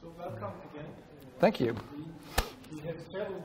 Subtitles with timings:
[0.00, 0.86] So welcome again.
[1.40, 1.76] Thank you.
[2.72, 3.42] We, have traveled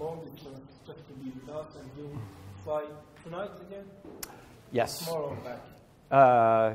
[0.00, 2.20] long distance just to be with us, and you
[2.64, 2.84] fly
[3.22, 3.84] tonight again,
[4.72, 5.04] Yes.
[5.04, 5.60] tomorrow back.
[6.10, 6.74] Uh,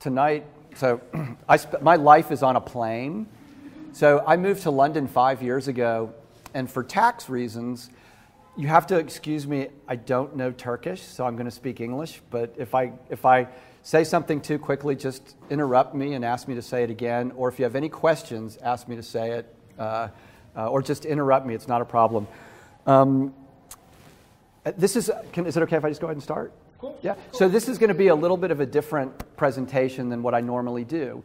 [0.00, 0.44] tonight,
[0.74, 1.00] so
[1.48, 3.26] I my life is on a plane.
[3.92, 6.12] So I moved to London five years ago,
[6.54, 7.90] and for tax reasons,
[8.56, 9.68] you have to excuse me.
[9.88, 12.22] I don't know Turkish, so I'm going to speak English.
[12.30, 13.48] But if I if I
[13.82, 17.32] say something too quickly, just interrupt me and ask me to say it again.
[17.36, 20.08] Or if you have any questions, ask me to say it, uh,
[20.56, 21.54] uh, or just interrupt me.
[21.54, 22.28] It's not a problem.
[22.86, 23.34] Um,
[24.64, 25.10] uh, this is.
[25.32, 26.52] Can, is it okay if I just go ahead and start?
[26.78, 26.96] Cool.
[27.02, 27.14] Yeah.
[27.32, 30.34] So this is going to be a little bit of a different presentation than what
[30.34, 31.24] I normally do.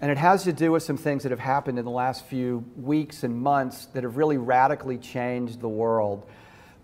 [0.00, 2.64] And it has to do with some things that have happened in the last few
[2.76, 6.26] weeks and months that have really radically changed the world.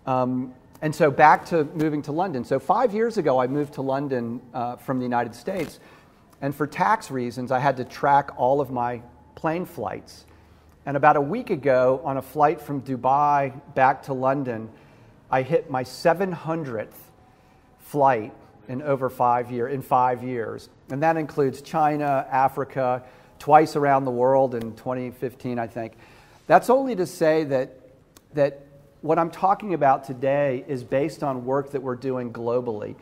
[0.05, 2.43] Um, and so back to moving to London.
[2.43, 5.79] So five years ago, I moved to London uh, from the United States.
[6.41, 9.01] And for tax reasons, I had to track all of my
[9.33, 10.25] plane flights.
[10.85, 14.69] And about a week ago, on a flight from Dubai back to London,
[15.31, 16.93] I hit my 700th
[17.79, 18.33] flight
[18.67, 23.03] in over five year in five years, and that includes China, Africa,
[23.39, 25.93] twice around the world in 2015, I think.
[26.47, 27.77] That's only to say that
[28.33, 28.61] that
[29.01, 32.95] what I'm talking about today is based on work that we're doing globally.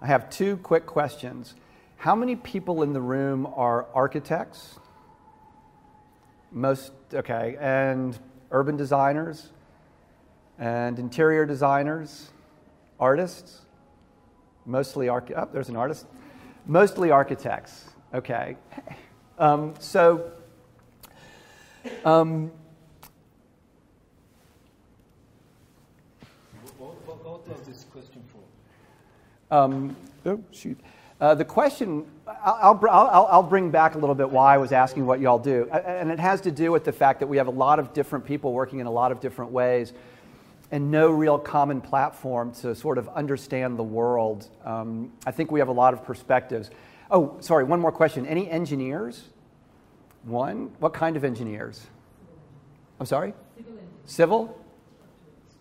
[0.00, 1.54] I have two quick questions.
[1.96, 4.78] How many people in the room are architects?
[6.50, 8.18] Most okay, and
[8.50, 9.50] urban designers,
[10.58, 12.30] and interior designers,
[13.00, 13.62] artists
[14.66, 16.06] mostly arch- oh, there's an artist.
[16.66, 18.56] Mostly architects okay.
[19.38, 20.30] Um, so
[22.04, 22.52] um,
[27.66, 29.56] this question for?
[29.56, 29.96] um,
[30.26, 30.78] oh shoot.
[31.20, 35.06] Uh, the question I'll, I'll, I'll bring back a little bit why i was asking
[35.06, 35.68] what y'all do.
[35.70, 38.24] And it has to do with the fact that we have a lot of different
[38.24, 39.92] people working in a lot of different ways
[40.72, 44.48] and no real common platform to sort of understand the world.
[44.64, 46.70] Um, I think we have a lot of perspectives.
[47.10, 48.26] Oh, sorry, one more question.
[48.26, 49.22] Any engineers?
[50.24, 50.70] One?
[50.80, 51.86] What kind of engineers?
[52.98, 53.34] I'm sorry?
[54.06, 54.58] Civil?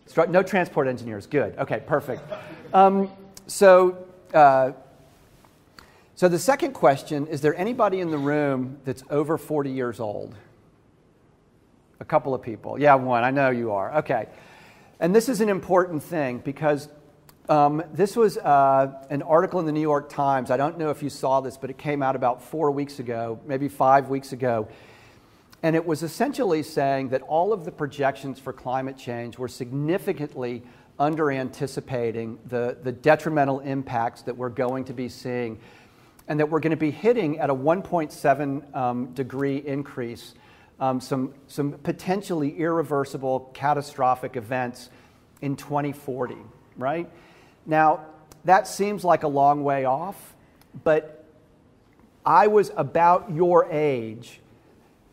[0.07, 1.27] Stru- No transport engineers.
[1.27, 1.57] Good.
[1.57, 2.21] Okay, perfect.
[2.73, 3.11] Um,
[3.47, 3.97] so,
[4.33, 4.71] uh,
[6.15, 10.35] so the second question is there anybody in the room that's over 40 years old?
[11.99, 12.79] A couple of people.
[12.79, 13.25] Yeah, one.
[13.25, 13.97] I know you are.
[13.97, 14.27] Okay.
[15.01, 16.87] And this is an important thing because
[17.49, 20.51] um, this was uh, an article in the New York Times.
[20.51, 23.39] I don't know if you saw this, but it came out about four weeks ago,
[23.47, 24.67] maybe five weeks ago.
[25.63, 30.61] And it was essentially saying that all of the projections for climate change were significantly
[30.99, 35.59] under anticipating the, the detrimental impacts that we're going to be seeing,
[36.27, 40.35] and that we're going to be hitting at a 1.7 um, degree increase
[40.81, 44.89] um, some, some potentially irreversible catastrophic events
[45.41, 46.35] in 2040,
[46.75, 47.07] right?
[47.67, 48.07] Now,
[48.45, 50.35] that seems like a long way off,
[50.83, 51.23] but
[52.25, 54.39] I was about your age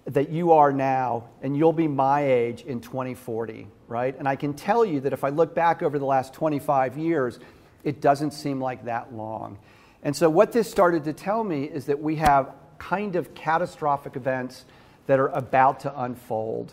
[0.06, 4.18] that you are now, and you'll be my age in 2040, right?
[4.18, 7.38] And I can tell you that if I look back over the last 25 years,
[7.84, 9.58] it doesn't seem like that long.
[10.02, 14.16] And so, what this started to tell me is that we have kind of catastrophic
[14.16, 14.64] events
[15.08, 16.72] that are about to unfold.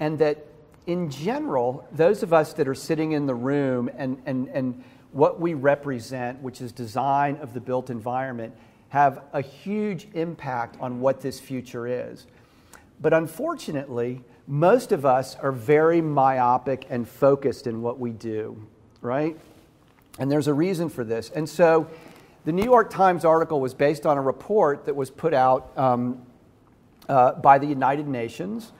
[0.00, 0.46] And that
[0.86, 4.82] in general, those of us that are sitting in the room and, and, and
[5.12, 8.54] what we represent, which is design of the built environment,
[8.88, 12.26] have a huge impact on what this future is.
[13.00, 18.66] But unfortunately, most of us are very myopic and focused in what we do,
[19.02, 19.38] right?
[20.18, 21.30] And there's a reason for this.
[21.30, 21.88] And so
[22.46, 26.22] the New York Times article was based on a report that was put out um,
[27.10, 28.72] uh, by the United Nations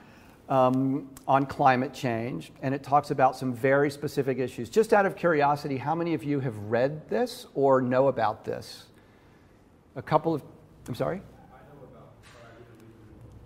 [0.47, 4.69] um, on climate change, and it talks about some very specific issues.
[4.69, 8.85] Just out of curiosity, how many of you have read this or know about this?
[9.97, 10.43] A couple of,
[10.87, 11.21] I'm sorry?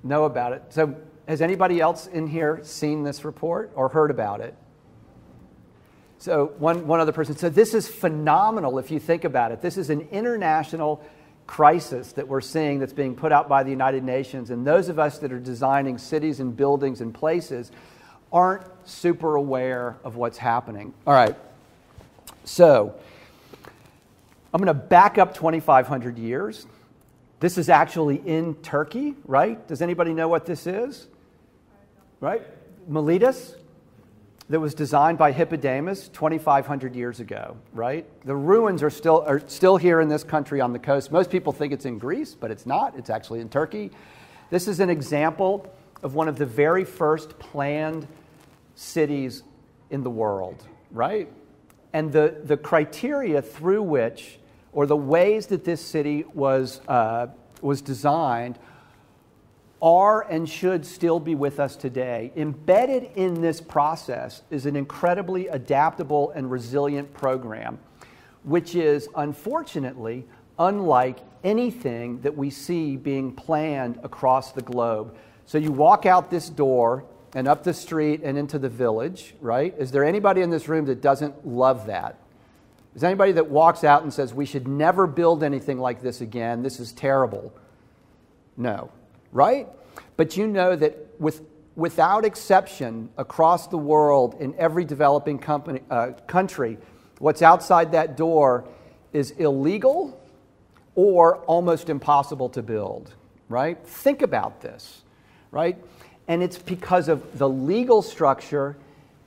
[0.03, 0.63] Know about it.
[0.69, 0.95] So,
[1.27, 4.55] has anybody else in here seen this report or heard about it?
[6.19, 9.61] So, one, one other person said, This is phenomenal if you think about it.
[9.61, 11.03] This is an international
[11.47, 14.49] crisis that we're seeing that's being put out by the United Nations.
[14.49, 17.71] And those of us that are designing cities and buildings and places
[18.31, 20.93] aren't super aware of what's happening.
[21.05, 21.35] All right.
[22.43, 22.95] So,
[24.53, 26.65] I'm going to back up 2,500 years.
[27.39, 29.67] This is actually in Turkey, right?
[29.67, 31.07] Does anybody know what this is?
[32.19, 32.41] Right?
[32.87, 33.55] Miletus?
[34.49, 38.05] That was designed by Hippodamus 2,500 years ago, right?
[38.25, 41.11] The ruins are still, are still here in this country on the coast.
[41.11, 42.95] Most people think it's in Greece, but it's not.
[42.95, 43.91] It's actually in Turkey.
[44.51, 48.07] This is an example of one of the very first planned
[48.75, 49.41] cities
[49.89, 51.27] in the world, right?
[51.93, 54.37] And the, the criteria through which,
[54.73, 57.27] or the ways that this city was, uh,
[57.61, 58.59] was designed,
[59.81, 62.31] are and should still be with us today.
[62.35, 67.77] Embedded in this process is an incredibly adaptable and resilient program,
[68.43, 70.25] which is unfortunately
[70.57, 75.15] unlike anything that we see being planned across the globe.
[75.45, 77.05] So you walk out this door
[77.35, 79.75] and up the street and into the village, right?
[79.77, 82.17] Is there anybody in this room that doesn't love that?
[82.95, 86.63] Is anybody that walks out and says, we should never build anything like this again?
[86.63, 87.53] This is terrible.
[88.55, 88.89] No
[89.35, 89.67] right?
[90.15, 91.41] But you know that with,
[91.75, 96.77] without exception, across the world, in every developing company, uh, country,
[97.19, 98.65] what's outside that door
[99.11, 100.19] is illegal
[100.95, 103.13] or almost impossible to build,
[103.49, 103.77] right?
[103.85, 105.03] Think about this,
[105.51, 105.77] right?
[106.29, 108.77] And it's because of the legal structure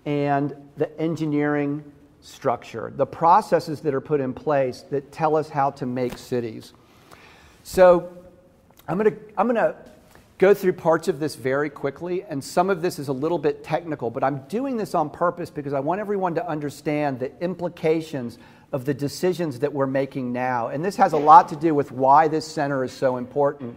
[0.06, 1.84] and the engineering
[2.22, 6.72] structure, the processes that are put in place that tell us how to make cities.
[7.62, 8.10] So
[8.88, 9.76] I'm going to I'm going to
[10.38, 13.64] go through parts of this very quickly, and some of this is a little bit
[13.64, 18.38] technical, but I'm doing this on purpose because I want everyone to understand the implications
[18.70, 20.68] of the decisions that we're making now.
[20.68, 23.76] And this has a lot to do with why this center is so important,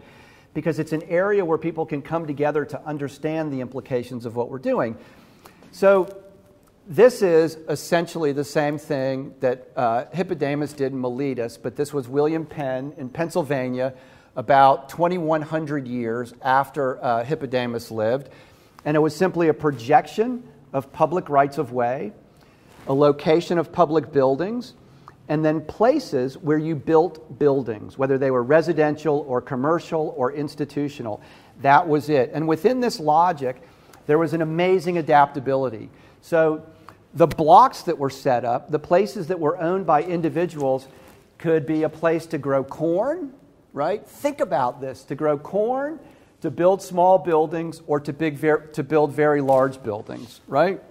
[0.53, 4.49] because it's an area where people can come together to understand the implications of what
[4.49, 4.95] we're doing.
[5.71, 6.15] So,
[6.87, 12.09] this is essentially the same thing that uh, Hippodamus did in Miletus, but this was
[12.09, 13.93] William Penn in Pennsylvania
[14.36, 18.30] about 2,100 years after uh, Hippodamus lived.
[18.86, 20.44] And it was simply a projection
[20.74, 22.13] of public rights of way,
[22.88, 24.74] a location of public buildings,
[25.28, 31.22] and then places where you built buildings, whether they were residential or commercial or institutional.
[31.62, 32.31] That was it.
[32.33, 33.62] And within this logic,
[34.07, 35.89] there was an amazing adaptability.
[36.22, 36.66] So
[37.13, 40.88] the blocks that were set up, the places that were owned by individuals,
[41.38, 43.33] could be a place to grow corn
[43.73, 44.06] right?
[44.06, 46.00] Think about this to grow corn,
[46.41, 48.39] to build small buildings, or to, big,
[48.73, 50.81] to build very large buildings, right?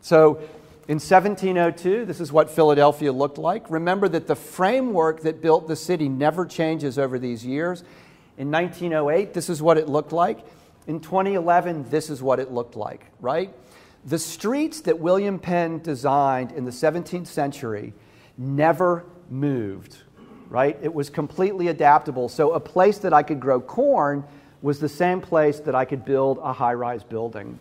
[0.00, 0.40] So
[0.88, 3.70] in 1702, this is what Philadelphia looked like.
[3.70, 7.84] Remember that the framework that built the city never changes over these years.
[8.38, 10.40] In 1908, this is what it looked like.
[10.86, 13.54] In 2011, this is what it looked like, right?
[14.04, 17.92] The streets that William Penn designed in the 17th century
[18.38, 19.98] never moved
[20.50, 20.76] right?
[20.82, 22.28] It was completely adaptable.
[22.28, 24.24] So a place that I could grow corn
[24.60, 27.58] was the same place that I could build a high rise building.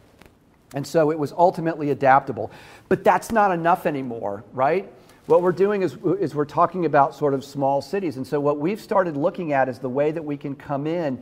[0.74, 2.52] And so it was ultimately adaptable.
[2.90, 4.92] But that's not enough anymore, right?
[5.28, 8.18] What we're doing is, is we're talking about sort of small cities.
[8.18, 11.22] And so what we've started looking at is the way that we can come in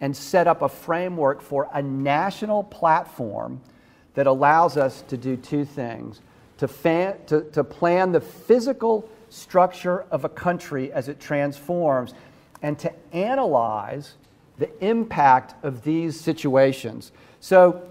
[0.00, 3.60] and set up a framework for a national platform
[4.14, 6.20] that allows us to do two things
[6.58, 12.14] to, fan, to, to plan the physical structure of a country as it transforms
[12.62, 14.14] and to analyze
[14.58, 17.12] the impact of these situations.
[17.40, 17.82] So,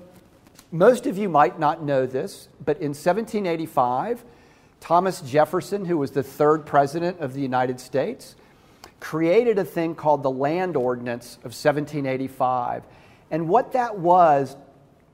[0.71, 4.25] most of you might not know this, but in 1785,
[4.79, 8.36] Thomas Jefferson, who was the third president of the United States,
[9.00, 12.84] created a thing called the Land Ordinance of 1785.
[13.29, 14.55] And what that was,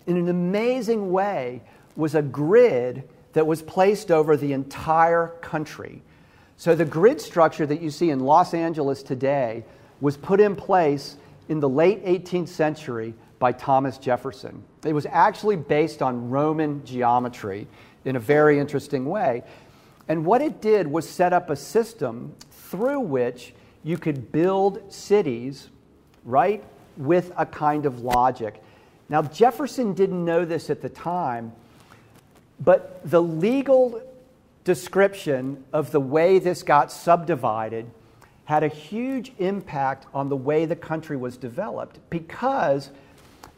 [0.07, 1.61] in an amazing way,
[1.95, 6.01] was a grid that was placed over the entire country.
[6.61, 9.65] So the grid structure that you see in Los Angeles today
[9.99, 11.17] was put in place
[11.49, 14.63] in the late 18th century by Thomas Jefferson.
[14.85, 17.67] It was actually based on Roman geometry
[18.05, 19.41] in a very interesting way.
[20.07, 25.67] And what it did was set up a system through which you could build cities,
[26.25, 26.63] right,
[26.95, 28.61] with a kind of logic.
[29.09, 31.53] Now, Jefferson didn't know this at the time,
[32.59, 33.99] but the legal
[34.63, 37.89] description of the way this got subdivided
[38.45, 42.91] had a huge impact on the way the country was developed because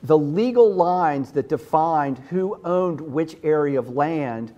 [0.04, 4.54] the legal lines that defined who owned which area of land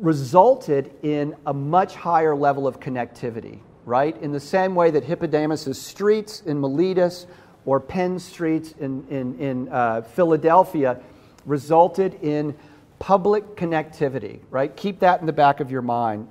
[0.00, 4.20] resulted in a much higher level of connectivity, right?
[4.22, 7.26] In the same way that Hippodamus' streets in Miletus
[7.66, 11.00] or Penn streets in, in, in uh, Philadelphia
[11.44, 12.54] resulted in
[12.98, 14.74] public connectivity, right?
[14.74, 16.28] Keep that in the back of your mind.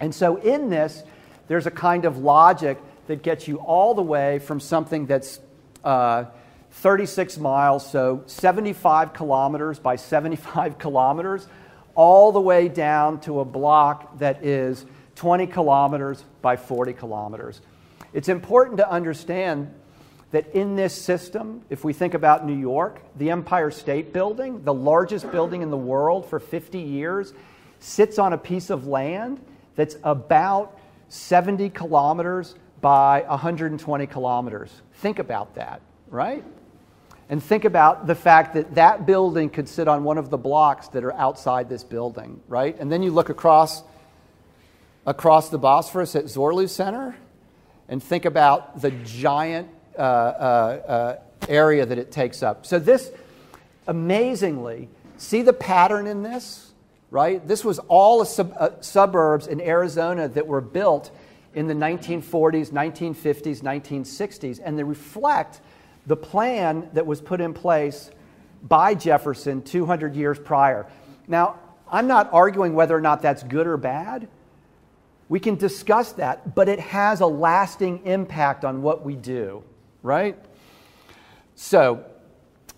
[0.00, 1.02] And so, in this,
[1.48, 5.40] there's a kind of logic that gets you all the way from something that's
[5.84, 6.24] uh,
[6.72, 11.46] 36 miles, so 75 kilometers by 75 kilometers,
[11.94, 17.60] all the way down to a block that is 20 kilometers by 40 kilometers.
[18.12, 19.72] It's important to understand
[20.36, 24.74] that in this system, if we think about New York, the Empire State Building, the
[24.74, 27.32] largest building in the world for 50 years,
[27.80, 29.40] sits on a piece of land
[29.76, 30.78] that's about
[31.08, 34.70] 70 kilometers by 120 kilometers.
[34.96, 36.44] Think about that, right?
[37.30, 40.88] And think about the fact that that building could sit on one of the blocks
[40.88, 42.78] that are outside this building, right?
[42.78, 43.82] And then you look across
[45.06, 47.16] across the Bosphorus at Zorlu Center
[47.88, 51.16] and think about the giant uh, uh, uh,
[51.48, 52.66] area that it takes up.
[52.66, 53.10] So, this
[53.86, 56.72] amazingly, see the pattern in this,
[57.10, 57.46] right?
[57.46, 61.10] This was all sub- uh, suburbs in Arizona that were built
[61.54, 65.60] in the 1940s, 1950s, 1960s, and they reflect
[66.06, 68.10] the plan that was put in place
[68.62, 70.86] by Jefferson 200 years prior.
[71.26, 71.58] Now,
[71.90, 74.28] I'm not arguing whether or not that's good or bad.
[75.28, 79.64] We can discuss that, but it has a lasting impact on what we do,
[80.06, 80.38] right?
[81.56, 82.04] So,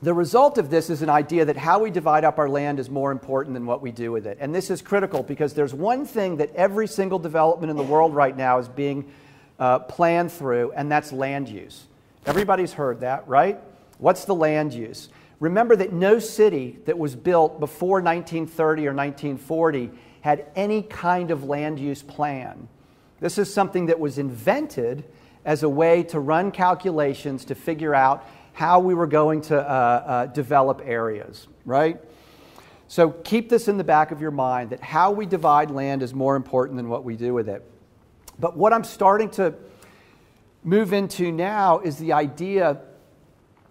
[0.01, 2.89] the result of this is an idea that how we divide up our land is
[2.89, 4.39] more important than what we do with it.
[4.41, 8.15] And this is critical because there's one thing that every single development in the world
[8.15, 9.11] right now is being
[9.59, 11.85] uh, planned through, and that's land use.
[12.27, 13.59] Everybody's heard that, right?
[13.99, 15.09] What's the land use?
[15.41, 21.45] Remember that no city that was built before 1930 or 1940 had any kind of
[21.45, 22.69] land use plan.
[23.21, 25.05] This is something that was invented
[25.49, 29.63] as a way to run calculations to figure out how we were going to uh,
[29.63, 31.99] uh, develop areas, right?
[32.87, 36.13] So keep this in the back of your mind that how we divide land is
[36.13, 37.65] more important than what we do with it.
[38.39, 39.55] But what I'm starting to
[40.65, 42.83] move into now is the idea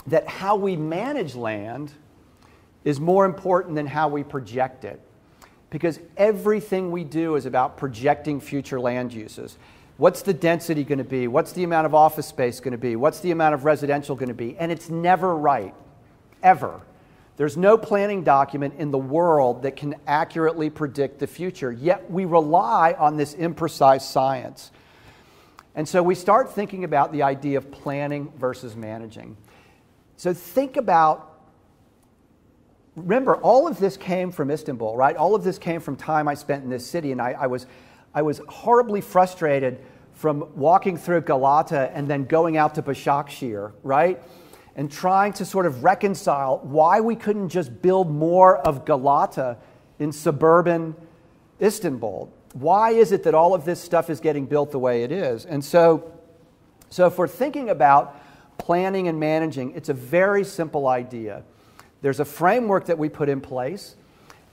[0.08, 1.92] that how we manage land
[2.86, 5.00] is more important than how we project it
[5.70, 9.60] because everything we do is about projecting future land uses.
[9.98, 11.28] What's the density going to be?
[11.28, 12.96] What's the amount of office space going to be?
[12.96, 14.56] What's the amount of residential going to be?
[14.58, 15.74] And it's never right,
[16.44, 16.82] ever.
[17.38, 22.26] There's no planning document in the world that can accurately predict the future, yet we
[22.26, 24.72] rely on this imprecise science.
[25.76, 29.38] And so we start thinking about the idea of planning versus managing.
[30.16, 31.38] So think about
[32.98, 35.16] remember, all of this came from Istanbul, right?
[35.16, 37.68] All of this came from time I spent in this city, and I, I, was,
[38.18, 39.78] I was horribly frustrated
[40.14, 44.20] from walking through Galata and then going out to Başakşehir, right?
[44.76, 49.58] And trying to sort of reconcile why we couldn't just build more of Galata
[50.00, 50.96] in suburban
[51.62, 52.34] Istanbul.
[52.54, 55.46] Why is it that all of this stuff is getting built the way it is?
[55.46, 56.12] And so,
[56.90, 58.20] so if we're thinking about
[58.58, 61.44] planning and managing, it's a very simple idea.
[62.02, 63.96] There's a framework that we put in place,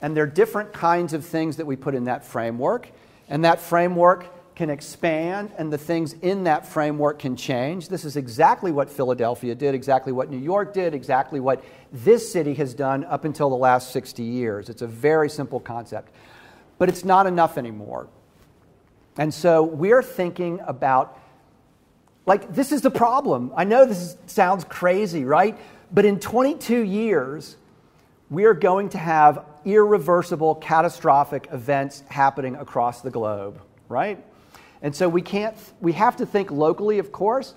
[0.03, 2.91] and there are different kinds of things that we put in that framework.
[3.29, 7.89] And that framework can expand, and the things in that framework can change.
[7.89, 12.53] This is exactly what Philadelphia did, exactly what New York did, exactly what this city
[12.53, 14.69] has done up until the last 60 years.
[14.69, 16.11] It's a very simple concept.
[16.77, 18.07] But it's not enough anymore.
[19.17, 21.19] And so we're thinking about,
[22.25, 23.51] like, this is the problem.
[23.55, 25.57] I know this is, sounds crazy, right?
[25.91, 27.57] But in 22 years,
[28.29, 34.23] we are going to have irreversible, catastrophic events happening across the globe, right?
[34.81, 37.53] And so we can't, we have to think locally, of course,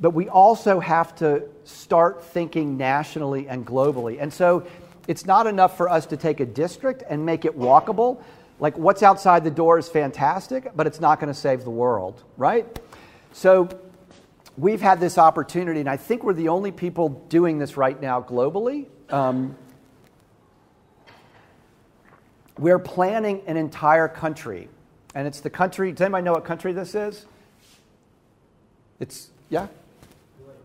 [0.00, 4.20] but we also have to start thinking nationally and globally.
[4.20, 4.66] And so
[5.06, 8.22] it's not enough for us to take a district and make it walkable.
[8.60, 12.22] Like what's outside the door is fantastic, but it's not going to save the world,
[12.36, 12.66] right?
[13.32, 13.68] So
[14.56, 18.22] we've had this opportunity, and I think we're the only people doing this right now
[18.22, 18.86] globally.
[19.10, 19.56] Um,
[22.58, 24.68] we're planning an entire country,
[25.14, 25.92] and it's the country.
[25.92, 27.26] Does anybody know what country this is?
[29.00, 29.68] It's, yeah?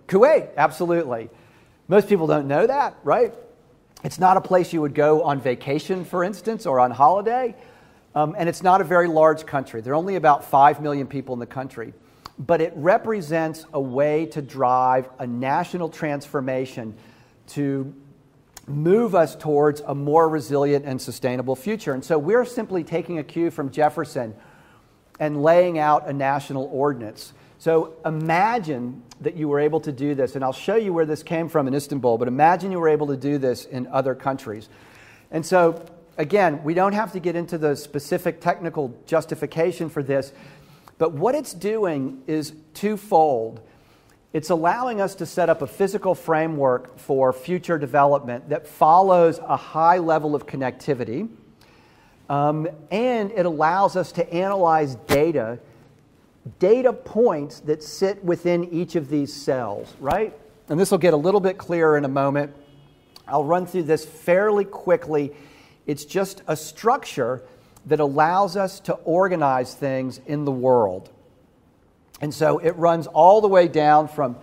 [0.07, 0.19] Kuwait.
[0.19, 1.29] Kuwait, absolutely.
[1.87, 3.33] Most people don't know that, right?
[4.03, 7.55] It's not a place you would go on vacation, for instance, or on holiday.
[8.15, 9.81] Um, and it's not a very large country.
[9.81, 11.93] There are only about 5 million people in the country
[12.39, 16.95] but it represents a way to drive a national transformation
[17.47, 17.93] to
[18.69, 21.93] move us towards a more resilient and sustainable future.
[21.93, 24.35] And so we're simply taking a cue from Jefferson
[25.19, 27.33] and laying out a national ordinance.
[27.57, 31.23] So imagine that you were able to do this, and I'll show you where this
[31.23, 34.69] came from in Istanbul, but imagine you were able to do this in other countries.
[35.29, 35.85] And so,
[36.17, 40.31] again, we don't have to get into the specific technical justification for this,
[40.97, 43.59] but what it's doing is twofold.
[44.31, 49.57] It's allowing us to set up a physical framework for future development that follows a
[49.57, 51.27] high level of connectivity.
[52.29, 55.57] Um, and it allows us to analyze data,
[56.59, 60.37] data points that sit within each of these cells, right?
[60.69, 62.53] And this will get a little bit clearer in a moment.
[63.27, 65.33] I'll run through this fairly quickly.
[65.87, 67.41] It's just a structure
[67.87, 71.09] that allows us to organize things in the world.
[72.21, 74.35] And so it runs all the way down from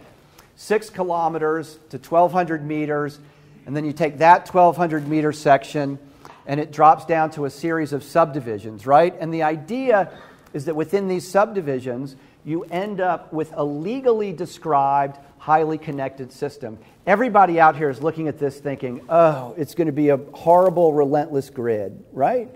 [0.57, 3.19] six kilometers to 1,200 meters,
[3.67, 5.99] and then you take that 1,200 meter section
[6.47, 9.15] and it drops down to a series of subdivisions, right?
[9.19, 10.13] And the idea
[10.53, 16.79] is that within these subdivisions, you end up with a legally described, highly connected system.
[17.07, 20.93] Everybody out here is looking at this thinking, oh, it's going to be a horrible,
[20.93, 22.49] relentless grid, right?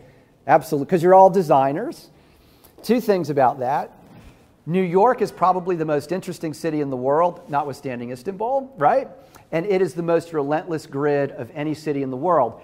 [0.47, 2.09] Absolutely, because you're all designers.
[2.85, 3.93] Two things about that.
[4.67, 9.09] New York is probably the most interesting city in the world, notwithstanding Istanbul, right?
[9.52, 12.61] And it is the most relentless grid of any city in the world.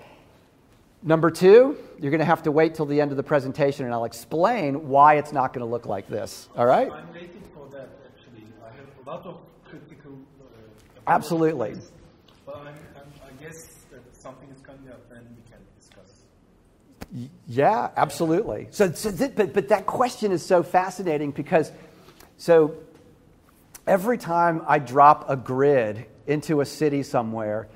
[1.03, 3.95] Number two, you're going to have to wait till the end of the presentation and
[3.95, 6.49] I'll explain why it's not going to look like this.
[6.57, 6.91] All right?
[6.91, 8.47] I'm waiting for that actually.
[8.65, 10.19] I have a lot of critical.
[10.41, 11.77] Uh, Absolutely.
[12.45, 16.23] But I'm, I'm, I guess that something is coming up and we can discuss.
[17.47, 18.69] Yeah, absolutely.
[18.71, 21.71] So, so th- but, but that question is so fascinating because,
[22.37, 22.75] so
[23.87, 27.69] every time I drop a grid into a city somewhere,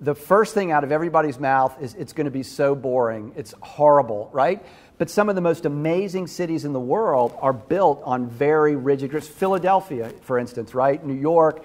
[0.00, 3.32] the first thing out of everybody's mouth is it's going to be so boring.
[3.36, 4.64] It's horrible, right?
[4.98, 9.10] But some of the most amazing cities in the world are built on very rigid
[9.10, 9.28] grids.
[9.28, 11.04] Philadelphia, for instance, right?
[11.04, 11.64] New York,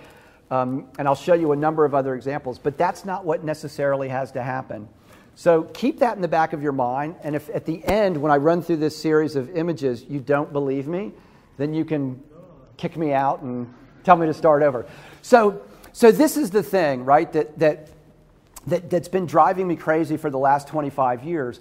[0.52, 4.10] um, and I'll show you a number of other examples, but that's not what necessarily
[4.10, 4.88] has to happen.
[5.36, 8.32] So keep that in the back of your mind, and if at the end, when
[8.32, 11.14] I run through this series of images, you don't believe me,
[11.58, 12.22] then you can
[12.76, 14.86] kick me out and tell me to start over.
[15.22, 15.62] So,
[15.94, 17.32] so this is the thing, right?
[17.32, 17.90] That that
[18.68, 21.60] that, that's been driving me crazy for the last 25 years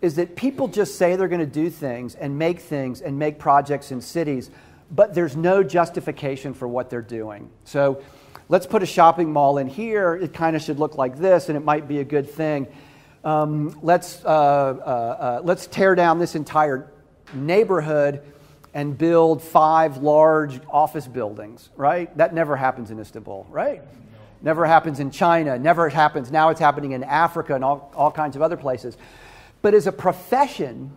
[0.00, 3.38] is that people just say they're going to do things and make things and make
[3.38, 4.50] projects in cities,
[4.90, 7.48] but there's no justification for what they're doing.
[7.64, 8.02] So
[8.48, 10.14] let's put a shopping mall in here.
[10.14, 12.66] It kind of should look like this, and it might be a good thing.
[13.24, 16.90] Um, let's, uh, uh, uh, let's tear down this entire
[17.32, 18.22] neighborhood
[18.74, 22.14] and build five large office buildings, right?
[22.16, 23.82] That never happens in Istanbul, right?
[24.40, 26.32] Never happens in China, never happens.
[26.32, 28.96] Now it's happening in Africa and all, all kinds of other places.
[29.60, 30.90] But as a profession,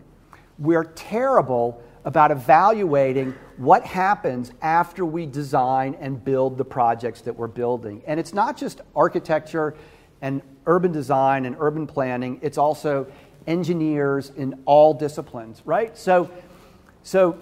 [0.58, 7.48] we're terrible about evaluating what happens after we design and build the projects that we're
[7.48, 8.02] building.
[8.08, 9.76] And it's not just architecture
[10.26, 13.06] and urban design and urban planning, it's also
[13.46, 15.96] engineers in all disciplines, right?
[15.96, 16.32] So,
[17.04, 17.38] so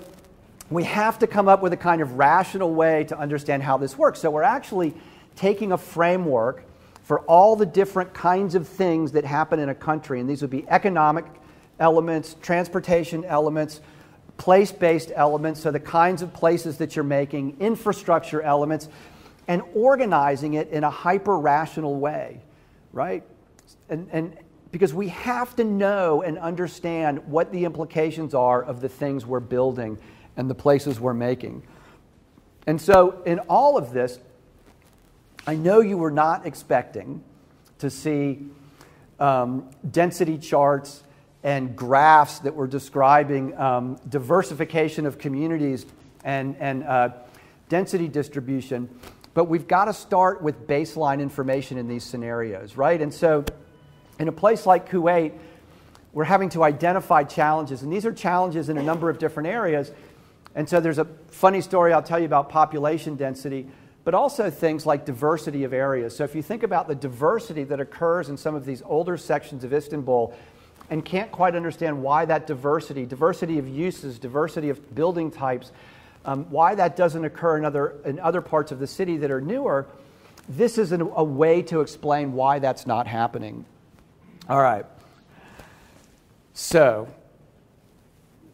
[0.70, 3.98] we have to come up with a kind of rational way to understand how this
[3.98, 4.20] works.
[4.20, 4.94] So we're actually
[5.38, 6.66] taking a framework
[7.04, 10.52] for all the different kinds of things that happen in a country, and these would
[10.52, 11.24] be economic
[11.80, 13.80] elements, transportation elements,
[14.36, 18.90] place based elements, so the kinds of places that you're making, infrastructure elements,
[19.48, 22.42] and organizing it in a hyper rational way,
[22.94, 23.24] right?
[23.90, 24.38] And, and
[24.72, 29.40] because we have to know and understand what the implications are of the things we're
[29.40, 29.98] building
[30.38, 31.64] and the places we're making.
[32.66, 34.20] And so, in all of this,
[35.46, 37.22] I know you were not expecting
[37.80, 38.40] to see
[39.20, 41.04] um, density charts
[41.44, 45.86] and graphs that were describing um, diversification of communities
[46.24, 47.10] and, and uh,
[47.68, 48.90] density distribution,
[49.34, 53.02] but we've got to start with baseline information in these scenarios, right?
[53.02, 53.46] And so,
[54.20, 55.34] in a place like Kuwait,
[56.14, 59.92] we're having to identify challenges, and these are challenges in a number of different areas.
[60.56, 63.68] And so, there's a funny story I'll tell you about population density
[64.04, 66.16] but also things like diversity of areas.
[66.16, 69.64] So if you think about the diversity that occurs in some of these older sections
[69.64, 70.34] of Istanbul
[70.90, 75.72] and can't quite understand why that diversity, diversity of uses, diversity of building types,
[76.26, 79.42] um, why that doesn't occur in other, in other parts of the city that are
[79.42, 79.88] newer,
[80.48, 83.66] this is an, a way to explain why that's not happening.
[84.50, 84.86] All right.
[86.54, 87.08] So,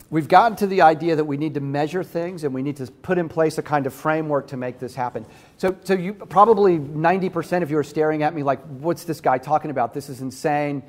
[0.10, 2.88] we've gotten to the idea that we need to measure things and we need to
[2.88, 5.26] put in place a kind of framework to make this happen.
[5.58, 9.38] So, so you probably 90% of you are staring at me like, what's this guy
[9.38, 9.94] talking about?
[9.94, 10.84] This is insane.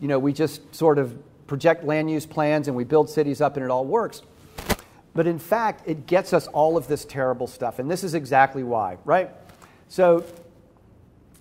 [0.00, 1.16] You know, we just sort of
[1.46, 4.22] project land use plans and we build cities up and it all works.
[5.14, 7.78] But in fact, it gets us all of this terrible stuff.
[7.78, 9.30] And this is exactly why, right?
[9.88, 10.24] So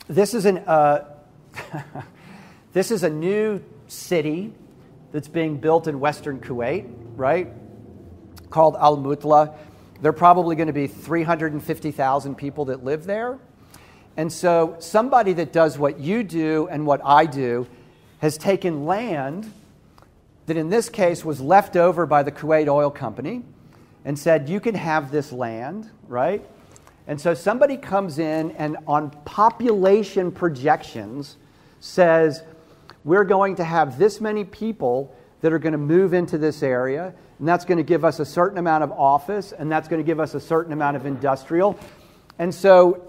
[0.07, 1.05] this is an, uh,
[2.73, 4.53] this is a new city
[5.11, 7.47] that's being built in western Kuwait, right?
[8.51, 9.55] Called Al Mutla.
[10.01, 13.39] there are probably going to be 350,000 people that live there.
[14.15, 17.67] And so somebody that does what you do and what I do
[18.19, 19.51] has taken land
[20.45, 23.43] that in this case was left over by the Kuwait Oil Company
[24.05, 26.45] and said, You can have this land, right?
[27.07, 31.37] And so somebody comes in and on population projections
[31.79, 32.43] says,
[33.03, 37.13] We're going to have this many people that are going to move into this area,
[37.39, 40.05] and that's going to give us a certain amount of office, and that's going to
[40.05, 41.77] give us a certain amount of industrial.
[42.39, 43.05] And so,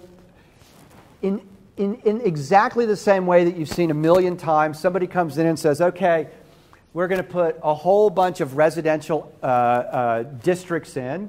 [1.22, 1.40] in,
[1.76, 5.46] in, in exactly the same way that you've seen a million times, somebody comes in
[5.46, 6.28] and says, Okay,
[6.94, 11.28] we're going to put a whole bunch of residential uh, uh, districts in.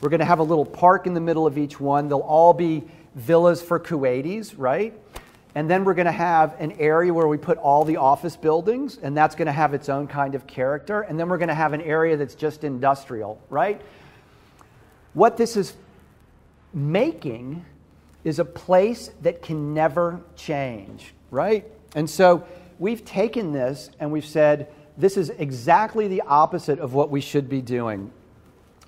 [0.00, 2.08] We're going to have a little park in the middle of each one.
[2.08, 2.82] They'll all be
[3.14, 4.92] villas for Kuwaitis, right?
[5.54, 8.98] And then we're going to have an area where we put all the office buildings,
[8.98, 11.02] and that's going to have its own kind of character.
[11.02, 13.80] And then we're going to have an area that's just industrial, right?
[15.12, 15.74] What this is
[16.72, 17.64] making
[18.24, 21.64] is a place that can never change, right?
[21.94, 22.44] And so
[22.80, 27.48] we've taken this and we've said, this is exactly the opposite of what we should
[27.48, 28.10] be doing.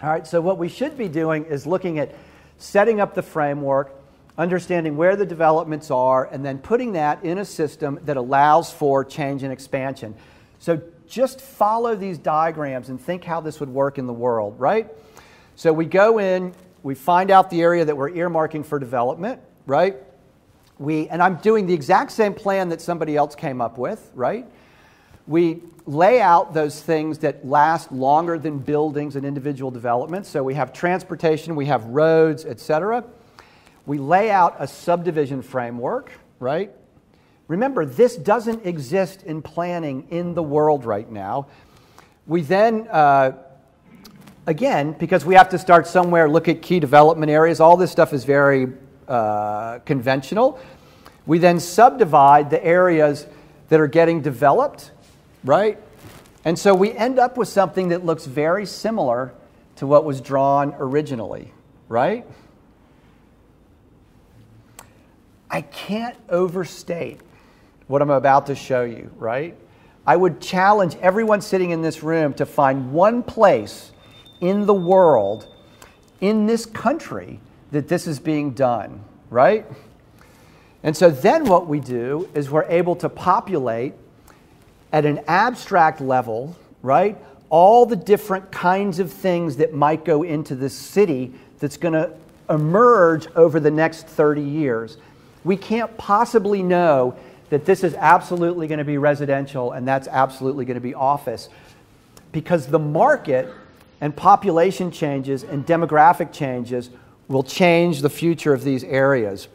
[0.02, 2.14] All right, so what we should be doing is looking at
[2.58, 3.94] setting up the framework,
[4.38, 9.04] understanding where the developments are, and then putting that in a system that allows for
[9.04, 10.14] change and expansion.
[10.58, 14.88] So just follow these diagrams and think how this would work in the world, right?
[15.54, 19.96] So we go in, we find out the area that we're earmarking for development, right?
[20.78, 24.46] We, and I'm doing the exact same plan that somebody else came up with, right?
[25.26, 30.28] We lay out those things that last longer than buildings and individual developments.
[30.28, 33.04] So we have transportation, we have roads, etc.
[33.86, 36.10] We lay out a subdivision framework,
[36.40, 36.72] right?
[37.46, 41.46] Remember, this doesn't exist in planning in the world right now.
[42.26, 43.32] We then, uh,
[44.46, 48.12] again, because we have to start somewhere, look at key development areas, all this stuff
[48.12, 48.72] is very
[49.06, 50.58] uh, conventional.
[51.24, 53.28] We then subdivide the areas
[53.68, 54.90] that are getting developed
[55.46, 55.78] right?
[56.44, 59.32] And so we end up with something that looks very similar
[59.76, 61.52] to what was drawn originally,
[61.88, 62.26] right?
[65.50, 67.20] I can't overstate
[67.86, 69.56] what I'm about to show you, right?
[70.06, 73.92] I would challenge everyone sitting in this room to find one place
[74.40, 75.48] in the world,
[76.20, 79.66] in this country, that this is being done, right?
[80.82, 83.94] And so then what we do is we're able to populate
[84.96, 87.18] at an abstract level, right,
[87.50, 92.10] all the different kinds of things that might go into this city that's going to
[92.48, 94.96] emerge over the next 30 years.
[95.44, 97.14] We can't possibly know
[97.50, 101.50] that this is absolutely going to be residential and that's absolutely going to be office
[102.32, 103.52] because the market
[104.00, 106.88] and population changes and demographic changes
[107.28, 109.46] will change the future of these areas.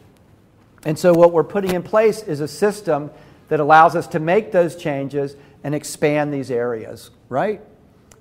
[0.86, 3.10] And so, what we're putting in place is a system
[3.52, 5.36] that allows us to make those changes
[5.66, 7.60] and expand these areas, right?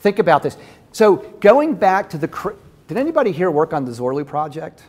[0.01, 0.57] Think about this.
[0.91, 2.57] So, going back to the.
[2.89, 4.83] Did anybody here work on the Zorlu project?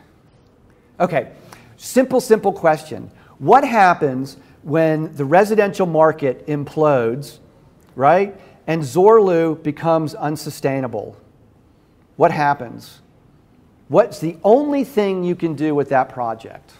[0.99, 1.31] Okay,
[1.77, 3.11] simple, simple question.
[3.37, 7.37] What happens when the residential market implodes,
[7.95, 8.35] right?
[8.65, 11.15] And Zorlu becomes unsustainable?
[12.15, 13.01] What happens?
[13.89, 16.71] What's the only thing you can do with that project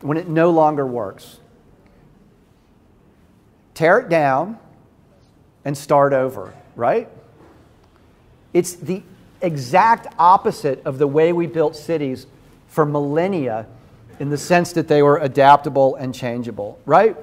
[0.00, 1.38] when it no longer works?
[3.74, 4.58] Tear it down,
[5.64, 7.08] and start over, right?
[8.52, 9.02] It's the
[9.40, 12.26] exact opposite of the way we built cities
[12.68, 13.66] for millennia
[14.18, 17.16] in the sense that they were adaptable and changeable, right?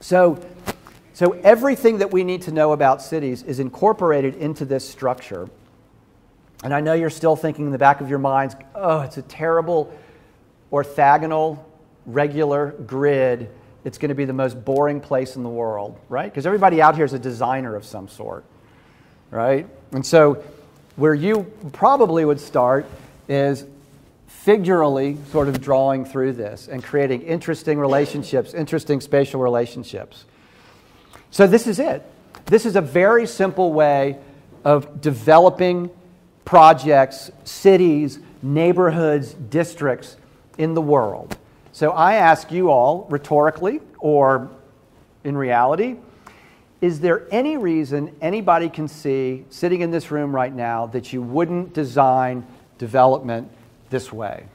[0.00, 0.44] So,
[1.14, 5.48] so everything that we need to know about cities is incorporated into this structure.
[6.64, 9.22] And I know you're still thinking in the back of your minds, oh, it's a
[9.22, 9.92] terrible
[10.72, 11.58] orthogonal,
[12.06, 13.48] regular grid
[13.88, 16.30] it's going to be the most boring place in the world, right?
[16.30, 18.44] Because everybody out here is a designer of some sort,
[19.30, 19.66] right?
[19.92, 20.44] And so,
[20.96, 22.84] where you probably would start
[23.30, 23.64] is
[24.44, 30.26] figurally sort of drawing through this and creating interesting relationships, interesting spatial relationships.
[31.30, 32.04] So, this is it.
[32.44, 34.18] This is a very simple way
[34.64, 35.88] of developing
[36.44, 40.18] projects, cities, neighborhoods, districts
[40.58, 41.38] in the world.
[41.78, 44.50] So I ask you all, rhetorically or
[45.22, 45.94] in reality,
[46.80, 51.22] is there any reason anybody can see sitting in this room right now that you
[51.22, 52.44] wouldn't design
[52.78, 53.48] development
[53.90, 54.46] this way?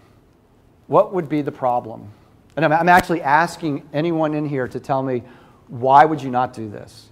[0.88, 2.10] What would be the problem?
[2.58, 5.24] And I'm, actually asking anyone in here to tell me
[5.70, 7.08] why would you not do this?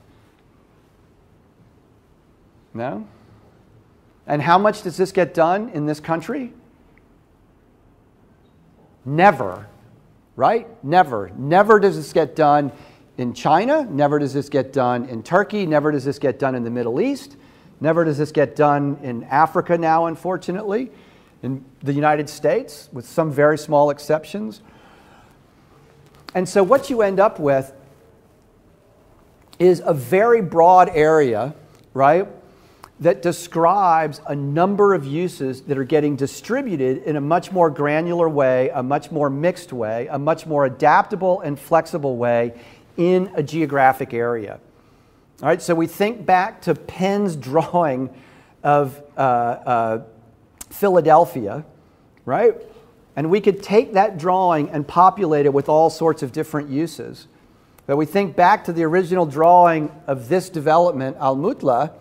[2.73, 3.07] No?
[4.27, 6.51] And how much does this get done in this country?
[9.05, 9.67] Never,
[10.35, 10.67] right?
[10.83, 11.31] Never.
[11.37, 12.71] Never does this get done
[13.17, 13.85] in China.
[13.89, 15.65] Never does this get done in Turkey.
[15.65, 17.37] Never does this get done in the Middle East.
[17.79, 20.91] Never does this get done in Africa now, unfortunately.
[21.43, 24.61] In the United States, with some very small exceptions.
[26.35, 27.73] And so, what you end up with
[29.57, 31.55] is a very broad area,
[31.93, 32.27] right,
[33.01, 38.29] that describes a number of uses that are getting distributed in a much more granular
[38.29, 42.53] way, a much more mixed way, a much more adaptable and flexible way
[42.97, 44.59] in a geographic area.
[45.41, 48.11] All right, so we think back to Penn's drawing
[48.63, 50.03] of uh, uh,
[50.69, 51.65] Philadelphia,
[52.25, 52.53] right?
[53.15, 57.27] And we could take that drawing and populate it with all sorts of different uses.
[57.87, 61.93] But we think back to the original drawing of this development, Al Mutla,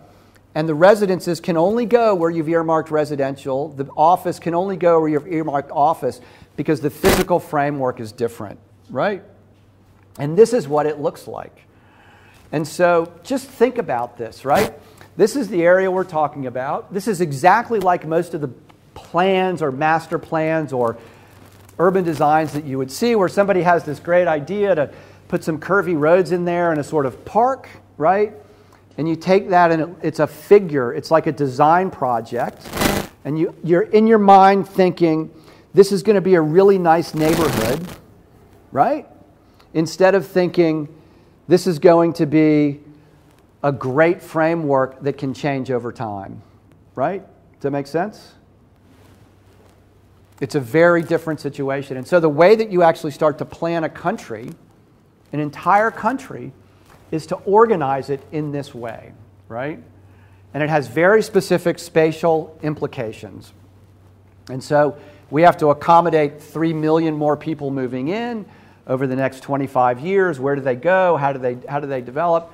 [0.53, 3.69] and the residences can only go where you've earmarked residential.
[3.69, 6.19] The office can only go where you've earmarked office
[6.57, 8.59] because the physical framework is different,
[8.89, 9.23] right?
[10.19, 11.57] And this is what it looks like.
[12.51, 14.73] And so just think about this, right?
[15.15, 16.93] This is the area we're talking about.
[16.93, 18.49] This is exactly like most of the
[18.93, 20.97] plans or master plans or
[21.79, 24.91] urban designs that you would see where somebody has this great idea to
[25.29, 28.33] put some curvy roads in there and a sort of park, right?
[28.97, 32.67] And you take that and it's a figure, it's like a design project,
[33.23, 35.31] and you, you're in your mind thinking,
[35.73, 37.85] this is going to be a really nice neighborhood,
[38.71, 39.07] right?
[39.73, 40.87] Instead of thinking,
[41.47, 42.79] this is going to be
[43.63, 46.41] a great framework that can change over time,
[46.95, 47.21] right?
[47.53, 48.33] Does that make sense?
[50.39, 51.97] It's a very different situation.
[51.97, 54.49] And so the way that you actually start to plan a country,
[55.31, 56.51] an entire country,
[57.11, 59.11] is to organize it in this way,
[59.47, 59.81] right?
[60.53, 63.53] And it has very specific spatial implications.
[64.49, 64.97] And so
[65.29, 68.45] we have to accommodate 3 million more people moving in
[68.87, 70.39] over the next 25 years.
[70.39, 71.15] Where do they go?
[71.17, 72.51] How do they, how do they develop?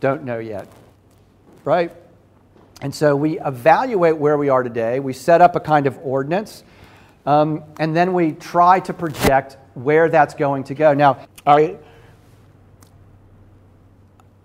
[0.00, 0.68] Don't know yet,
[1.64, 1.92] right?
[2.82, 5.00] And so we evaluate where we are today.
[5.00, 6.64] We set up a kind of ordinance,
[7.26, 10.94] um, and then we try to project where that's going to go.
[10.94, 11.78] Now, all right,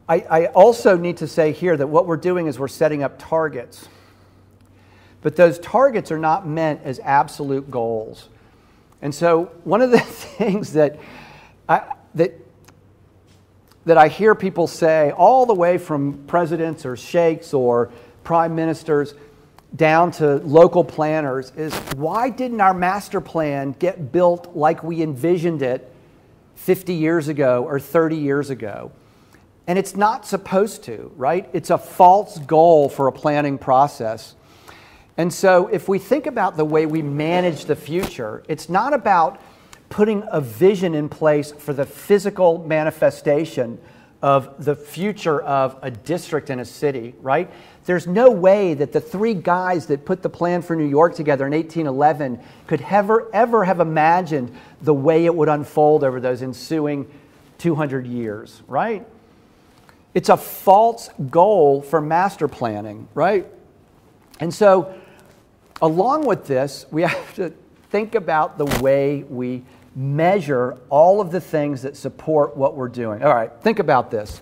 [0.08, 3.18] I, I also need to say here that what we're doing is we're setting up
[3.18, 3.88] targets.
[5.22, 8.30] But those targets are not meant as absolute goals.
[9.02, 11.00] And so, one of the things that
[11.68, 11.82] I,
[12.14, 12.34] that,
[13.86, 17.92] that I hear people say, all the way from presidents or sheikhs or
[18.24, 19.16] prime ministers
[19.76, 25.64] down to local planners, is why didn't our master plan get built like we envisioned
[25.64, 25.92] it
[26.56, 28.92] 50 years ago or 30 years ago?
[29.68, 31.50] And it's not supposed to, right?
[31.54, 34.36] It's a false goal for a planning process.
[35.18, 39.42] And so, if we think about the way we manage the future, it's not about
[39.90, 43.80] putting a vision in place for the physical manifestation
[44.22, 47.50] of the future of a district and a city, right?
[47.86, 51.46] There's no way that the three guys that put the plan for New York together
[51.46, 57.10] in 1811 could ever, ever have imagined the way it would unfold over those ensuing
[57.60, 59.06] 200 years, right?
[60.16, 63.46] It's a false goal for master planning, right?
[64.40, 64.96] And so,
[65.82, 67.54] along with this, we have to
[67.90, 69.64] think about the way we
[69.96, 73.24] measure all of the things that support what we're doing.
[73.24, 74.42] All right, think about this.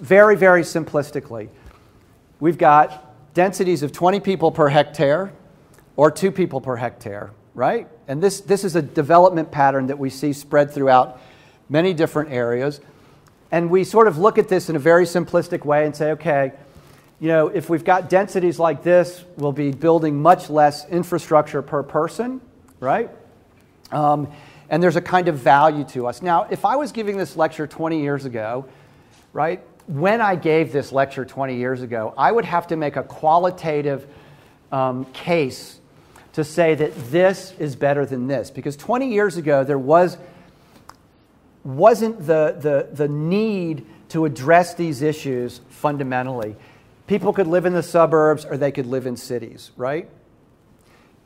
[0.00, 1.48] Very, very simplistically,
[2.40, 5.32] we've got densities of 20 people per hectare
[5.96, 7.88] or two people per hectare, right?
[8.08, 11.20] And this, this is a development pattern that we see spread throughout
[11.68, 12.80] many different areas.
[13.50, 16.52] And we sort of look at this in a very simplistic way and say, okay,
[17.20, 21.82] you know, if we've got densities like this, we'll be building much less infrastructure per
[21.82, 22.40] person,
[22.80, 23.10] right?
[23.90, 24.28] Um,
[24.68, 26.22] and there's a kind of value to us.
[26.22, 28.66] Now, if I was giving this lecture 20 years ago,
[29.32, 33.02] right, when I gave this lecture 20 years ago, I would have to make a
[33.02, 34.06] qualitative
[34.72, 35.78] um, case
[36.32, 38.50] to say that this is better than this.
[38.50, 40.18] Because 20 years ago, there was
[41.66, 46.56] wasn't the, the, the need to address these issues fundamentally.
[47.06, 50.08] People could live in the suburbs or they could live in cities, right?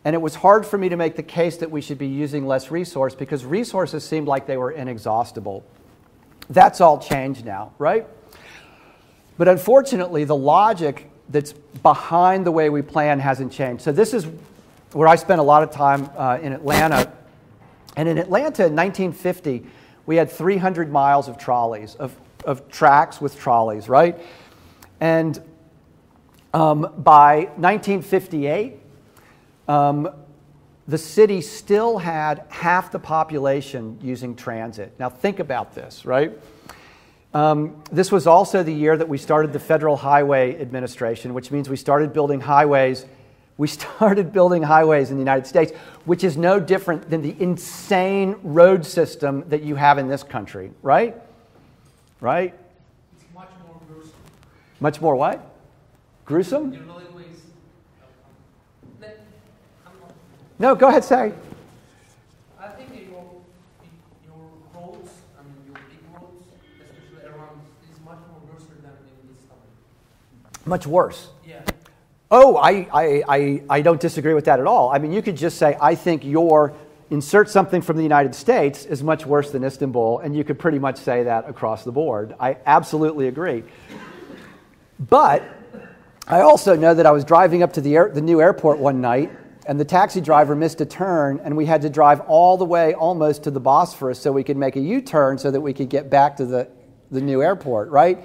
[0.04, 2.46] And it was hard for me to make the case that we should be using
[2.46, 5.64] less resource because resources seemed like they were inexhaustible.
[6.48, 8.06] That's all changed now, right?
[9.36, 13.82] But unfortunately, the logic that's behind the way we plan hasn't changed.
[13.82, 14.26] So, this is
[14.92, 17.12] where I spent a lot of time uh, in Atlanta.
[17.96, 19.66] And in Atlanta in 1950,
[20.10, 22.12] we had 300 miles of trolleys, of,
[22.44, 24.18] of tracks with trolleys, right?
[25.00, 25.40] And
[26.52, 28.80] Um, by 1958,
[29.68, 30.08] um,
[30.88, 34.92] the city still had half the population using transit.
[34.98, 36.32] Now, think about this, right?
[37.34, 41.68] Um, this was also the year that we started the Federal Highway Administration, which means
[41.68, 43.06] we started building highways.
[43.60, 45.72] We started building highways in the United States,
[46.06, 50.70] which is no different than the insane road system that you have in this country,
[50.80, 51.14] right?
[52.22, 52.54] Right?
[53.14, 54.14] It's much more gruesome.
[54.80, 55.46] Much more what?
[56.24, 56.72] Gruesome?
[56.72, 57.26] You know, in ways.
[58.98, 59.20] That,
[59.86, 60.14] I'm not,
[60.58, 61.34] No, go ahead, say.
[62.58, 63.42] I think your,
[64.24, 64.40] your
[64.74, 66.46] roads, I mean, your big roads,
[66.80, 67.60] especially around,
[67.92, 70.64] is much more gruesome than in this country.
[70.64, 71.28] Much worse.
[72.32, 74.90] Oh, I, I, I, I don't disagree with that at all.
[74.90, 76.74] I mean, you could just say, I think your
[77.10, 80.78] insert something from the United States is much worse than Istanbul, and you could pretty
[80.78, 82.36] much say that across the board.
[82.38, 83.64] I absolutely agree.
[85.00, 85.42] But
[86.28, 89.00] I also know that I was driving up to the, air, the new airport one
[89.00, 89.32] night,
[89.66, 92.94] and the taxi driver missed a turn, and we had to drive all the way
[92.94, 95.88] almost to the Bosphorus so we could make a U turn so that we could
[95.88, 96.68] get back to the,
[97.10, 98.24] the new airport, right?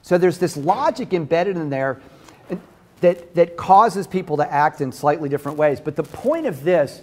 [0.00, 2.00] So there's this logic embedded in there
[3.04, 5.78] that, that causes people to act in slightly different ways.
[5.78, 7.02] But the point of this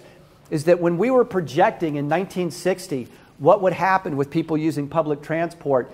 [0.50, 5.22] is that when we were projecting in 1960 what would happen with people using public
[5.22, 5.92] transport,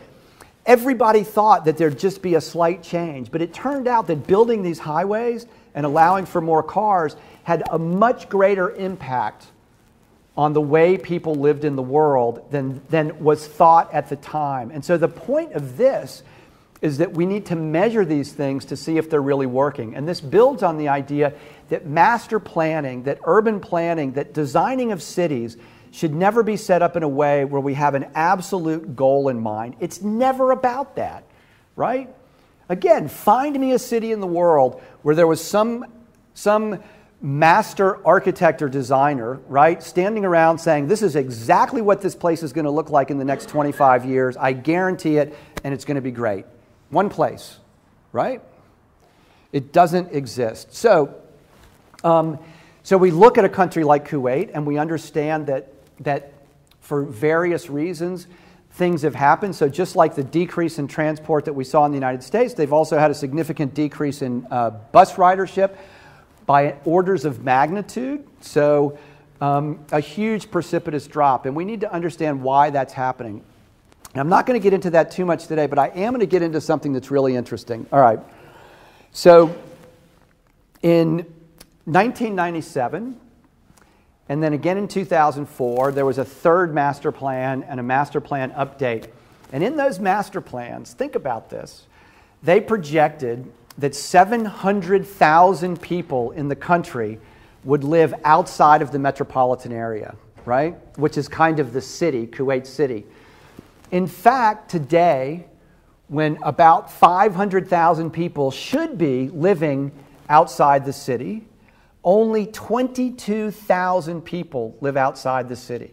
[0.64, 3.30] everybody thought that there'd just be a slight change.
[3.30, 7.78] But it turned out that building these highways and allowing for more cars had a
[7.78, 9.46] much greater impact
[10.38, 14.70] on the way people lived in the world than, than was thought at the time.
[14.70, 16.22] And so the point of this
[16.80, 19.96] is that we need to measure these things to see if they're really working.
[19.96, 21.32] And this builds on the idea
[21.70, 25.56] that master planning, that urban planning, that designing of cities
[25.90, 29.40] should never be set up in a way where we have an absolute goal in
[29.40, 29.76] mind.
[29.80, 31.24] It's never about that,
[31.74, 32.14] right?
[32.68, 35.86] Again, find me a city in the world where there was some,
[36.34, 36.82] some
[37.20, 42.52] master architect or designer, right, standing around saying, This is exactly what this place is
[42.52, 44.36] going to look like in the next 25 years.
[44.36, 46.44] I guarantee it, and it's going to be great.
[46.90, 47.58] One place,
[48.12, 48.42] right?
[49.52, 50.74] It doesn't exist.
[50.74, 51.14] So,
[52.04, 52.38] um,
[52.82, 56.32] so we look at a country like Kuwait and we understand that, that
[56.80, 58.26] for various reasons,
[58.72, 59.54] things have happened.
[59.54, 62.72] So, just like the decrease in transport that we saw in the United States, they've
[62.72, 65.76] also had a significant decrease in uh, bus ridership
[66.46, 68.26] by orders of magnitude.
[68.40, 68.98] So,
[69.40, 71.46] um, a huge precipitous drop.
[71.46, 73.44] And we need to understand why that's happening.
[74.18, 76.26] I'm not going to get into that too much today, but I am going to
[76.26, 77.86] get into something that's really interesting.
[77.92, 78.20] All right.
[79.12, 79.54] So,
[80.82, 81.26] in
[81.84, 83.18] 1997,
[84.28, 88.50] and then again in 2004, there was a third master plan and a master plan
[88.52, 89.08] update.
[89.52, 91.86] And in those master plans, think about this,
[92.42, 97.18] they projected that 700,000 people in the country
[97.64, 100.76] would live outside of the metropolitan area, right?
[100.98, 103.06] Which is kind of the city, Kuwait City.
[103.90, 105.46] In fact, today,
[106.08, 109.92] when about 500,000 people should be living
[110.28, 111.46] outside the city,
[112.04, 115.92] only 22,000 people live outside the city.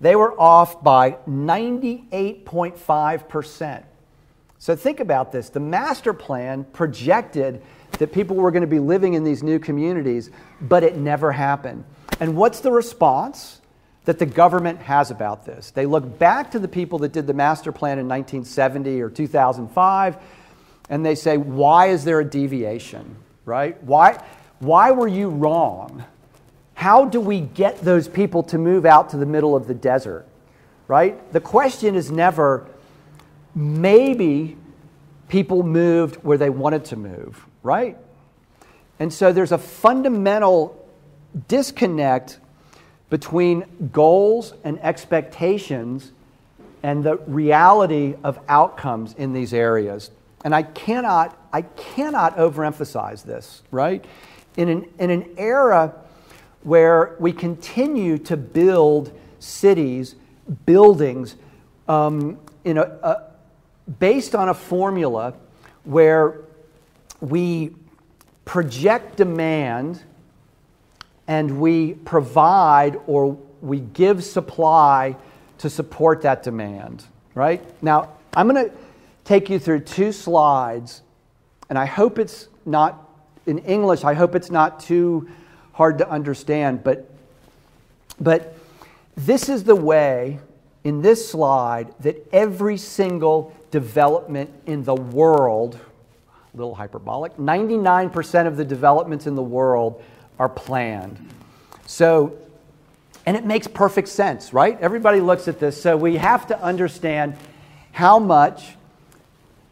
[0.00, 3.84] They were off by 98.5%.
[4.58, 5.48] So think about this.
[5.48, 7.62] The master plan projected
[7.92, 11.84] that people were going to be living in these new communities, but it never happened.
[12.20, 13.59] And what's the response
[14.04, 15.70] that the government has about this?
[15.70, 20.16] They look back to the people that did the master plan in 1970 or 2005,
[20.88, 23.82] and they say, why is there a deviation, right?
[23.84, 24.22] Why,
[24.58, 26.04] why were you wrong?
[26.74, 30.26] How do we get those people to move out to the middle of the desert,
[30.88, 31.32] right?
[31.32, 32.66] The question is never,
[33.54, 34.56] maybe
[35.28, 37.96] people moved where they wanted to move, right?
[38.98, 40.76] And so there's a fundamental
[41.48, 42.38] disconnect
[43.10, 46.12] between goals and expectations
[46.82, 50.10] and the reality of outcomes in these areas.
[50.44, 54.02] And I cannot, I cannot overemphasize this, right?
[54.56, 55.94] In an, in an era
[56.62, 60.14] where we continue to build cities,
[60.64, 61.36] buildings,
[61.88, 63.22] um, in a, a,
[63.98, 65.34] based on a formula
[65.84, 66.40] where
[67.20, 67.74] we
[68.44, 70.02] project demand
[71.30, 75.16] and we provide or we give supply
[75.58, 77.04] to support that demand,
[77.36, 77.62] right?
[77.80, 78.74] Now, I'm going to
[79.24, 81.02] take you through two slides,
[81.68, 83.08] and I hope it's not
[83.46, 85.30] in English, I hope it's not too
[85.72, 87.08] hard to understand, but,
[88.20, 88.56] but
[89.14, 90.40] this is the way
[90.82, 95.78] in this slide that every single development in the world,
[96.52, 97.36] a little hyperbolic.
[97.36, 100.02] 99% of the developments in the world
[100.40, 101.18] are planned.
[101.86, 102.38] So,
[103.26, 104.80] and it makes perfect sense, right?
[104.80, 105.80] Everybody looks at this.
[105.80, 107.36] So we have to understand
[107.92, 108.74] how much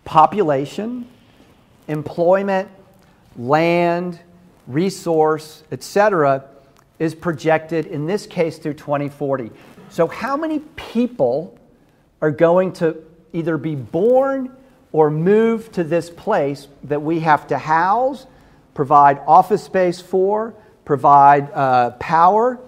[0.04, 1.08] population,
[1.88, 2.68] employment,
[3.36, 4.20] land,
[4.66, 6.44] resource, etc.,
[6.98, 9.50] is projected in this case through 2040.
[9.88, 11.58] So, how many people
[12.20, 13.02] are going to
[13.32, 14.54] either be born
[14.92, 18.26] or move to this place that we have to house,
[18.78, 20.54] provide office space for,
[20.84, 22.60] provide uh, power?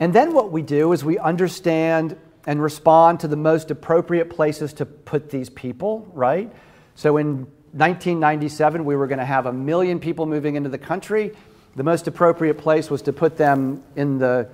[0.00, 4.72] And then what we do is we understand and respond to the most appropriate places
[4.72, 6.52] to put these people, right?
[6.96, 11.30] So in 1997, we were going to have a million people moving into the country.
[11.76, 14.48] The most appropriate place was to put them in the,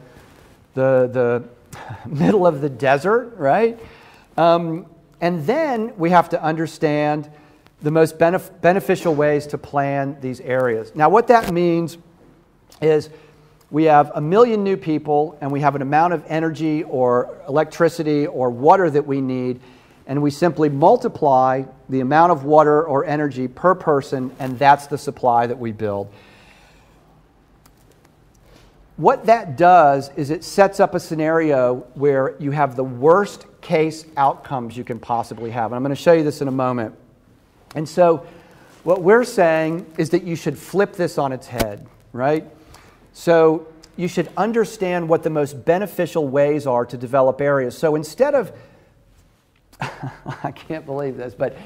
[0.75, 1.45] the, the
[2.07, 3.81] middle of the desert, right?
[4.37, 4.85] Um,
[5.19, 7.31] and then we have to understand
[7.83, 10.95] the most benef- beneficial ways to plan these areas.
[10.95, 11.99] Now, what that means
[12.81, 13.11] is
[13.71, 18.27] we have a million new people and we have an amount of energy or electricity
[18.27, 19.61] or water that we need,
[20.07, 24.99] and we simply multiply the amount of water or energy per person, and that's the
[24.99, 26.13] supply that we build.
[28.97, 34.05] What that does is it sets up a scenario where you have the worst case
[34.17, 35.73] outcomes you can possibly have.
[35.73, 36.95] And I'm going to show you this in a moment.
[37.75, 38.27] And so,
[38.85, 42.45] what we're saying is that you should flip this on its head, right?
[43.13, 47.77] So you should understand what the most beneficial ways are to develop areas.
[47.77, 48.53] So instead of,
[49.81, 51.57] I can't believe this, but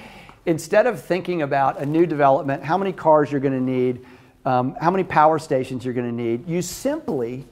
[0.45, 4.05] instead of thinking about a new development, how many cars you're going to need,
[4.45, 7.45] um, how many power stations you're going to need, you simply,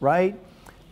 [0.00, 0.36] right,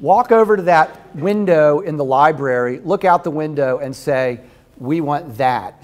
[0.01, 4.41] walk over to that window in the library, look out the window, and say,
[4.79, 5.83] We want that.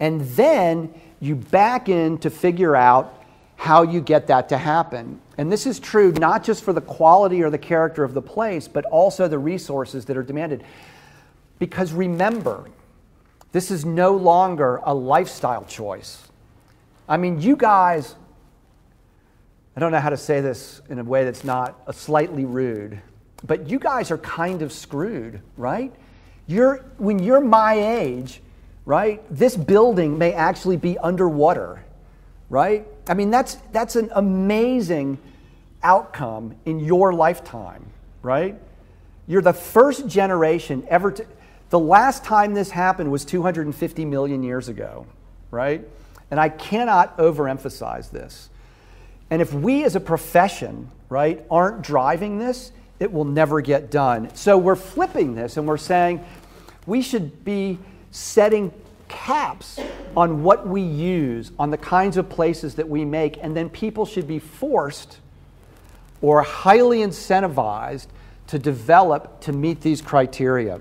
[0.00, 3.14] And then you back in to figure out
[3.56, 5.20] how you get that to happen.
[5.36, 8.66] And this is true not just for the quality or the character of the place,
[8.66, 10.64] but also the resources that are demanded.
[11.58, 12.70] Because remember,
[13.52, 16.26] this is no longer a lifestyle choice.
[17.06, 18.14] I mean, you guys,
[19.76, 22.98] I don't know how to say this in a way that's not a slightly rude,
[23.46, 25.92] but you guys are kind of screwed, right?
[26.46, 28.40] You're, when you're my age,
[28.90, 31.82] right, this building may actually be underwater
[32.50, 32.86] right?
[33.08, 35.18] I mean, that's, that's an amazing
[35.82, 37.86] outcome in your lifetime,
[38.22, 38.60] right?
[39.26, 41.26] You're the first generation ever to.
[41.70, 45.06] The last time this happened was 250 million years ago,
[45.52, 45.86] right?
[46.32, 48.50] And I cannot overemphasize this.
[49.30, 54.34] And if we as a profession, right, aren't driving this, it will never get done.
[54.34, 56.24] So we're flipping this and we're saying
[56.86, 57.78] we should be
[58.10, 58.72] setting
[59.08, 59.78] caps
[60.16, 64.06] on what we use, on the kinds of places that we make, and then people
[64.06, 65.18] should be forced
[66.22, 68.06] or highly incentivized
[68.46, 70.80] to develop to meet these criteria.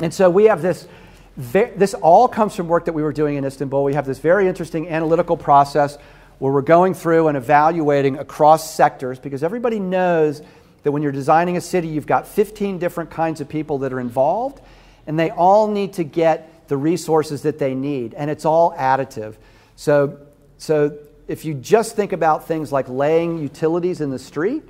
[0.00, 0.88] And so we have this,
[1.36, 3.84] this all comes from work that we were doing in Istanbul.
[3.84, 5.98] We have this very interesting analytical process
[6.38, 10.40] where we're going through and evaluating across sectors because everybody knows
[10.82, 14.00] that when you're designing a city, you've got 15 different kinds of people that are
[14.00, 14.62] involved,
[15.06, 19.34] and they all need to get the resources that they need, and it's all additive.
[19.76, 20.18] So,
[20.58, 20.96] so
[21.26, 24.62] if you just think about things like laying utilities in the street,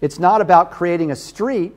[0.00, 1.72] it's not about creating a street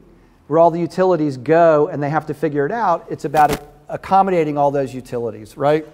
[0.48, 3.06] where all the utilities go and they have to figure it out.
[3.10, 5.88] It's about accommodating all those utilities, right?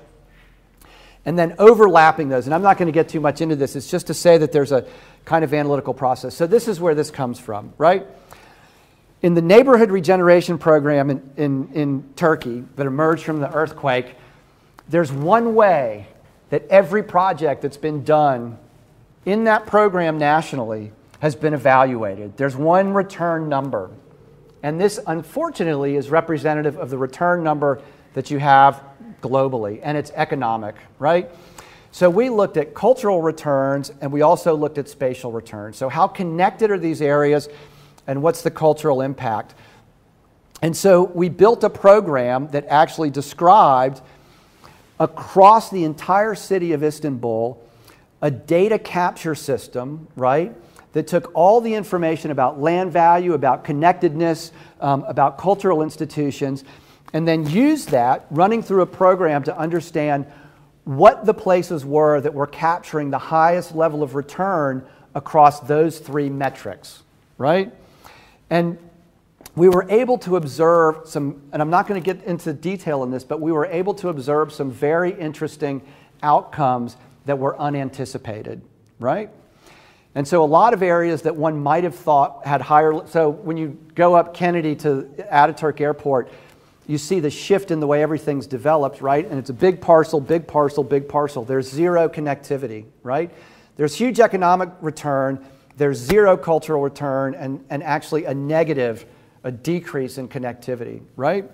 [1.26, 2.46] And then overlapping those.
[2.46, 3.76] And I'm not going to get too much into this.
[3.76, 4.86] It's just to say that there's a
[5.26, 6.36] kind of analytical process.
[6.36, 8.06] So this is where this comes from, right?
[9.24, 14.15] In the neighborhood regeneration program in, in, in Turkey that emerged from the earthquake,
[14.89, 16.07] there's one way
[16.49, 18.59] that every project that's been done
[19.26, 22.36] in that program nationally has been evaluated.
[22.36, 23.89] There's one return number.
[24.61, 27.82] And this, unfortunately, is representative of the return number
[28.15, 28.84] that you have
[29.21, 31.32] globally, and it's economic, right?
[31.93, 35.78] So we looked at cultural returns and we also looked at spatial returns.
[35.78, 37.47] So, how connected are these areas?
[38.08, 39.54] And what's the cultural impact.
[40.62, 44.01] And so we built a program that actually described
[44.99, 47.60] across the entire city of Istanbul
[48.22, 50.56] a data capture system, right?
[50.93, 56.64] That took all the information about land value, about connectedness, um, about cultural institutions,
[57.12, 60.26] and then used that running through a program to understand
[60.86, 64.86] what the places were that were capturing the highest level of return
[65.16, 67.04] across those three metrics,
[67.38, 67.74] right?
[68.54, 68.78] And
[69.56, 73.10] we were able to observe some, and I'm not going to get into detail in
[73.10, 75.82] this, but we were able to observe some very interesting
[76.22, 76.95] outcomes
[77.26, 78.62] that were unanticipated,
[78.99, 79.32] right?
[80.14, 83.58] And so a lot of areas that one might have thought had higher, so when
[83.58, 86.32] you go up Kennedy to Ataturk Airport,
[86.86, 89.28] you see the shift in the way everything's developed, right?
[89.28, 91.43] And it's a big parcel, big parcel, big parcel.
[91.43, 93.32] There's zero connectivity, right?
[93.78, 95.43] There's huge economic return,
[95.78, 99.05] there's zero cultural return, and, and actually a negative,
[99.43, 101.49] a decrease in connectivity, right?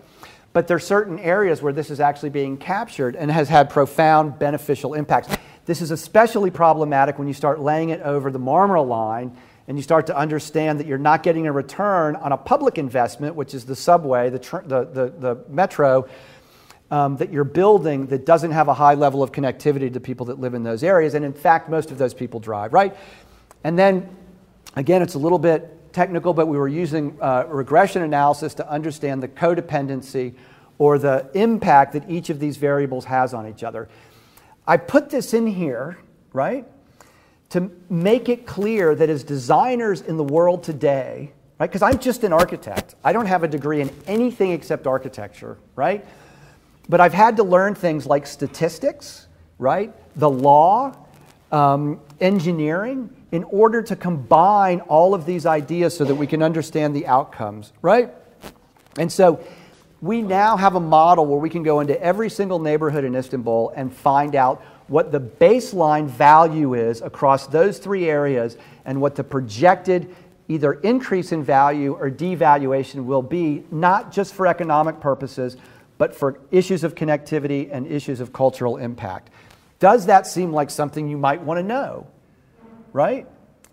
[0.51, 4.39] But there are certain areas where this is actually being captured and has had profound
[4.39, 5.35] beneficial impacts.
[5.65, 9.83] This is especially problematic when you start laying it over the Marmaray line and you
[9.83, 13.65] start to understand that you're not getting a return on a public investment, which is
[13.65, 16.09] the subway, the, tr- the, the, the, metro,
[16.89, 20.39] um, that you're building that doesn't have a high level of connectivity to people that
[20.39, 21.13] live in those areas.
[21.13, 22.97] And in fact, most of those people drive, right?
[23.63, 24.09] And then,
[24.75, 29.23] again, it's a little bit technical, but we were using uh, regression analysis to understand
[29.23, 30.33] the codependency
[30.77, 33.89] or the impact that each of these variables has on each other.
[34.65, 35.97] I put this in here,
[36.31, 36.65] right,
[37.49, 42.23] to make it clear that as designers in the world today, right, because I'm just
[42.23, 46.05] an architect, I don't have a degree in anything except architecture, right?
[46.87, 50.95] But I've had to learn things like statistics, right, the law,
[51.51, 56.95] um, engineering, in order to combine all of these ideas so that we can understand
[56.95, 58.11] the outcomes, right?
[58.97, 59.43] And so
[60.01, 63.73] we now have a model where we can go into every single neighborhood in Istanbul
[63.75, 69.23] and find out what the baseline value is across those three areas and what the
[69.23, 70.15] projected
[70.47, 75.57] either increase in value or devaluation will be, not just for economic purposes,
[75.99, 79.29] but for issues of connectivity and issues of cultural impact.
[79.79, 82.07] Does that seem like something you might want to know?
[82.93, 83.27] Right?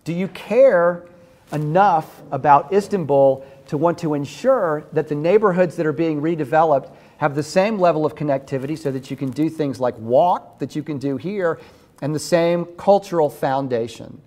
[0.05, 1.07] Do you care
[1.53, 7.35] enough about Istanbul to want to ensure that the neighborhoods that are being redeveloped have
[7.35, 10.83] the same level of connectivity so that you can do things like walk that you
[10.83, 11.59] can do here
[12.03, 14.21] and the same cultural foundation.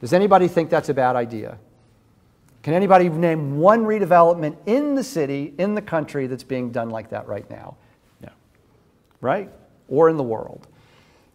[0.00, 1.58] Does anybody think that's a bad idea?
[2.62, 7.10] Can anybody name one redevelopment in the city, in the country, that's being done like
[7.10, 7.76] that right now?
[8.20, 8.30] No.
[9.20, 9.50] Right?
[9.88, 10.66] Or in the world.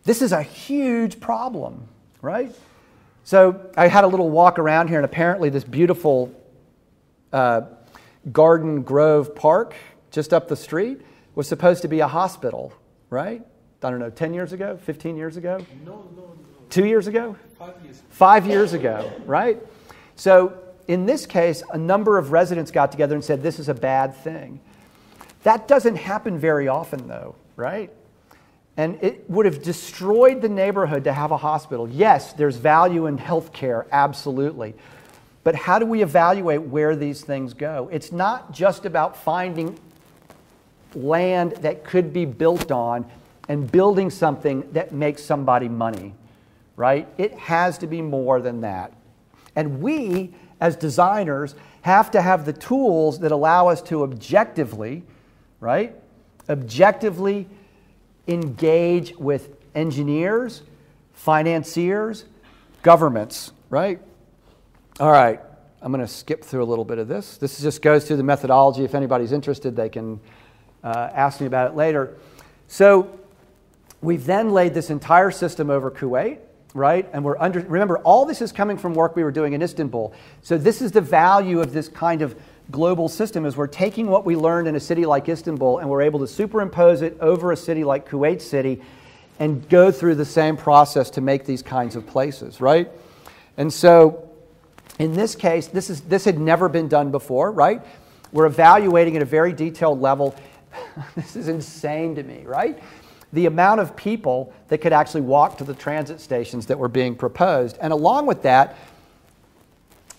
[0.04, 1.88] This is a huge problem,
[2.22, 2.56] right?
[3.26, 6.32] So I had a little walk around here, and apparently, this beautiful
[7.34, 7.62] uh,
[8.32, 9.74] Garden Grove Park
[10.12, 11.02] just up the street
[11.34, 12.72] was supposed to be a hospital,
[13.10, 13.44] right?
[13.84, 15.58] I don't know, 10 years ago, 15 years ago?
[15.84, 16.36] No, no, no.
[16.70, 17.36] Two years ago?
[17.58, 18.02] Five years.
[18.10, 19.60] Five years ago, right?
[20.16, 20.58] So
[20.88, 24.16] in this case, a number of residents got together and said, this is a bad
[24.16, 24.60] thing.
[25.44, 27.92] That doesn't happen very often, though, right?
[28.78, 31.88] And it would have destroyed the neighborhood to have a hospital.
[31.88, 34.76] Yes, there's value in health care, absolutely.
[35.46, 37.88] But how do we evaluate where these things go?
[37.92, 39.80] It's not just about finding
[40.94, 43.06] land that could be built on
[43.48, 46.14] and building something that makes somebody money,
[46.76, 47.08] right?
[47.18, 48.92] It has to be more than that.
[49.56, 55.04] And we, as designers, have to have the tools that allow us to objectively,
[55.60, 55.96] right?
[56.50, 57.48] Objectively
[58.28, 60.62] engage with engineers,
[61.14, 62.26] financiers,
[62.82, 64.00] governments, right?
[65.00, 65.42] All right,
[65.82, 67.38] I'm going to skip through a little bit of this.
[67.38, 68.84] This just goes through the methodology.
[68.84, 70.20] If anybody's interested, they can
[70.84, 72.16] uh, ask me about it later.
[72.68, 73.20] So
[74.02, 76.40] we've then laid this entire system over Kuwait,
[76.74, 77.10] right?
[77.14, 80.14] And we're under, remember, all this is coming from work we were doing in Istanbul.
[80.42, 82.36] So this is the value of this kind of
[82.72, 86.02] global system is we're taking what we learned in a city like Istanbul and we're
[86.02, 88.82] able to superimpose it over a city like Kuwait City
[89.40, 92.90] and go through the same process to make these kinds of places, right?
[93.58, 94.30] And so
[95.00, 97.82] in this case, this, is, this had never been done before, right?
[98.32, 100.36] We're evaluating at a very detailed level.
[101.16, 102.82] this is insane to me, right?
[103.34, 107.16] The amount of people that could actually walk to the transit stations that were being
[107.16, 107.78] proposed.
[107.82, 108.78] And along with that,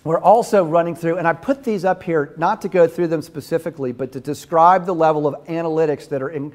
[0.07, 3.21] we're also running through, and I put these up here not to go through them
[3.21, 6.53] specifically, but to describe the level of analytics that are in,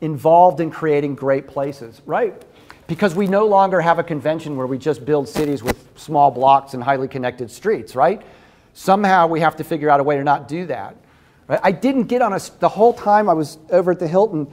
[0.00, 2.42] involved in creating great places, right?
[2.86, 6.74] because we no longer have a convention where we just build cities with small blocks
[6.74, 8.22] and highly connected streets, right?
[8.74, 10.96] Somehow we have to figure out a way to not do that.
[11.46, 11.60] Right?
[11.62, 14.46] I didn't get on a, the whole time I was over at the Hilton.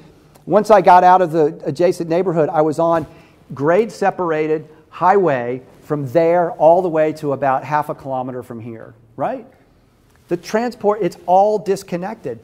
[0.46, 3.06] Once I got out of the adjacent neighborhood, I was on
[3.54, 8.94] grade separated highway from there all the way to about half a kilometer from here,
[9.16, 9.44] right?
[10.28, 12.40] The transport, it's all disconnected.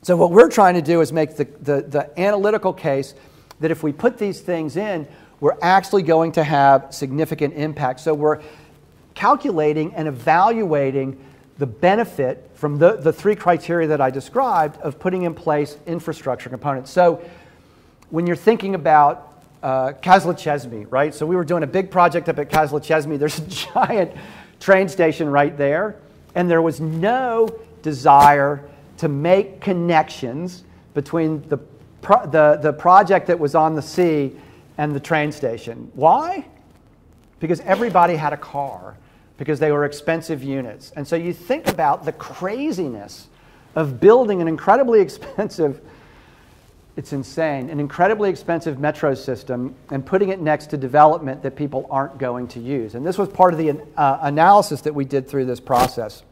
[0.00, 3.12] So, what we're trying to do is make the, the, the analytical case
[3.60, 5.06] that if we put these things in,
[5.40, 8.00] we're actually going to have significant impact.
[8.00, 8.40] So we're
[9.14, 11.22] calculating and evaluating
[11.58, 16.48] the benefit from the, the three criteria that I described of putting in place infrastructure
[16.48, 16.90] components.
[16.90, 17.22] So
[18.08, 19.27] when you're thinking about
[19.62, 21.14] uh, Kazla right?
[21.14, 24.12] So we were doing a big project up at Kazla There's a giant
[24.60, 25.96] train station right there,
[26.34, 27.48] and there was no
[27.82, 31.58] desire to make connections between the,
[32.02, 34.32] pro- the, the project that was on the sea
[34.76, 35.90] and the train station.
[35.94, 36.46] Why?
[37.40, 38.96] Because everybody had a car,
[39.36, 40.92] because they were expensive units.
[40.96, 43.28] And so you think about the craziness
[43.74, 45.80] of building an incredibly expensive
[46.98, 47.70] it's insane.
[47.70, 52.48] An incredibly expensive metro system and putting it next to development that people aren't going
[52.48, 52.96] to use.
[52.96, 56.24] And this was part of the uh, analysis that we did through this process.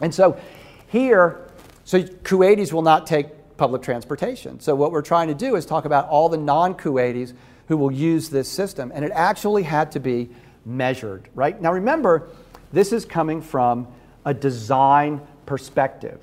[0.00, 0.38] And so
[0.86, 1.40] here,
[1.82, 4.60] so Kuwaitis will not take public transportation.
[4.60, 7.34] So what we're trying to do is talk about all the non Kuwaitis
[7.66, 8.92] who will use this system.
[8.94, 10.30] And it actually had to be
[10.64, 11.60] measured, right?
[11.60, 12.28] Now remember,
[12.72, 13.88] this is coming from
[14.24, 16.20] a design perspective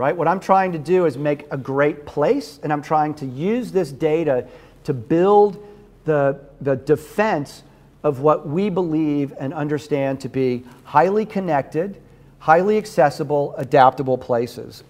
[0.00, 0.16] right?
[0.16, 3.70] What I'm trying to do is make a great place, and I'm trying to use
[3.70, 4.48] this data
[4.84, 5.62] to build
[6.06, 7.62] the, the defense
[8.02, 12.00] of what we believe and understand to be highly connected,
[12.38, 14.84] highly accessible, adaptable places.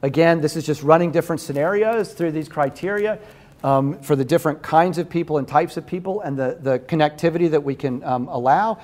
[0.00, 3.18] Again, this is just running different scenarios through these criteria
[3.62, 7.50] um, for the different kinds of people and types of people and the, the connectivity
[7.50, 8.80] that we can um, allow.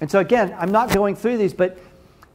[0.00, 1.78] And so, again, I'm not going through these, but,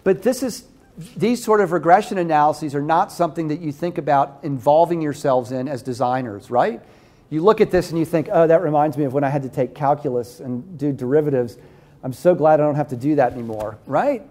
[0.05, 0.70] but this is
[1.15, 5.67] these sort of regression analyses are not something that you think about involving yourselves in
[5.67, 6.81] as designers, right?
[7.29, 9.43] You look at this and you think, oh, that reminds me of when I had
[9.43, 11.57] to take calculus and do derivatives.
[12.03, 14.27] I'm so glad I don't have to do that anymore, right?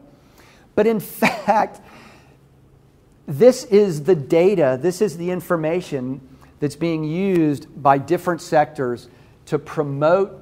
[0.75, 1.81] But in fact,
[3.27, 6.21] this is the data, this is the information
[6.59, 9.09] that's being used by different sectors
[9.47, 10.39] to promote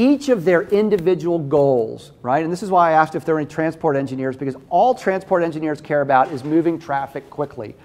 [0.00, 2.42] each of their individual goals, right?
[2.42, 5.42] And this is why I asked if there are any transport engineers, because all transport
[5.42, 7.76] engineers care about is moving traffic quickly.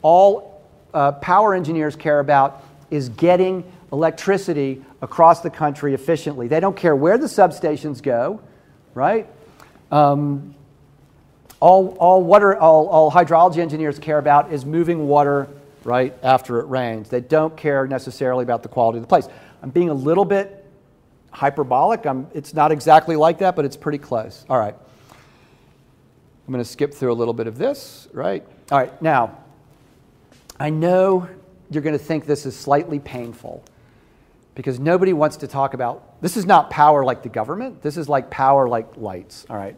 [0.00, 0.62] All
[0.94, 6.46] uh, power engineers care about is getting electricity across the country efficiently.
[6.46, 8.40] They don't care where the substations go,
[8.94, 9.26] right?
[9.90, 10.54] Um,
[11.58, 15.48] all, all, water, all, all hydrology engineers care about is moving water
[15.82, 17.08] right after it rains.
[17.08, 19.26] They don't care necessarily about the quality of the place.
[19.64, 20.59] I'm being a little bit
[21.30, 22.06] hyperbolic.
[22.06, 24.44] I'm, it's not exactly like that, but it's pretty close.
[24.48, 24.74] All right.
[26.50, 28.44] I'm going to skip through a little bit of this, right?
[28.72, 29.38] All right, now,
[30.58, 31.28] I know
[31.70, 33.62] you're going to think this is slightly painful
[34.56, 38.08] because nobody wants to talk about this is not power like the government, this is
[38.08, 39.76] like power like lights, all right?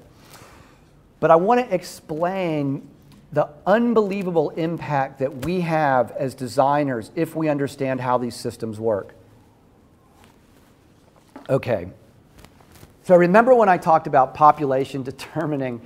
[1.20, 2.88] But I want to explain
[3.32, 9.14] the unbelievable impact that we have as designers if we understand how these systems work.
[11.48, 11.88] Okay.
[13.04, 15.80] So remember when I talked about population determining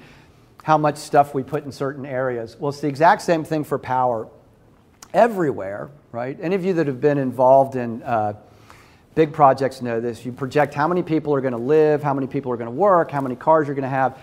[0.63, 2.57] how much stuff we put in certain areas?
[2.59, 4.29] Well, it's the exact same thing for power
[5.15, 6.37] everywhere, right?
[6.41, 8.35] Any of you that have been involved in uh,
[9.15, 10.27] big projects know this.
[10.27, 12.77] You project how many people are going to live, how many people are going to
[12.77, 14.19] work, how many cars you're going to have.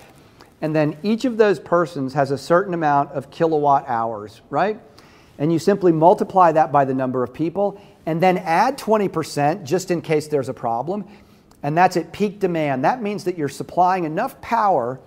[0.61, 4.79] And then each of those persons has a certain amount of kilowatt hours, right?
[5.37, 9.91] And you simply multiply that by the number of people and then add 20% just
[9.91, 11.05] in case there's a problem
[11.63, 12.83] and that's at peak demand.
[12.83, 14.99] That means that you're supplying enough power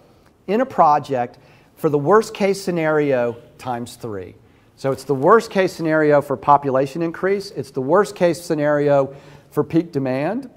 [0.47, 1.39] in a project
[1.77, 4.35] for the worst case scenario times three.
[4.77, 9.15] So it's the worst case scenario for population increase, it's the worst case scenario
[9.51, 10.51] for peak demand,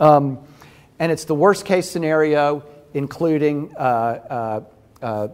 [0.00, 0.38] um,
[0.98, 4.60] and it's the worst case scenario including uh, uh,
[5.02, 5.28] uh,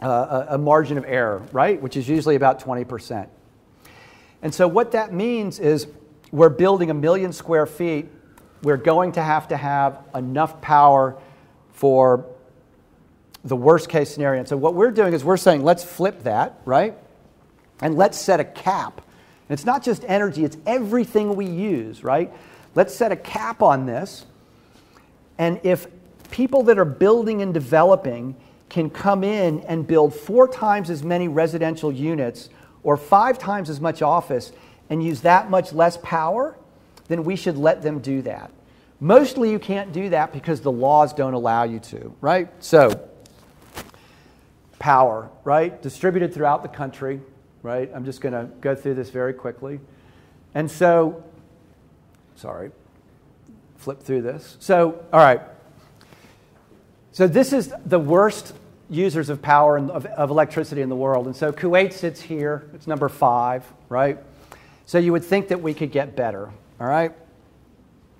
[0.00, 1.80] uh a margin of error, right?
[1.82, 3.28] Which is usually about 20%.
[4.42, 5.88] And so what that means is
[6.30, 8.06] we're building a million square feet
[8.62, 11.16] we're going to have to have enough power
[11.72, 12.26] for
[13.44, 14.40] the worst case scenario.
[14.40, 16.96] And so what we're doing is we're saying, let's flip that, right?
[17.80, 19.00] And let's set a cap.
[19.48, 22.32] And it's not just energy, it's everything we use, right?
[22.74, 24.26] Let's set a cap on this.
[25.38, 25.86] And if
[26.30, 28.36] people that are building and developing
[28.68, 32.50] can come in and build four times as many residential units
[32.82, 34.52] or five times as much office
[34.90, 36.58] and use that much less power,
[37.08, 38.50] then we should let them do that.
[39.00, 42.48] Mostly you can't do that because the laws don't allow you to, right?
[42.58, 43.08] So,
[44.78, 45.80] power, right?
[45.80, 47.20] Distributed throughout the country,
[47.62, 47.90] right?
[47.94, 49.80] I'm just going to go through this very quickly.
[50.54, 51.22] And so,
[52.36, 52.70] sorry,
[53.76, 54.56] flip through this.
[54.60, 55.40] So, all right.
[57.12, 58.54] So, this is the worst
[58.90, 61.26] users of power and of, of electricity in the world.
[61.26, 64.18] And so, Kuwait sits here, it's number five, right?
[64.86, 66.50] So, you would think that we could get better,
[66.80, 67.12] all right?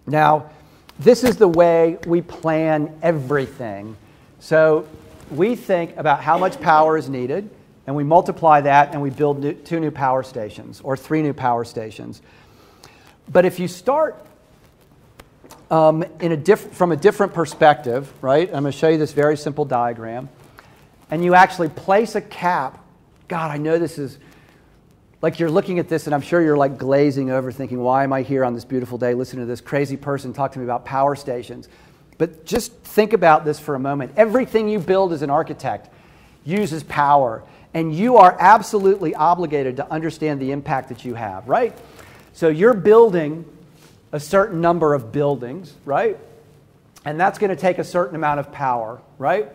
[0.07, 0.51] Now,
[0.99, 3.97] this is the way we plan everything.
[4.41, 4.89] So,
[5.31, 7.51] we think about how much power is needed,
[7.87, 11.35] and we multiply that and we build new, two new power stations or three new
[11.35, 12.23] power stations.
[13.31, 14.25] but if you start
[15.71, 18.49] um, in a diff- from a different perspective, right?
[18.49, 20.29] I'm going to show you this very simple diagram,
[21.11, 22.85] and you actually place a cap.
[23.29, 24.19] God, I know this is
[25.21, 28.13] like you're looking at this, and I'm sure you're like glazing over, thinking, "Why am
[28.13, 30.85] I here on this beautiful day listening to this crazy person talk to me about
[30.85, 31.69] power stations?"
[32.19, 34.13] But just think about this for a moment.
[34.17, 35.89] Everything you build as an architect
[36.45, 37.43] uses power,
[37.75, 41.77] and you are absolutely obligated to understand the impact that you have, right?
[42.33, 43.45] So you're building
[44.13, 46.19] a certain number of buildings, right?
[47.05, 49.53] And that's going to take a certain amount of power, right?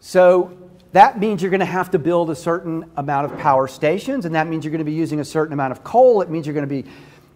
[0.00, 0.52] So
[0.92, 4.34] that means you're going to have to build a certain amount of power stations, and
[4.34, 6.22] that means you're going to be using a certain amount of coal.
[6.22, 6.88] It means you're going to be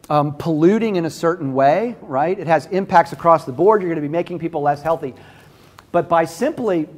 [0.09, 2.38] um, polluting in a certain way, right?
[2.38, 3.82] It has impacts across the board.
[3.82, 5.14] You're going to be making people less healthy.
[5.90, 6.88] But by simply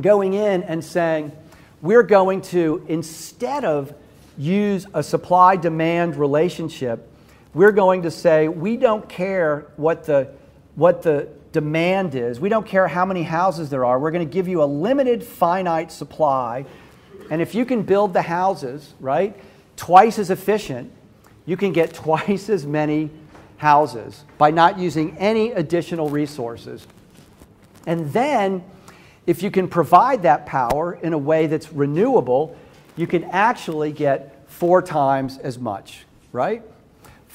[0.00, 1.32] going in and saying,
[1.80, 3.92] we're going to, instead of
[4.38, 7.08] use a supply demand relationship,
[7.54, 10.28] we're going to say, we don't care what the,
[10.74, 13.98] what the demand is, we don't care how many houses there are.
[13.98, 16.64] We're going to give you a limited, finite supply.
[17.30, 19.36] And if you can build the houses, right,
[19.76, 20.90] twice as efficient,
[21.46, 23.10] you can get twice as many
[23.58, 26.86] houses by not using any additional resources.
[27.86, 28.64] And then,
[29.26, 32.56] if you can provide that power in a way that's renewable,
[32.96, 36.62] you can actually get four times as much, right?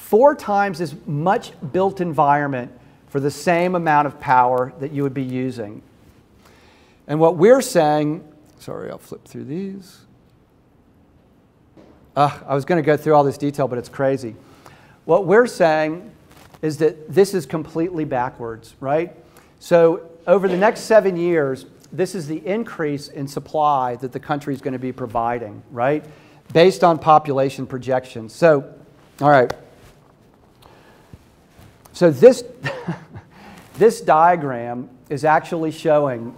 [0.08, 2.72] four times as much built environment
[3.08, 5.82] for the same amount of power that you would be using.
[7.06, 8.22] And what we're saying,
[8.58, 10.00] sorry, I'll flip through these.
[12.14, 14.34] Uh, I was going to go through all this detail, but it's crazy.
[15.04, 16.10] What we're saying
[16.60, 19.14] is that this is completely backwards, right?
[19.60, 24.52] So, over the next seven years, this is the increase in supply that the country
[24.52, 26.04] is going to be providing, right?
[26.52, 28.34] Based on population projections.
[28.34, 28.74] So,
[29.20, 29.52] all right.
[31.98, 32.44] So this,
[33.74, 36.32] this diagram is actually showing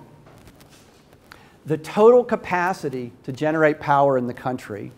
[1.67, 4.91] the total capacity to generate power in the country.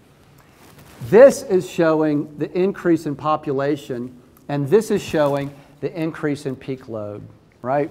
[1.08, 4.16] This is showing the increase in population,
[4.48, 7.26] and this is showing the increase in peak load,
[7.60, 7.90] right?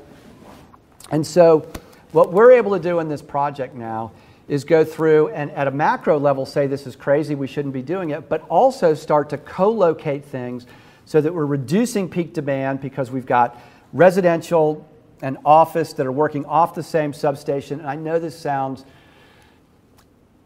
[1.09, 1.69] And so,
[2.13, 4.13] what we're able to do in this project now
[4.47, 7.81] is go through and at a macro level say this is crazy, we shouldn't be
[7.81, 10.65] doing it, but also start to co locate things
[11.11, 13.59] so that we're reducing peak demand because we've got
[13.91, 14.87] residential
[15.21, 17.81] and office that are working off the same substation.
[17.81, 18.85] And I know this sounds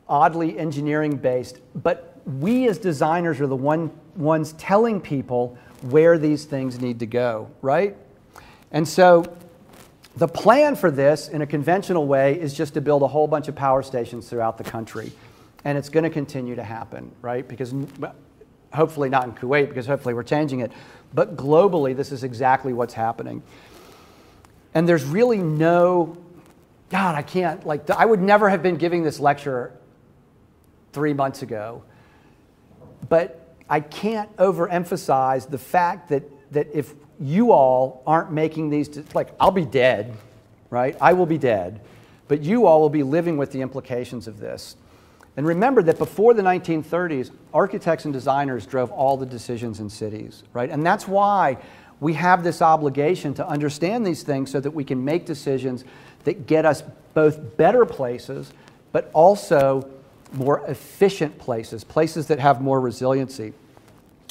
[0.10, 6.46] oddly engineering based, but we as designers are the one, ones telling people where these
[6.46, 7.96] things need to go, right?
[8.72, 9.38] And so
[10.18, 13.48] the plan for this in a conventional way is just to build a whole bunch
[13.48, 15.12] of power stations throughout the country.
[15.64, 17.48] And it's going to continue to happen, right?
[17.48, 17.72] Because
[18.76, 20.72] hopefully not in Kuwait because hopefully we're changing it,
[21.14, 23.42] but globally, this is exactly what's happening.
[24.74, 26.18] And there's really no,
[26.90, 29.72] God, I can't, like, I would never have been giving this lecture
[30.92, 31.84] three months ago.
[33.08, 39.34] But I can't overemphasize the fact that, that if you all aren't making these, like,
[39.40, 40.14] I'll be dead,
[40.70, 40.98] right?
[41.00, 41.82] I will be dead.
[42.28, 44.76] But you all will be living with the implications of this.
[45.38, 50.44] And remember that before the 1930s, architects and designers drove all the decisions in cities,
[50.54, 50.70] right?
[50.70, 51.58] And that's why
[52.00, 55.84] we have this obligation to understand these things so that we can make decisions
[56.24, 56.84] that get us
[57.14, 58.52] both better places,
[58.92, 59.90] but also
[60.34, 63.54] more efficient places, places that have more resiliency.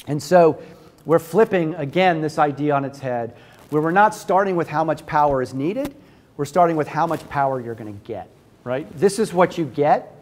[0.07, 0.61] And so
[1.05, 3.35] we're flipping again this idea on its head,
[3.69, 5.95] where we're not starting with how much power is needed,
[6.37, 8.27] we're starting with how much power you're going to get,
[8.63, 8.91] right?
[8.97, 10.14] This is what you get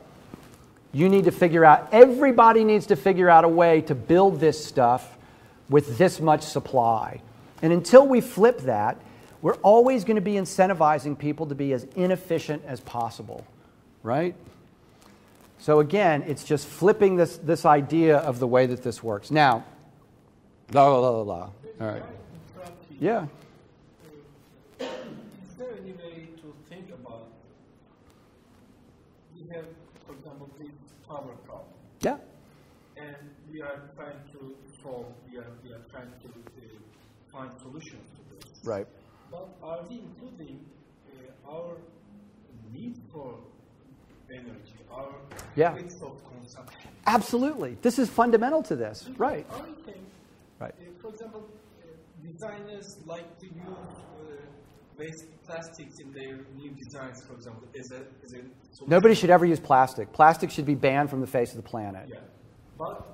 [0.94, 4.64] you need to figure out, everybody needs to figure out a way to build this
[4.64, 5.18] stuff
[5.68, 7.20] with this much supply.
[7.62, 8.98] And until we flip that,
[9.42, 13.46] we're always going to be incentivizing people to be as inefficient as possible,
[14.04, 14.36] right?
[15.60, 19.32] So again, it's just flipping this, this idea of the way that this works.
[19.32, 19.64] Now,
[20.72, 21.50] la la la la.
[21.82, 22.04] All right.
[23.00, 23.26] Yeah.
[24.80, 24.88] Is
[25.58, 27.28] there any way to think about?
[29.36, 29.66] We have,
[30.06, 30.70] for example, this
[31.14, 31.74] power problem.
[32.02, 32.18] Yeah.
[32.98, 36.62] And we are trying to solve, we are, we are trying to uh,
[37.32, 38.66] find solutions to this.
[38.66, 38.88] Right.
[39.32, 40.66] But are we including
[41.10, 41.78] uh, our
[42.72, 43.38] need for
[44.30, 45.14] energy, our
[45.56, 45.76] yeah.
[45.76, 46.90] rates of consumption?
[47.06, 47.78] Absolutely.
[47.82, 49.10] This is fundamental to this.
[49.18, 49.46] Right.
[50.60, 50.74] Right.
[50.80, 51.50] Uh, for example,
[51.82, 53.94] uh, designers like to use
[54.98, 57.92] waste plastics in their new designs, for example, is
[58.24, 60.12] is a Nobody should ever use plastic.
[60.14, 62.08] Plastic should be banned from the face of the planet.
[62.10, 62.18] Yeah.
[62.78, 63.06] But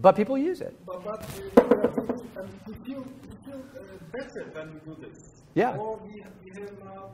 [0.00, 0.74] But people use it.
[0.86, 5.42] But, but uh, we feel, we feel uh, better when we do this.
[5.54, 5.76] Yeah.
[5.76, 7.10] Or we, we have now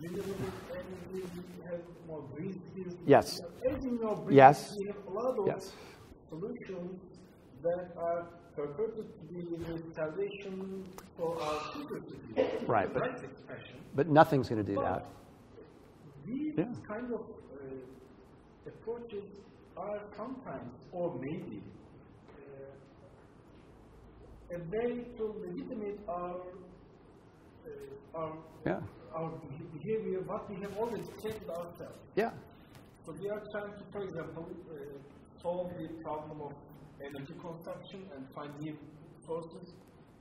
[0.00, 0.34] renewable
[0.72, 2.92] energy, we have more green steel.
[3.06, 3.40] Yes.
[3.64, 4.74] Everything now brings, Yes.
[4.78, 5.72] we have a lot of Yes.
[6.28, 7.00] solutions
[7.62, 8.26] that are
[8.58, 10.56] purported to be the salvation
[11.16, 12.08] for our cities.
[12.66, 13.20] Right, but- Right.
[13.94, 15.02] But nothing's going to do that.
[16.26, 16.64] These Yeah.
[16.86, 19.24] kind of uh, approaches
[19.76, 21.62] are sometimes, or maybe,
[22.34, 26.34] uh, a way to legitimate our
[27.66, 27.70] uh,
[28.20, 28.32] our
[28.66, 28.80] Yeah.
[29.18, 29.30] our
[29.76, 32.00] behavior, what we have always checked ourselves.
[32.22, 32.32] Yeah.
[33.04, 34.54] So we are trying to, for example, uh,
[35.42, 36.52] solve the problem of
[37.04, 38.76] energy consumption and find new
[39.26, 39.72] sources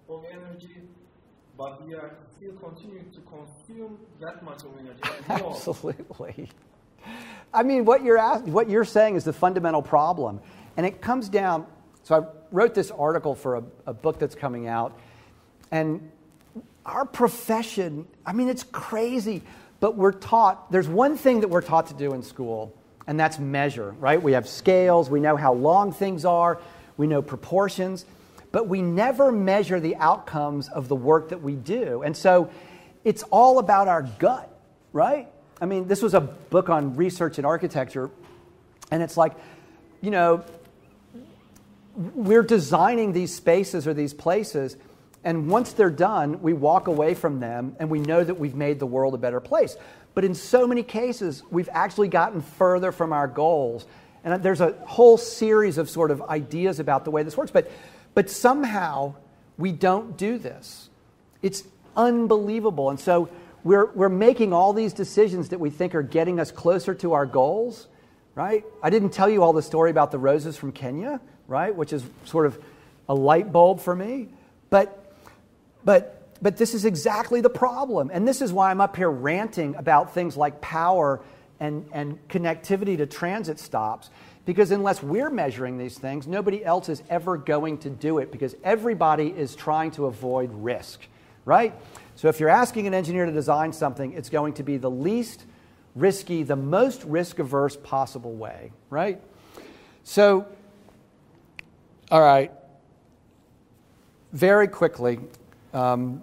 [0.10, 0.82] of energy,
[1.58, 5.02] but we are still continuing to consume that much of energy.
[5.30, 6.50] Absolutely.
[7.54, 10.42] I mean, what you're ask, what you're saying is the fundamental problem,
[10.76, 11.66] and it comes down.
[12.04, 14.98] So I wrote this article for a, a book that's coming out,
[15.72, 16.12] and
[16.86, 18.08] our profession.
[18.26, 19.44] I mean, it's crazy,
[19.80, 20.72] but we're taught.
[20.72, 22.74] There's one thing that we're taught to do in school,
[23.08, 23.96] and that's measure.
[24.00, 24.22] Right?
[24.22, 25.10] We have scales.
[25.10, 26.60] We know how long things are.
[26.98, 28.06] We know proportions,
[28.52, 32.50] but we never measure the outcomes of the work that we do, and so
[33.04, 34.52] it's all about our gut,
[34.94, 35.28] right?
[35.62, 38.10] I mean, this was a book on research and architecture,
[38.90, 39.34] and it's like,
[40.02, 40.44] you know,
[41.96, 44.76] we're designing these spaces or these places,
[45.24, 48.80] and once they're done, we walk away from them and we know that we've made
[48.80, 49.76] the world a better place.
[50.18, 53.86] But in so many cases, we've actually gotten further from our goals.
[54.24, 57.52] And there's a whole series of sort of ideas about the way this works.
[57.52, 57.70] But,
[58.16, 59.14] but somehow,
[59.60, 60.90] we don't do this.
[61.44, 61.64] It's
[61.96, 62.90] unbelievable.
[62.90, 63.30] And so
[63.64, 67.28] we're, we're making all these decisions that we think are getting us closer to our
[67.28, 67.88] goals,
[68.34, 68.66] right?
[68.82, 71.76] I didn't tell you all the story about the roses from Kenya, right?
[71.76, 72.60] Which is sort of
[73.08, 74.30] a light bulb for me.
[74.72, 75.14] But,
[75.86, 78.10] but, but this is exactly the problem.
[78.14, 81.22] And this is why I'm up here ranting about things like power
[81.60, 84.10] and, and connectivity to transit stops.
[84.46, 88.56] Because unless we're measuring these things, nobody else is ever going to do it because
[88.64, 91.02] everybody is trying to avoid risk,
[91.44, 91.74] right?
[92.16, 95.44] So if you're asking an engineer to design something, it's going to be the least
[95.96, 99.22] risky, the most risk averse possible way, right?
[100.04, 100.48] So,
[102.10, 102.52] all right,
[104.32, 105.20] very quickly,
[105.74, 106.22] um,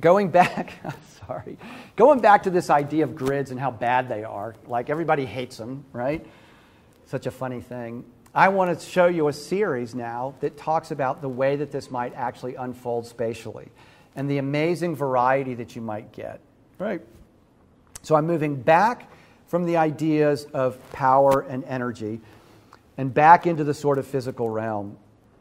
[0.00, 0.72] going back,
[1.26, 1.56] sorry,
[1.96, 5.56] going back to this idea of grids and how bad they are, like everybody hates
[5.56, 6.24] them, right?
[7.06, 8.04] Such a funny thing.
[8.34, 11.90] I want to show you a series now that talks about the way that this
[11.90, 13.68] might actually unfold spatially
[14.14, 16.40] and the amazing variety that you might get,
[16.78, 17.02] right?
[18.02, 19.10] So I'm moving back
[19.48, 22.20] from the ideas of power and energy
[22.96, 24.96] and back into the sort of physical realm.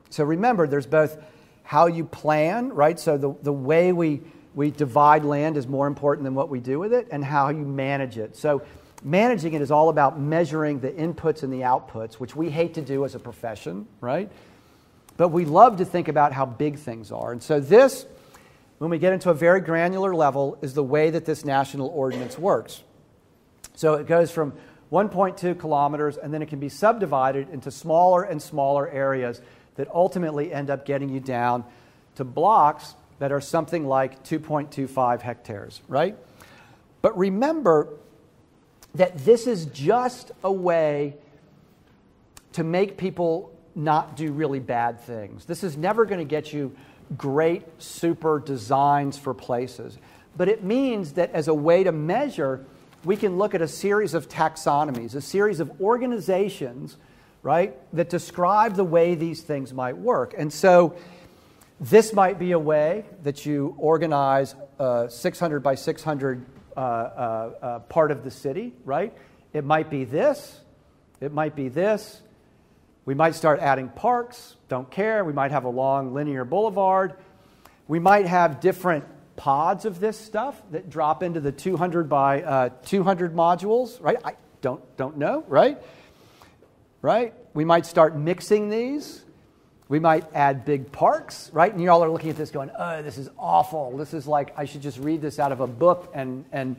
[0.10, 1.18] So remember, there's both
[1.64, 2.99] how you plan, right?
[2.99, 4.22] So the, the way we,
[4.56, 7.66] we divide land is more important than what we do with it, and how you
[7.66, 8.36] manage it.
[8.36, 8.64] So
[9.04, 12.82] managing it is all about measuring the inputs and the outputs, which we hate to
[12.82, 14.30] do as a profession, right?
[15.18, 17.32] But we love to think about how big things are.
[17.32, 18.06] And so this,
[18.78, 22.38] when we get into a very granular level, is the way that this national ordinance
[22.38, 22.84] works.
[23.76, 24.54] So it goes from
[24.91, 29.41] 1.2 kilometers, and then it can be subdivided into smaller and smaller areas
[29.76, 31.64] that ultimately end up getting you down
[32.16, 36.17] to blocks that are something like 2.25 hectares, right?
[37.01, 37.89] But remember
[38.95, 41.15] that this is just a way
[42.53, 45.45] to make people not do really bad things.
[45.45, 46.76] This is never going to get you
[47.17, 49.97] great, super designs for places.
[50.36, 52.65] But it means that as a way to measure,
[53.03, 56.97] we can look at a series of taxonomies, a series of organizations,
[57.43, 60.34] right, that describe the way these things might work.
[60.38, 60.95] And so
[61.80, 67.80] this might be a way that you organize a 600 by 600 uh, uh, uh,
[67.80, 69.14] part of the city, right?
[69.54, 70.60] It might be this,
[71.22, 72.22] it might be this.
[73.06, 75.26] We might start adding parks, don't care.
[75.26, 77.16] We might have a long linear boulevard.
[77.88, 79.06] We might have different
[79.36, 84.18] pods of this stuff that drop into the 200 by uh, 200 modules, right?
[84.24, 85.82] I don't, don't know, right?
[87.02, 87.34] Right?
[87.54, 89.24] We might start mixing these.
[89.90, 91.72] We might add big parks, right?
[91.72, 93.98] And you all are looking at this going, oh, this is awful.
[93.98, 96.76] This is like, I should just read this out of a book and, and,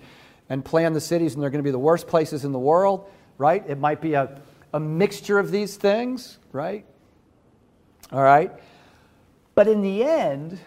[0.49, 3.11] and plan the cities, and they're going to be the worst places in the world,
[3.37, 3.65] right?
[3.69, 4.41] It might be a,
[4.73, 6.87] a mixture of these things, right?
[8.13, 8.53] All right?
[9.57, 10.61] But in the end,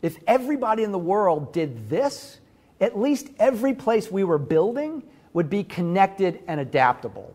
[0.00, 2.38] if everybody in the world did this,
[2.80, 5.02] at least every place we were building
[5.34, 7.34] would be connected and adaptable,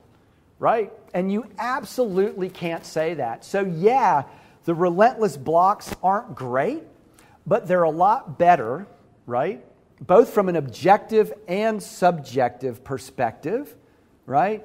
[0.62, 0.94] right?
[1.16, 3.44] And you absolutely can't say that.
[3.44, 4.26] So, yeah,
[4.64, 6.84] the relentless blocks aren't great,
[7.48, 8.86] but they're a lot better,
[9.26, 9.66] right?
[10.00, 13.76] Both from an objective and subjective perspective,
[14.28, 14.64] right?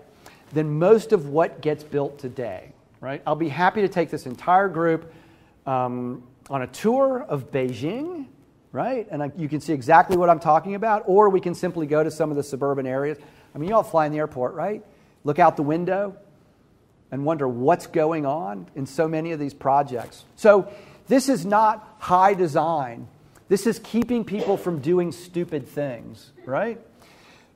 [0.52, 3.22] Than most of what gets built today, right?
[3.26, 5.10] I'll be happy to take this entire group
[5.64, 8.26] um, on a tour of Beijing,
[8.70, 9.08] right?
[9.10, 12.04] And I, you can see exactly what I'm talking about, or we can simply go
[12.04, 13.16] to some of the suburban areas.
[13.54, 14.84] I mean, you all fly in the airport, right?
[15.26, 16.16] Look out the window
[17.10, 20.24] and wonder what's going on in so many of these projects.
[20.36, 20.72] So,
[21.08, 23.08] this is not high design.
[23.48, 26.80] This is keeping people from doing stupid things, right?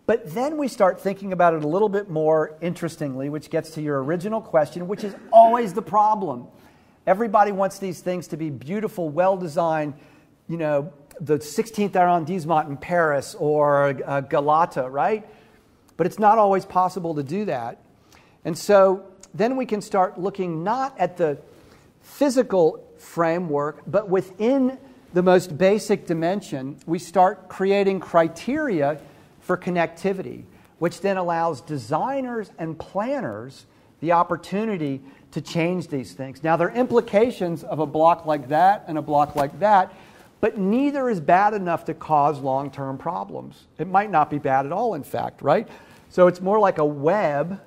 [0.07, 3.81] But then we start thinking about it a little bit more interestingly, which gets to
[3.81, 6.49] your original question, which is always the problem.
[7.07, 9.95] Everybody wants these things to be beautiful, well designed,
[10.49, 15.25] you know, the 16th arrondissement in Paris or uh, Galata, right?
[16.01, 17.77] But it's not always possible to do that.
[18.47, 21.37] And so then we can start looking not at the
[22.01, 24.79] physical framework, but within
[25.13, 28.99] the most basic dimension, we start creating criteria
[29.41, 30.45] for connectivity,
[30.79, 33.67] which then allows designers and planners
[34.01, 36.43] the opportunity to change these things.
[36.43, 39.93] Now, there are implications of a block like that and a block like that,
[40.41, 43.67] but neither is bad enough to cause long term problems.
[43.77, 45.69] It might not be bad at all, in fact, right?
[46.11, 47.61] So it's more like a web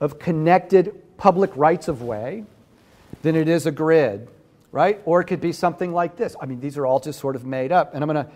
[0.00, 2.44] of connected public rights of way
[3.22, 4.28] than it is a grid,
[4.70, 5.00] right?
[5.04, 6.36] Or it could be something like this.
[6.40, 7.94] I mean, these are all just sort of made up.
[7.94, 8.30] And I'm going to,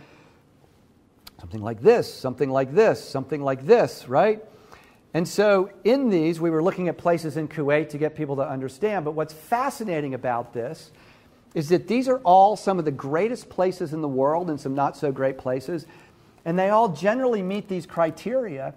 [1.39, 4.43] something like this, something like this, something like this, right?
[5.15, 8.49] And so in these, we were looking at places in Kuwait to get people to
[8.49, 9.05] understand.
[9.05, 10.91] But what's fascinating about this
[11.55, 14.75] is that these are all some of the greatest places in the world and some
[14.75, 15.87] not so great places.
[16.45, 18.75] And they all generally meet these criteria.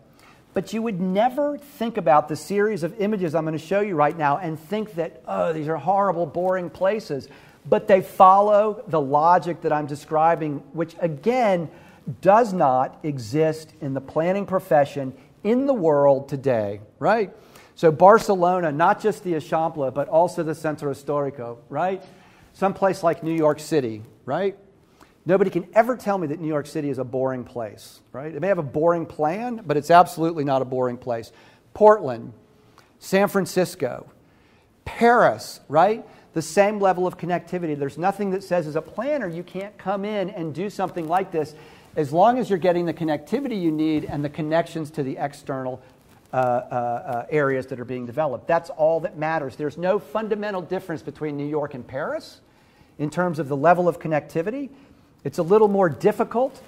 [0.55, 3.95] But you would never think about the series of images I'm going to show you
[3.95, 7.27] right now and think that, oh, these are horrible, boring places.
[7.67, 11.69] But they follow the logic that I'm describing, which again
[12.21, 17.33] does not exist in the planning profession in the world today, right?
[17.75, 22.01] So, Barcelona, not just the Eixample, but also the Centro Histórico, right?
[22.53, 24.57] Someplace like New York City, right?
[25.25, 28.33] Nobody can ever tell me that New York City is a boring place, right?
[28.33, 31.31] It may have a boring plan, but it's absolutely not a boring place.
[31.73, 32.33] Portland,
[32.99, 34.05] San Francisco,
[34.85, 36.05] Paris, right?
[36.33, 37.77] The same level of connectivity.
[37.77, 41.31] There's nothing that says, as a planner, you can't come in and do something like
[41.31, 41.55] this
[41.95, 45.81] as long as you're getting the connectivity you need and the connections to the external
[46.33, 48.47] uh, uh, uh, areas that are being developed.
[48.47, 49.55] That's all that matters.
[49.55, 52.41] There's no fundamental difference between New York and Paris
[52.97, 54.69] in terms of the level of connectivity.
[55.25, 56.61] It's a little more difficult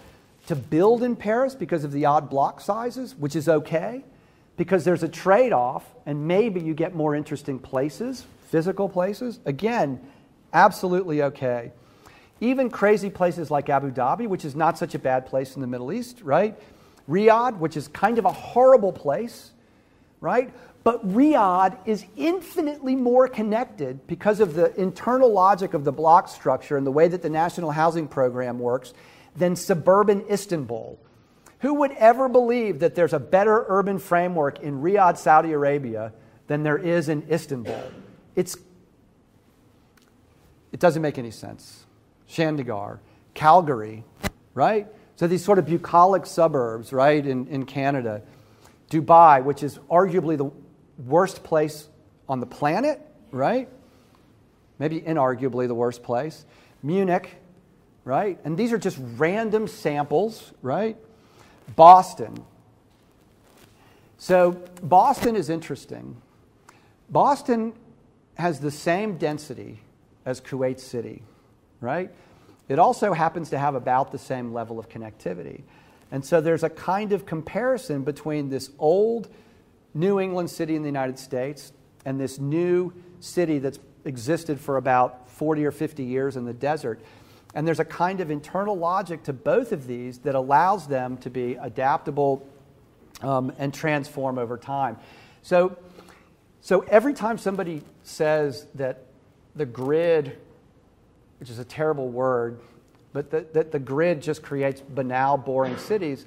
[0.48, 4.04] to build in Paris because of the odd block sizes, which is okay,
[4.58, 9.40] because there's a trade off, and maybe you get more interesting places, physical places.
[9.46, 10.02] Again,
[10.54, 11.72] absolutely okay.
[12.42, 15.68] Even crazy places like Abu Dhabi, which is not such a bad place in the
[15.68, 16.58] Middle East, right?
[17.08, 19.52] Riyadh, which is kind of a horrible place,
[20.20, 20.52] right?
[20.84, 26.78] But Riyadh is infinitely more connected because of the internal logic of the block structure
[26.78, 28.94] and the way that the National Housing Program works
[29.36, 30.98] than suburban Istanbul.
[31.60, 36.14] Who would ever believe that there's a better urban framework in Riyadh, Saudi Arabia,
[36.48, 37.82] than there is in Istanbul?
[38.36, 38.56] It's,
[40.72, 41.86] it doesn't make any sense.
[42.30, 43.00] Chandigarh,
[43.34, 44.04] Calgary,
[44.54, 44.88] right?
[45.16, 48.22] So these sort of bucolic suburbs, right, in, in Canada.
[48.90, 50.52] Dubai, which is arguably the
[51.06, 51.88] worst place
[52.28, 53.70] on the planet, right?
[54.80, 56.46] Maybe inarguably the worst place.
[56.84, 57.36] Munich,
[58.04, 58.40] right?
[58.44, 60.98] And these are just random samples, right?
[61.76, 62.38] Boston.
[64.18, 66.22] So Boston is interesting.
[67.10, 67.74] Boston
[68.36, 69.80] has the same density
[70.26, 71.24] as Kuwait City
[71.82, 72.12] right?
[72.70, 75.64] It also happens to have about the same level of connectivity.
[76.12, 79.30] And so there's a kind of comparison between this old
[79.98, 81.72] New England city in the United States
[82.06, 87.00] and this new city that's existed for about 40 or 50 years in the desert.
[87.54, 91.30] And there's a kind of internal logic to both of these that allows them to
[91.30, 92.48] be adaptable
[93.22, 94.98] um, and transform over time.
[95.42, 95.78] So,
[96.62, 99.04] so every time somebody says that
[99.56, 100.38] the grid
[101.40, 102.60] which is a terrible word,
[103.14, 106.26] but that the, the grid just creates banal, boring cities,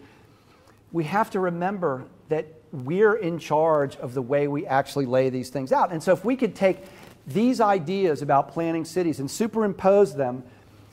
[0.93, 5.51] we have to remember that we're in charge of the way we actually lay these
[5.51, 5.93] things out.
[5.93, 6.85] And so if we could take
[7.27, 10.43] these ideas about planning cities and superimpose them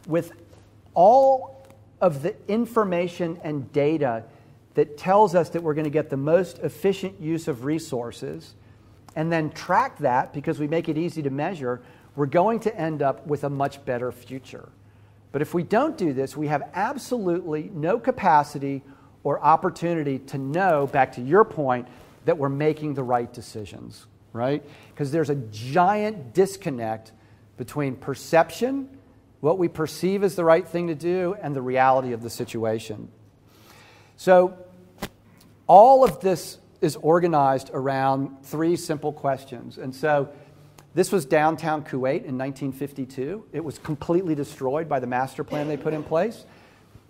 [0.08, 0.32] with
[0.94, 1.68] all
[2.02, 4.24] of the information and data
[4.74, 8.54] that tells us that we're going to get the most efficient use of resources
[9.16, 11.82] and then track that because we make it easy to measure,
[12.16, 14.70] we're going to end up with a much better future.
[15.32, 18.84] But if we don't do this, we have absolutely no capacity
[19.28, 21.86] or opportunity to know, back to your point,
[22.24, 24.64] that we're making the right decisions, right?
[24.94, 27.12] Because there's a giant disconnect
[27.58, 28.88] between perception,
[29.42, 33.10] what we perceive as the right thing to do, and the reality of the situation.
[34.16, 34.58] So,
[35.68, 39.78] all of this is organized around three simple questions.
[39.78, 40.30] And so,
[40.96, 43.48] this was downtown Kuwait in 1952.
[43.52, 46.46] It was completely destroyed by the master plan they put in place.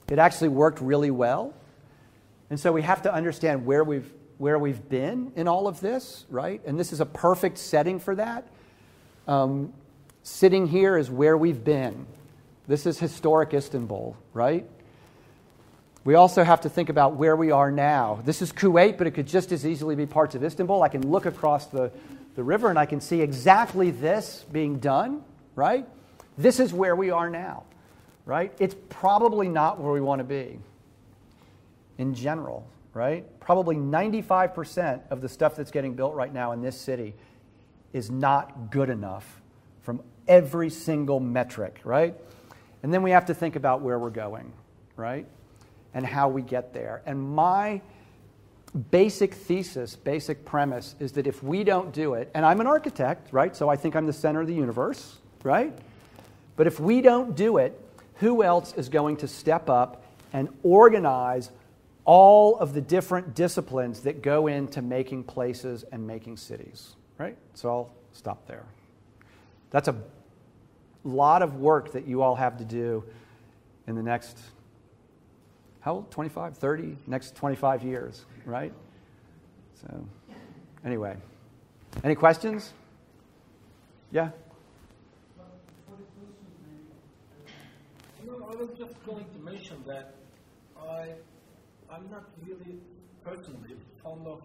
[0.10, 1.54] It actually worked really well.
[2.50, 6.26] And so we have to understand where we've, where we've been in all of this,
[6.30, 6.62] right?
[6.66, 8.48] And this is a perfect setting for that.
[9.28, 9.74] Um,
[10.24, 12.06] sitting here is where we've been.
[12.68, 14.66] This is historic Istanbul, right?
[16.06, 18.22] We also have to think about where we are now.
[18.24, 20.82] This is Kuwait, but it could just as easily be parts of Istanbul.
[20.84, 21.92] I can look across the,
[22.36, 25.22] the river and I can see exactly this being done,
[25.56, 25.86] right?
[26.38, 27.64] This is where we are now,
[28.26, 28.54] right?
[28.58, 30.60] It's probably not where we want to be
[31.98, 33.26] in general, right?
[33.40, 37.16] Probably 95% of the stuff that's getting built right now in this city
[37.94, 39.42] is not good enough
[39.82, 42.16] from every single metric, right?
[42.84, 44.52] And then we have to think about where we're going,
[44.96, 45.26] right?
[45.98, 47.02] and how we get there.
[47.08, 47.82] And my
[48.92, 53.34] basic thesis, basic premise is that if we don't do it, and I'm an architect,
[53.34, 53.56] right?
[53.56, 55.76] So I think I'm the center of the universe, right?
[56.56, 57.82] But if we don't do it,
[58.16, 61.50] who else is going to step up and organize
[62.08, 67.38] all of the different disciplines that go into making places and making cities, right?
[67.54, 68.66] So I'll stop there.
[69.70, 69.96] That's a
[71.04, 73.04] lot of work that you all have to do
[73.88, 74.40] in the next
[75.88, 76.12] how old?
[76.12, 78.74] 25, 30, next 25 years, right?
[79.80, 80.06] So,
[80.84, 81.16] anyway,
[82.04, 82.74] any questions?
[84.12, 84.32] Yeah?
[85.40, 85.44] Uh,
[88.26, 90.16] no, I was just going to mention that
[90.78, 91.12] I,
[91.90, 92.80] I'm not really
[93.24, 94.42] personally fond of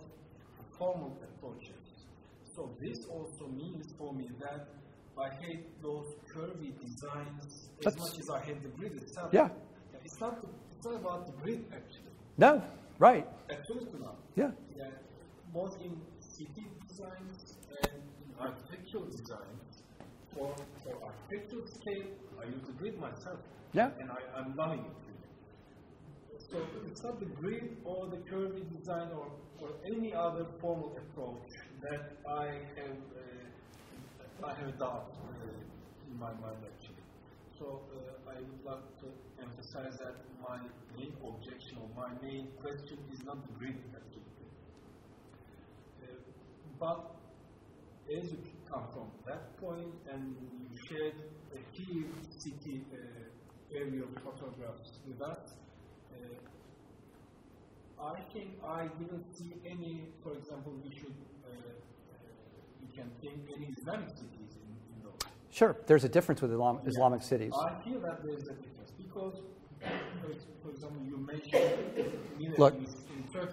[0.78, 2.06] formal approaches.
[2.54, 4.68] So this also means for me that
[5.18, 9.32] I hate those curvy designs as much as I hate the grid itself.
[9.32, 9.48] Yeah.
[10.04, 10.48] It's not the
[10.82, 12.10] it's not about the grid, actually.
[12.38, 12.60] No,
[12.98, 13.24] right.
[13.48, 14.16] Absolutely not.
[14.34, 14.50] Yeah.
[14.76, 14.86] yeah.
[15.54, 19.84] Both in city designs and in architectural designs,
[20.34, 22.06] for, for architectural scale,
[22.42, 23.38] I use the grid myself.
[23.72, 23.90] Yeah.
[24.00, 25.11] And I, I'm loving it.
[26.38, 29.26] So it's not the grid or the curvy design or,
[29.60, 31.48] or any other formal approach
[31.82, 37.02] that I have uh, I have doubt uh, in my mind actually.
[37.58, 39.06] So uh, I would like to
[39.40, 40.58] emphasize that my
[40.96, 44.22] main objection or my main question is not the grid actually.
[46.02, 46.06] Uh,
[46.80, 47.14] but
[48.10, 51.14] as you come from that point and you shared
[51.54, 52.04] a key
[52.38, 55.54] city uh, area photographs with us,
[58.02, 61.14] I think I didn't see any, for example, we should,
[61.46, 62.16] uh, uh,
[62.80, 65.12] we can think any Islamic cities in, in those.
[65.50, 67.52] Sure, there's a difference with Islam, Islamic cities.
[67.54, 69.34] I feel that there is a difference because,
[70.62, 72.86] for example, you mentioned Look, in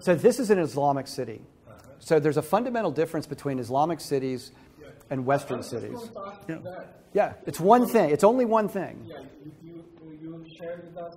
[0.00, 1.42] So, this is an Islamic city.
[1.68, 1.78] Uh-huh.
[2.00, 4.50] So, there's a fundamental difference between Islamic cities
[4.80, 4.88] Yeah.
[5.10, 5.92] and Western cities.
[5.92, 6.84] going to ask Yeah.
[7.12, 9.04] Yeah, it's one thing, it's only one thing.
[9.06, 9.84] Yeah, you, you,
[10.22, 11.16] you shared with us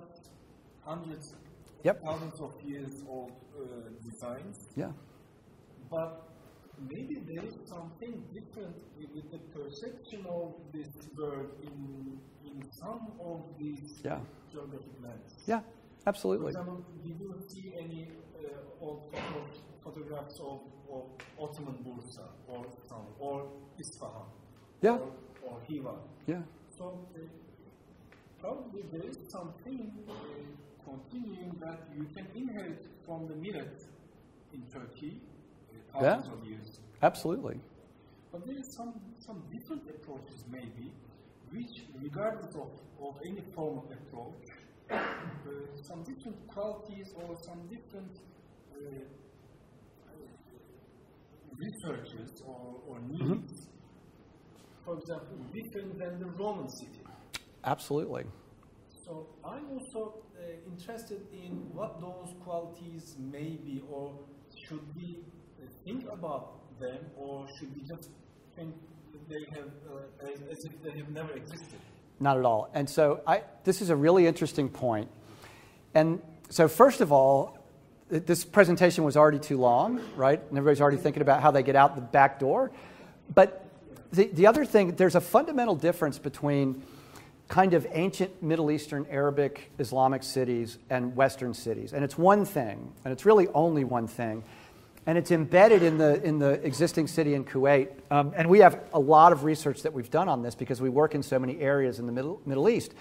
[0.84, 1.34] hundreds,
[1.84, 2.02] Yep.
[2.02, 3.62] thousands of years old uh,
[4.02, 4.92] designs, Yeah.
[5.90, 6.28] but
[6.88, 10.88] maybe there is something different with the perception of this
[11.18, 14.20] world in, in some of these Yeah.
[14.50, 15.34] geographic lands.
[15.46, 15.60] Yeah,
[16.06, 16.52] absolutely.
[16.52, 21.04] For example, did you see any uh, old photos, photographs of, of
[21.38, 24.26] Ottoman Bursa or some, or Isfahan
[24.80, 25.12] Yeah, or,
[25.42, 25.94] or Hiva?
[26.26, 26.42] yeah.
[26.78, 27.18] So uh,
[28.40, 30.12] probably there is something uh,
[30.84, 33.82] continuing that you can inherit from the millet
[34.52, 36.14] in Turkey uh, Yeah.
[36.16, 36.80] thousands of years.
[37.02, 37.58] Absolutely.
[38.32, 40.90] But there is some, some different approaches maybe,
[41.50, 42.70] which regardless of,
[43.00, 44.42] of any form of approach,
[44.90, 44.96] uh,
[45.82, 48.12] some different qualities or some different
[48.74, 48.78] uh,
[51.56, 53.66] researches or, or needs,
[54.84, 57.00] for example, different than the Roman city.
[57.64, 58.24] Absolutely.
[59.04, 64.14] So I'm also uh, interested in what those qualities may be, or
[64.66, 65.18] should we
[65.62, 68.08] uh, think about them, or should we just
[68.56, 68.74] think
[69.28, 71.78] they have uh, as, as if they have never existed?
[72.18, 72.70] Not at all.
[72.72, 75.10] And so I, this is a really interesting point.
[75.94, 77.58] And so, first of all,
[78.08, 80.40] this presentation was already too long, right?
[80.40, 82.70] And everybody's already thinking about how they get out the back door.
[83.34, 83.60] but
[84.12, 86.82] the, the other thing, there's a fundamental difference between
[87.48, 91.92] kind of ancient Middle Eastern Arabic Islamic cities and Western cities.
[91.92, 94.44] And it's one thing, and it's really only one thing.
[95.06, 97.88] And it's embedded in the, in the existing city in Kuwait.
[98.10, 100.88] Um, and we have a lot of research that we've done on this because we
[100.88, 102.94] work in so many areas in the Middle, Middle East.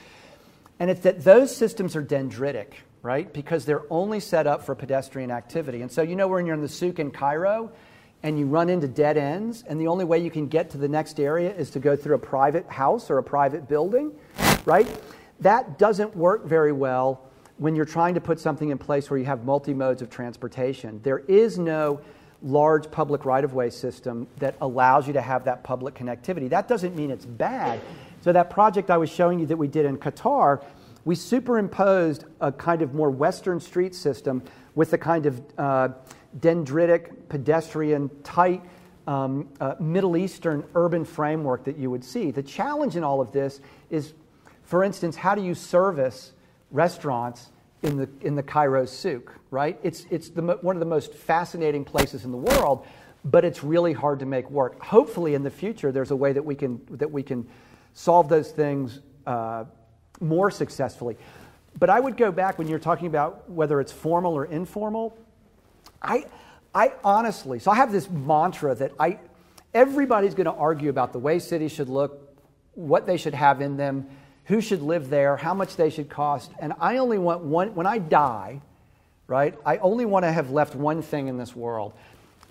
[0.80, 3.32] And it's that those systems are dendritic, right?
[3.32, 5.82] Because they're only set up for pedestrian activity.
[5.82, 7.72] And so, you know, when you're in the souk in Cairo
[8.24, 10.88] and you run into dead ends, and the only way you can get to the
[10.88, 14.14] next area is to go through a private house or a private building,
[14.66, 14.88] right?
[15.42, 19.26] That doesn't work very well when you're trying to put something in place where you
[19.26, 21.02] have multi modes of transportation.
[21.04, 22.00] There is no
[22.42, 26.50] large public right of way system that allows you to have that public connectivity.
[26.50, 27.80] That doesn't mean it's bad.
[28.22, 30.64] So, that project I was showing you that we did in Qatar,
[31.04, 34.42] we superimposed a kind of more Western street system
[34.76, 35.90] with a kind of uh,
[36.40, 38.64] dendritic, pedestrian, tight,
[39.08, 42.32] um, uh, Middle Eastern urban framework that you would see.
[42.32, 44.14] The challenge in all of this is,
[44.64, 46.34] for instance, how do you service
[46.72, 47.50] restaurants
[47.82, 49.78] in the, in the Cairo souk, right?
[49.84, 52.86] It's, it's the, one of the most fascinating places in the world,
[53.26, 54.82] but it's really hard to make work.
[54.82, 57.48] Hopefully, in the future, there's a way that we can, that we can
[57.94, 59.66] solve those things uh,
[60.20, 61.18] more successfully.
[61.78, 65.18] But I would go back when you're talking about whether it's formal or informal.
[66.04, 66.26] I,
[66.76, 69.20] I honestly, so I have this mantra that I,
[69.74, 72.36] everybody's going to argue about the way cities should look,
[72.74, 74.08] what they should have in them,
[74.46, 76.52] who should live there, how much they should cost.
[76.60, 78.62] And I only want one, when I die,
[79.28, 81.94] right, I only want to have left one thing in this world.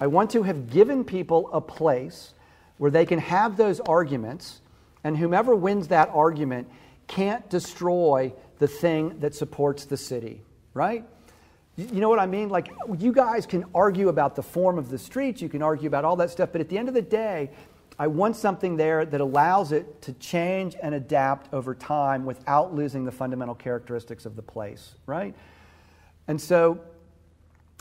[0.01, 2.33] I want to have given people a place
[2.79, 4.61] where they can have those arguments,
[5.05, 6.69] and whomever wins that argument
[7.07, 10.43] can't destroy the thing that supports the city,
[10.73, 11.05] right?
[11.77, 12.51] You know what I mean?
[12.51, 16.05] Like, you guys can argue about the form of the streets, you can argue about
[16.05, 17.51] all that stuff, but at the end of the day,
[17.99, 23.05] I want something there that allows it to change and adapt over time without losing
[23.05, 25.35] the fundamental characteristics of the place, right?
[26.29, 26.81] And so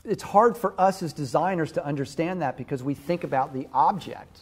[0.05, 4.41] it's hard for us as designers to understand that because we think about the object.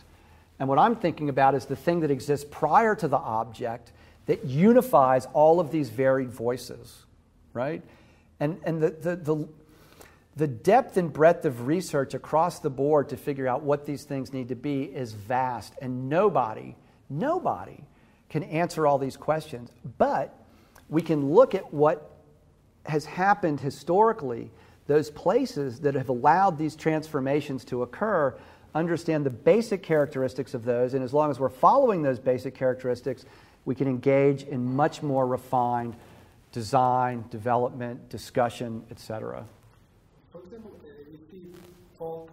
[0.59, 3.91] And what I'm thinking about is the thing that exists prior to the object
[4.25, 7.05] that unifies all of these varied voices,
[7.53, 7.81] right?
[8.39, 9.47] And, and the, the, the,
[10.35, 14.31] the depth and breadth of research across the board to figure out what these things
[14.31, 15.73] need to be is vast.
[15.81, 16.75] And nobody,
[17.09, 17.83] nobody
[18.29, 19.71] can answer all these questions.
[19.97, 20.35] But
[20.87, 22.15] we can look at what
[22.85, 24.51] has happened historically,
[24.87, 28.35] those places that have allowed these transformations to occur,
[28.73, 30.93] understand the basic characteristics of those.
[30.93, 33.25] And as long as we're following those basic characteristics,
[33.65, 35.95] we can engage in much more refined
[36.51, 39.45] design, development, discussion, etc.
[40.31, 42.29] For example, if talk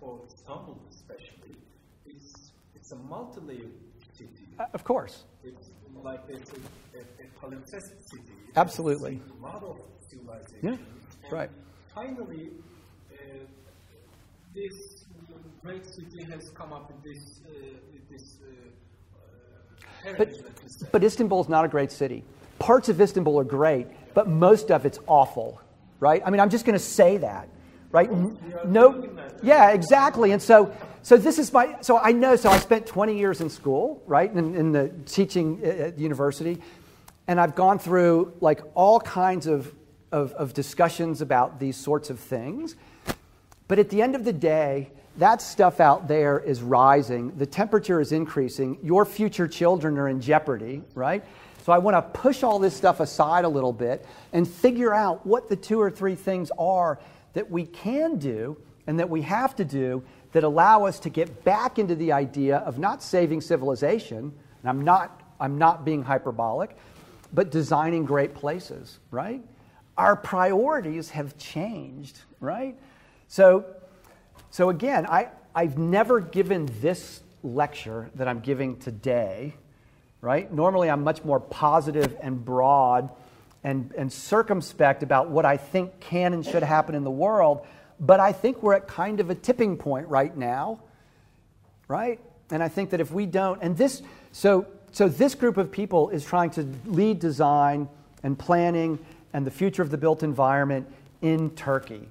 [0.00, 1.56] for Istanbul especially,
[2.06, 3.72] it's, it's a multi-layered
[4.16, 4.30] city.
[4.58, 5.24] Uh, of course.
[5.44, 5.70] It's
[6.02, 6.56] like it's a,
[6.98, 8.32] a, a palimpsest city.
[8.48, 9.20] It's Absolutely.
[9.44, 9.78] Of
[10.08, 10.58] civilization.
[10.62, 10.76] Yeah,
[11.24, 11.50] And right.
[11.94, 12.50] Finally,
[13.12, 13.16] uh,
[14.54, 15.04] this
[15.62, 17.52] great city has come up with this, uh,
[17.92, 18.50] with this uh,
[19.14, 20.86] uh, heritage, But, let me say.
[20.90, 22.24] but Istanbul is not a great city.
[22.62, 25.60] Parts of Istanbul are great, but most of it's awful,
[25.98, 26.22] right?
[26.24, 27.48] I mean, I'm just going to say that,
[27.90, 28.08] right?
[28.64, 29.08] No,
[29.42, 30.30] yeah, exactly.
[30.30, 30.72] And so,
[31.02, 34.32] so this is my, so I know, so I spent 20 years in school, right,
[34.32, 36.62] in, in the teaching at university,
[37.26, 39.74] and I've gone through like all kinds of,
[40.12, 42.76] of, of discussions about these sorts of things.
[43.66, 47.36] But at the end of the day, that stuff out there is rising.
[47.36, 48.78] The temperature is increasing.
[48.84, 51.24] Your future children are in jeopardy, right?
[51.62, 55.24] So I want to push all this stuff aside a little bit and figure out
[55.24, 56.98] what the two or three things are
[57.34, 58.56] that we can do
[58.86, 60.02] and that we have to do
[60.32, 64.18] that allow us to get back into the idea of not saving civilization,
[64.62, 66.76] and I'm not, I'm not being hyperbolic,
[67.32, 69.42] but designing great places, right?
[69.96, 72.76] Our priorities have changed, right?
[73.28, 73.66] So,
[74.50, 79.54] so again, I, I've never given this lecture that I'm giving today,
[80.22, 80.50] right?
[80.50, 83.10] Normally I'm much more positive and broad
[83.64, 87.66] and, and circumspect about what I think can and should happen in the world,
[88.00, 90.80] but I think we're at kind of a tipping point right now,
[91.88, 92.20] right?
[92.50, 96.08] And I think that if we don't, and this, so, so this group of people
[96.10, 97.88] is trying to lead design
[98.22, 98.98] and planning
[99.32, 100.86] and the future of the built environment
[101.20, 102.08] in Turkey.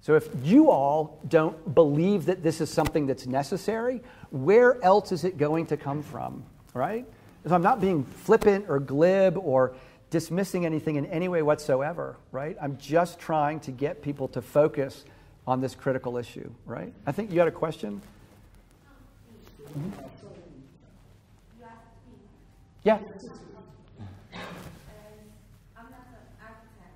[0.00, 4.00] So if you all don't believe that this is something that's necessary,
[4.30, 7.04] where else is it going to come from, right?
[7.48, 9.74] If I'm not being flippant or glib or
[10.10, 12.56] dismissing anything in any way whatsoever, right?
[12.60, 15.04] I'm just trying to get people to focus
[15.46, 16.92] on this critical issue, right?
[17.06, 18.02] I think you had a question?
[19.76, 20.08] Mm-hmm.
[22.84, 22.98] Yeah.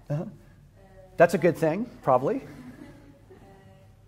[0.08, 0.24] Uh-huh.
[1.16, 2.40] That's a good thing, probably.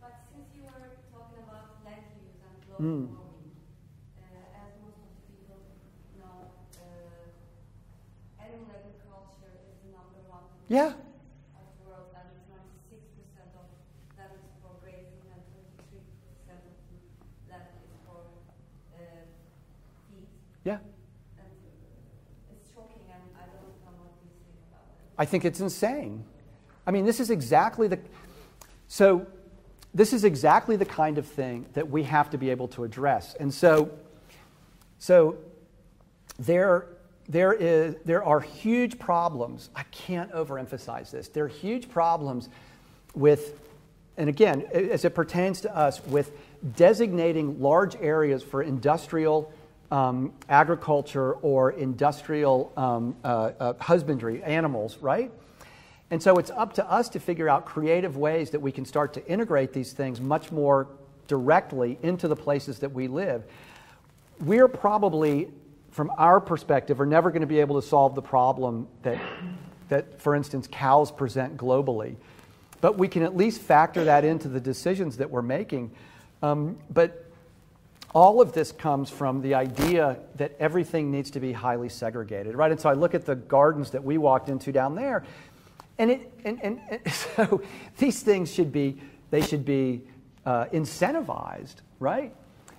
[0.01, 3.09] but since you were talking about land use and global mm.
[3.09, 3.53] warming,
[4.17, 5.61] uh, as most of the people
[6.21, 10.33] know, uh, animal agriculture is the number one yeah.
[10.33, 10.45] of the world, and 96% of that is for grazing and 23% of that is
[10.45, 10.63] for uh,
[20.11, 20.27] feed.
[20.65, 20.79] Yeah.
[25.17, 26.25] I think it's insane.
[26.87, 28.01] I mean, this is exactly the
[28.89, 29.27] so
[29.95, 33.35] this is exactly the kind of thing that we have to be able to address.
[33.39, 33.91] And so
[34.99, 35.37] so
[36.39, 36.94] there
[37.29, 39.71] there is there are huge problems.
[39.75, 41.29] I can't overemphasize this.
[41.29, 42.49] There are huge problems
[43.15, 43.59] with
[44.17, 46.31] and again, as it pertains to us, with
[46.77, 49.53] designating large areas for industrial
[49.91, 55.33] um, agriculture or industrial um, uh, uh, husbandry, animals, right?
[56.11, 59.15] And so it's up to us to figure out creative ways that we can start
[59.15, 60.87] to integrate these things much more
[61.27, 63.43] directly into the places that we live.
[64.41, 65.49] We're probably,
[65.95, 69.21] from our perspective, are never going to be able to solve the problem that,
[69.91, 72.17] that, for instance, cows present globally.
[72.81, 75.93] But we can at least factor that into the decisions that we're making.
[76.43, 77.31] Um, but
[78.13, 82.73] all of this comes from the idea that everything needs to be highly segregated, right?
[82.73, 85.23] And so I look at the gardens that we walked into down there,
[85.99, 87.63] and, it, and, and, and so
[87.99, 89.01] these things should be,
[89.31, 90.03] they should be
[90.45, 92.35] uh, incentivized, right?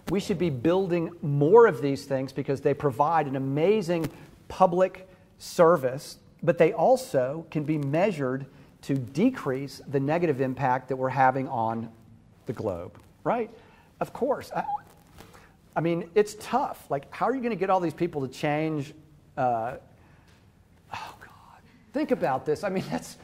[0.10, 4.10] We should be building more of these things because they provide an amazing
[4.48, 5.10] public
[5.40, 8.46] service, but they also can be measured
[8.84, 11.90] to decrease the negative impact that we're having on
[12.46, 13.50] the globe, right?
[14.00, 14.52] Of course.
[14.56, 14.64] I,
[15.76, 16.86] I mean, it's tough.
[16.90, 18.94] Like, how are you going to get all these people to change?
[19.36, 19.78] Uh,
[20.94, 21.62] oh, God.
[21.94, 22.64] Think about this.
[22.64, 23.18] I mean, that's,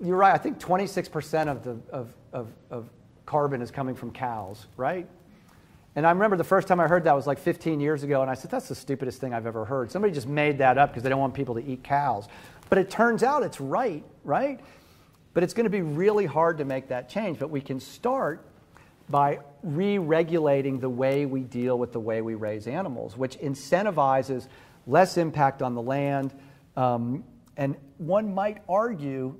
[0.00, 0.32] you're right.
[0.34, 2.88] I think 26% of, the, of, of, of
[3.26, 5.08] carbon is coming from cows, right?
[5.96, 8.30] And I remember the first time I heard that was like 15 years ago, and
[8.30, 9.92] I said, that's the stupidest thing I've ever heard.
[9.92, 12.26] Somebody just made that up because they don't want people to eat cows.
[12.68, 14.58] But it turns out it's right, right?
[15.34, 17.38] But it's going to be really hard to make that change.
[17.38, 18.44] But we can start
[19.08, 24.48] by re regulating the way we deal with the way we raise animals, which incentivizes
[24.86, 26.32] less impact on the land.
[26.76, 27.22] Um,
[27.56, 29.36] and one might argue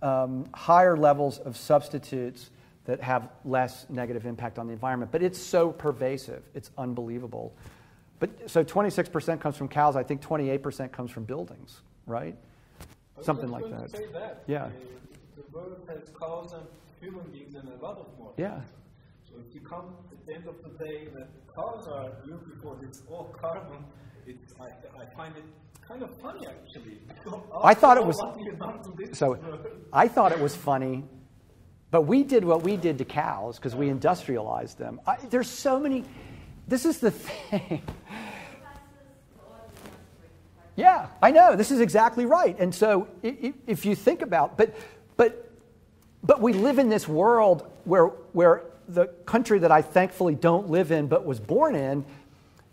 [0.00, 2.50] um, higher levels of substitutes
[2.88, 5.12] that have less negative impact on the environment.
[5.12, 7.54] But it's so pervasive, it's unbelievable.
[8.18, 9.94] But so 26% comes from cows.
[9.94, 12.34] I think 28% comes from buildings, right?
[13.20, 13.92] Something like that.
[14.14, 14.42] that.
[14.46, 14.70] Yeah.
[15.36, 16.64] The, the world has cows and
[16.98, 18.32] human beings and a lot of more.
[18.38, 18.58] Yeah.
[19.28, 22.74] So if you come at the end of the day that cars are looking for
[22.80, 23.84] this all carbon,
[24.26, 24.68] it's, I,
[25.02, 25.44] I find it
[25.86, 27.00] kind of funny actually.
[27.62, 28.16] I thought it was
[29.12, 29.38] so.
[29.92, 31.04] I thought it was funny,
[31.90, 35.00] but we did what we did to cows because we industrialized them.
[35.06, 36.04] I, there's so many.
[36.66, 37.82] This is the thing.
[40.76, 41.56] Yeah, I know.
[41.56, 42.56] This is exactly right.
[42.58, 44.76] And so if you think about, but
[45.16, 45.48] but
[46.22, 50.90] but we live in this world where, where the country that I thankfully don't live
[50.90, 52.04] in but was born in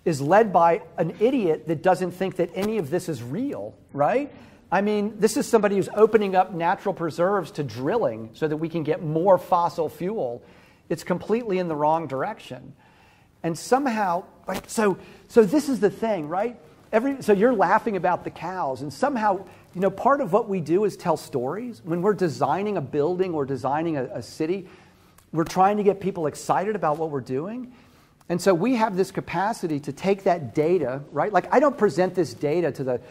[0.04, 4.32] is led by an idiot that doesn't think that any of this is real, right?
[4.76, 8.68] I mean, this is somebody who's opening up natural preserves to drilling so that we
[8.68, 10.43] can get more fossil fuel.
[10.89, 12.73] It's completely in the wrong direction.
[13.41, 14.97] And somehow, like, so,
[15.30, 16.60] so this is the thing, right?
[16.91, 20.60] Every, so you're laughing about the cows, and somehow you know, part of what we
[20.60, 21.81] do is tell stories.
[21.85, 24.68] When we're designing a building or designing a, a city,
[25.31, 27.72] we're trying to get people excited about what we're doing.
[28.27, 31.31] And so we have this capacity to take that data, right?
[31.31, 33.02] Like, I don't present this data to the,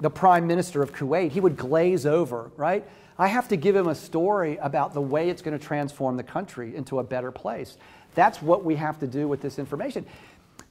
[0.00, 1.30] the prime minister of Kuwait.
[1.30, 2.86] He would glaze over, right?
[3.18, 6.22] I have to give him a story about the way it's going to transform the
[6.22, 7.76] country into a better place.
[8.14, 10.06] That's what we have to do with this information.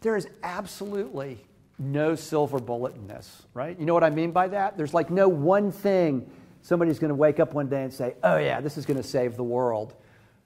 [0.01, 1.38] There is absolutely
[1.77, 3.80] no silver bullet in this, right?
[3.80, 4.77] You know what I mean by that?
[4.77, 6.30] There's like no one thing
[6.61, 9.07] somebody's going to wake up one day and say, oh, yeah, this is going to
[9.07, 9.93] save the world,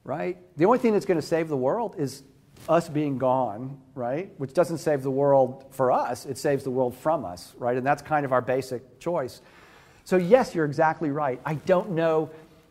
[0.04, 0.38] right?
[0.58, 2.24] The only thing that's going to save the world is
[2.70, 4.32] us being gone, right?
[4.38, 7.78] Which doesn't save the world for us, it saves the world from us, right?
[7.78, 9.42] And that's kind of our basic choice.
[10.06, 11.40] So, yes, you're exactly right.
[11.46, 12.30] I don't know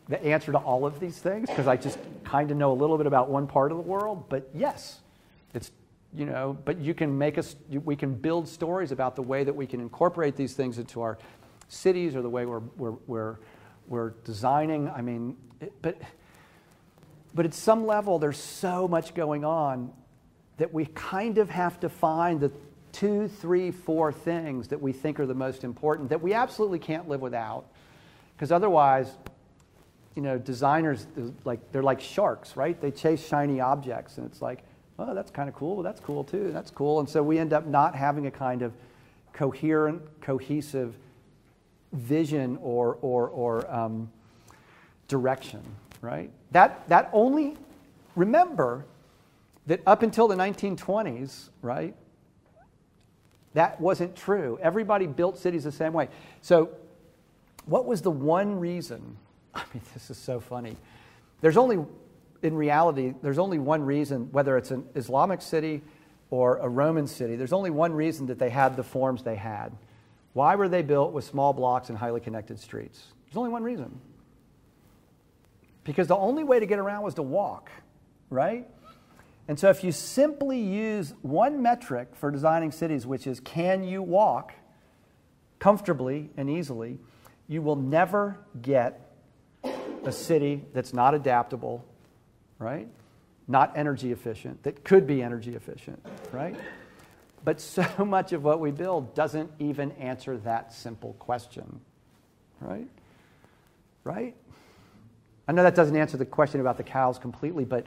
[0.09, 2.99] the answer to all of these things because I just kind of know a little
[2.99, 5.01] bit about one part of the world, but yes,
[5.55, 5.71] it's
[6.15, 9.55] you know, but you can make us, we can build stories about the way that
[9.55, 11.19] we can incorporate these things into our
[11.69, 13.37] cities or the way we're, we're, we're,
[13.89, 14.91] we're designing.
[14.91, 15.97] I mean, it, but,
[17.35, 19.93] but at some level, there's so much going on
[20.59, 22.53] that we kind of have to find the
[22.93, 27.09] two, three, four things that we think are the most important that we absolutely can't
[27.09, 27.65] live without.
[28.37, 29.11] Because otherwise,
[30.15, 31.07] you know, designers
[31.45, 32.79] like they're like sharks, right?
[32.81, 34.63] They chase shiny objects, and it's like,
[34.99, 35.83] oh, that's kind of cool.
[35.83, 36.51] That's cool too.
[36.53, 37.01] That's cool.
[37.01, 38.73] And so we end up not having a kind of
[39.33, 40.95] coherent, cohesive
[41.93, 44.11] vision or or or um,
[45.09, 45.63] direction,
[46.03, 46.31] right?
[46.51, 47.57] That that only
[48.15, 48.85] remember
[49.67, 51.95] that up until the 1920s, right?
[53.55, 54.59] That wasn't true.
[54.61, 56.09] Everybody built cities the same way.
[56.41, 56.71] So,
[57.67, 59.17] what was the one reason?
[59.55, 60.77] I mean, this is so funny.
[61.41, 61.85] There's only,
[62.43, 65.83] in reality, there's only one reason, whether it's an Islamic city
[66.31, 69.71] or a Roman city, there's only one reason that they had the forms they had.
[70.33, 73.05] Why were they built with small blocks and highly connected streets?
[73.27, 74.01] There's only one reason.
[75.85, 77.71] Because the only way to get around was to walk,
[78.31, 78.67] right?
[79.49, 84.03] And so, if you simply use one metric for designing cities, which is can you
[84.03, 84.53] walk
[85.59, 86.99] comfortably and easily,
[87.49, 89.13] you will never get
[90.05, 91.85] a city that's not adaptable,
[92.59, 92.89] right?
[93.49, 96.57] Not energy efficient, that could be energy efficient, right?
[97.45, 101.81] But so much of what we build doesn't even answer that simple question,
[102.61, 102.89] right?
[104.05, 104.35] Right?
[105.49, 107.87] I know that doesn't answer the question about the cows completely, but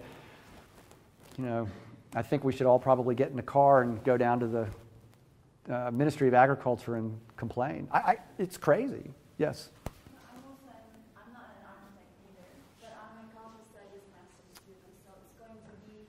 [1.37, 1.67] you know,
[2.13, 4.67] I think we should all probably get in a car and go down to the
[5.73, 7.87] uh, Ministry of Agriculture and complain.
[7.91, 9.11] I, I, it's crazy.
[9.37, 9.69] Yes.
[10.15, 10.71] I'm also,
[11.15, 12.47] I'm not an architect either,
[12.79, 16.07] but I'm a cultural studies master's student, so it's going to be,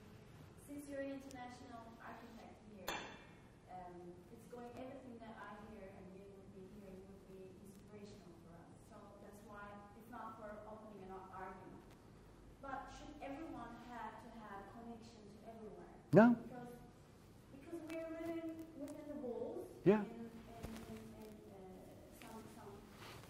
[0.67, 2.91] since you're an international architect here,
[3.71, 3.95] um,
[4.35, 8.55] it's going, everything that I hear and you would be hearing would be inspirational for
[8.55, 8.71] us.
[8.87, 9.63] So that's why
[9.99, 11.83] it's not for opening an argument.
[12.63, 15.91] But should everyone have to have connections everywhere?
[16.15, 16.37] No.
[16.39, 16.71] Because,
[17.51, 19.67] because we're living within the walls.
[19.83, 20.03] Yeah.
[20.03, 21.63] In, in, in, in
[22.27, 22.73] uh, some, some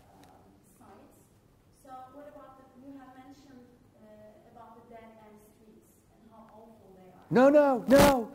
[0.10, 0.42] uh,
[0.78, 1.18] sites.
[1.86, 3.66] So what about the, you have mentioned
[3.98, 7.17] uh, about the dead end streets and how awful they are.
[7.30, 8.32] No, no, no,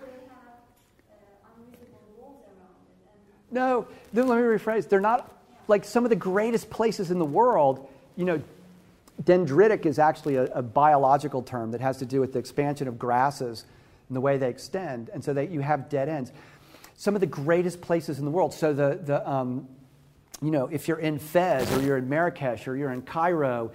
[3.51, 3.87] no.
[4.13, 4.89] Then let me rephrase.
[4.89, 5.31] They're not
[5.69, 7.89] like some of the greatest places in the world.
[8.17, 8.43] You know,
[9.23, 12.99] dendritic is actually a, a biological term that has to do with the expansion of
[12.99, 13.65] grasses
[14.09, 16.33] and the way they extend, and so that you have dead ends.
[16.97, 18.53] Some of the greatest places in the world.
[18.53, 19.67] So the the um,
[20.43, 23.71] you know, if you're in Fez or you're in Marrakesh or you're in Cairo,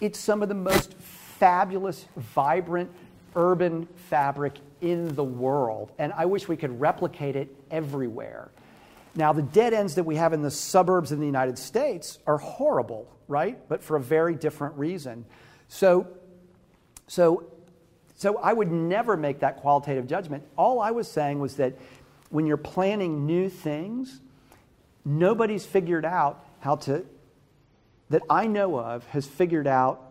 [0.00, 2.90] it's some of the most fabulous, vibrant
[3.36, 5.92] urban fabric in the world.
[5.98, 8.50] And I wish we could replicate it everywhere.
[9.14, 12.38] Now, the dead ends that we have in the suburbs in the United States are
[12.38, 13.58] horrible, right?
[13.68, 15.24] But for a very different reason.
[15.68, 16.06] So,
[17.08, 17.44] so,
[18.14, 20.44] so I would never make that qualitative judgment.
[20.56, 21.74] All I was saying was that
[22.30, 24.20] when you're planning new things,
[25.04, 27.04] nobody's figured out how to,
[28.10, 30.09] that I know of, has figured out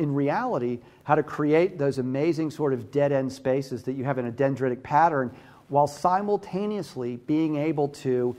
[0.00, 4.18] in reality how to create those amazing sort of dead end spaces that you have
[4.18, 5.30] in a dendritic pattern
[5.68, 8.34] while simultaneously being able to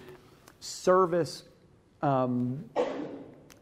[0.60, 1.44] service,
[2.02, 2.66] um,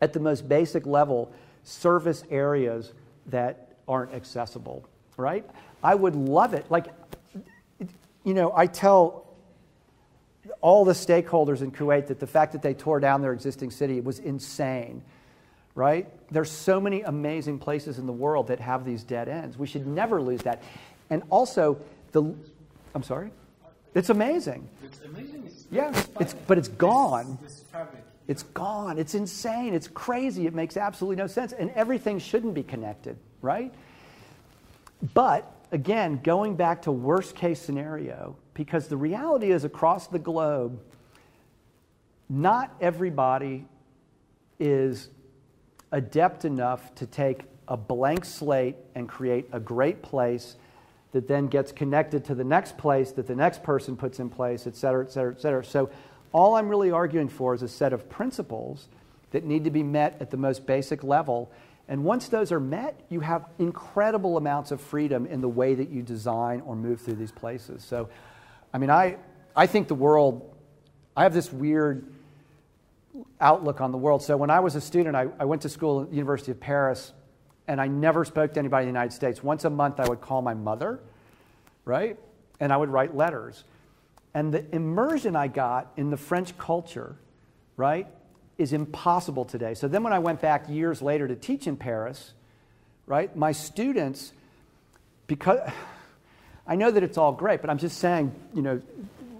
[0.01, 1.31] at the most basic level,
[1.63, 2.93] service areas
[3.27, 5.45] that aren't accessible, right?
[5.83, 6.65] I would love it.
[6.69, 6.87] Like,
[8.23, 9.27] you know, I tell
[10.61, 14.01] all the stakeholders in Kuwait that the fact that they tore down their existing city
[14.01, 15.03] was insane,
[15.75, 16.07] right?
[16.31, 19.57] There's so many amazing places in the world that have these dead ends.
[19.57, 20.61] We should never lose that.
[21.09, 21.79] And also,
[22.11, 22.23] the,
[22.93, 23.31] I'm sorry?
[23.95, 24.67] It's amazing.
[24.83, 25.43] It's amazing.
[25.45, 27.37] It's Yeah, it's, but it's gone.
[27.41, 27.87] This, this.
[28.27, 28.99] It's gone.
[28.99, 29.73] It's insane.
[29.73, 30.45] It's crazy.
[30.45, 31.51] It makes absolutely no sense.
[31.51, 33.73] And everything shouldn't be connected, right?
[35.15, 40.79] But again, going back to worst case scenario, because the reality is across the globe,
[42.29, 43.65] not everybody
[44.59, 45.09] is
[45.91, 50.55] adept enough to take a blank slate and create a great place
[51.11, 54.67] that then gets connected to the next place that the next person puts in place,
[54.67, 55.63] et cetera, et cetera, et cetera.
[55.63, 55.89] So,
[56.31, 58.87] all I'm really arguing for is a set of principles
[59.31, 61.51] that need to be met at the most basic level.
[61.87, 65.89] And once those are met, you have incredible amounts of freedom in the way that
[65.89, 67.83] you design or move through these places.
[67.83, 68.09] So,
[68.71, 69.17] I mean, I,
[69.55, 70.55] I think the world,
[71.17, 72.05] I have this weird
[73.39, 74.21] outlook on the world.
[74.23, 76.59] So when I was a student, I, I went to school at the University of
[76.59, 77.13] Paris,
[77.67, 79.43] and I never spoke to anybody in the United States.
[79.43, 80.99] Once a month, I would call my mother,
[81.85, 82.17] right?
[82.59, 83.63] And I would write letters.
[84.33, 87.15] And the immersion I got in the French culture,
[87.77, 88.07] right,
[88.57, 89.73] is impossible today.
[89.73, 92.33] So then when I went back years later to teach in Paris,
[93.05, 94.33] right, my students,
[95.27, 95.59] because
[96.67, 98.81] I know that it's all great, but I'm just saying, you know,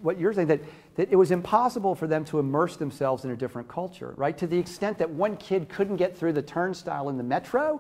[0.02, 0.62] what you're saying that,
[1.00, 4.38] that it was impossible for them to immerse themselves in a different culture, right?
[4.38, 7.80] To the extent that one kid couldn't get through the turnstile in the metro,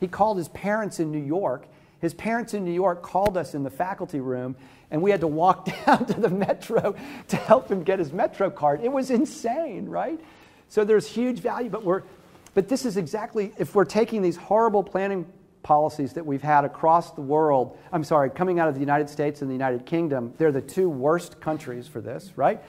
[0.00, 1.66] he called his parents in New York.
[2.00, 4.56] His parents in New York called us in the faculty room,
[4.90, 6.96] and we had to walk down to the metro
[7.28, 8.80] to help him get his metro card.
[8.82, 10.18] It was insane, right?
[10.70, 12.00] So there's huge value, but we're
[12.54, 15.26] but this is exactly if we're taking these horrible planning
[15.64, 19.42] policies that we've had across the world, I'm sorry, coming out of the United States
[19.42, 22.62] and the United Kingdom, they're the two worst countries for this, right?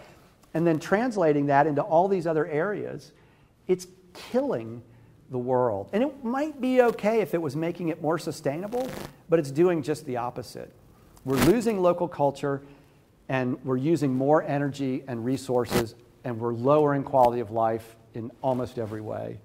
[0.56, 3.12] And then translating that into all these other areas,
[3.68, 4.82] it's killing
[5.30, 5.90] the world.
[5.94, 8.90] And it might be okay if it was making it more sustainable,
[9.30, 10.72] but it's doing just the opposite.
[11.26, 12.62] We're losing local culture
[13.28, 18.78] and we're using more energy and resources and we're lowering quality of life in almost
[18.78, 19.40] every way.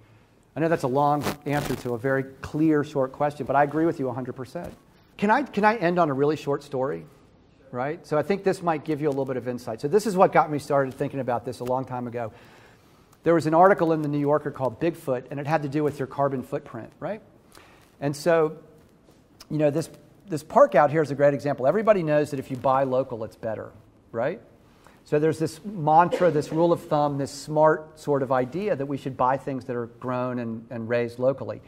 [0.56, 3.86] I know that's a long answer to a very clear, short question, but I agree
[3.86, 4.70] with you 100%.
[5.16, 7.06] Can I, can I end on a really short story?
[7.70, 8.04] Right?
[8.04, 9.80] So I think this might give you a little bit of insight.
[9.80, 12.32] So, this is what got me started thinking about this a long time ago.
[13.22, 15.84] There was an article in the New Yorker called Bigfoot, and it had to do
[15.84, 17.22] with your carbon footprint, right?
[18.00, 18.56] And so,
[19.50, 19.88] you know, this,
[20.26, 21.66] this park out here is a great example.
[21.66, 23.70] Everybody knows that if you buy local, it's better,
[24.10, 24.40] right?
[25.04, 28.96] So there's this mantra, this rule of thumb, this smart sort of idea that we
[28.96, 31.60] should buy things that are grown and, and raised locally.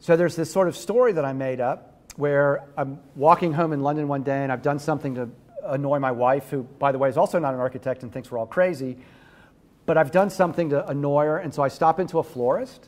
[0.00, 3.82] So there's this sort of story that I made up where I'm walking home in
[3.82, 5.28] London one day and I've done something to
[5.64, 8.38] annoy my wife, who, by the way, is also not an architect and thinks we're
[8.38, 8.98] all crazy.
[9.86, 12.86] But I've done something to annoy her, and so I stop into a florist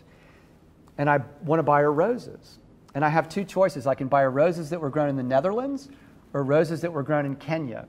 [0.98, 2.58] and I want to buy her roses.
[2.94, 3.86] And I have two choices.
[3.86, 5.88] I can buy her roses that were grown in the Netherlands
[6.34, 7.86] or roses that were grown in Kenya.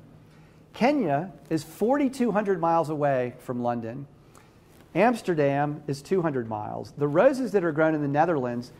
[0.73, 4.07] Kenya is 4,200 miles away from London.
[4.95, 6.93] Amsterdam is 200 miles.
[6.97, 8.71] The roses that are grown in the Netherlands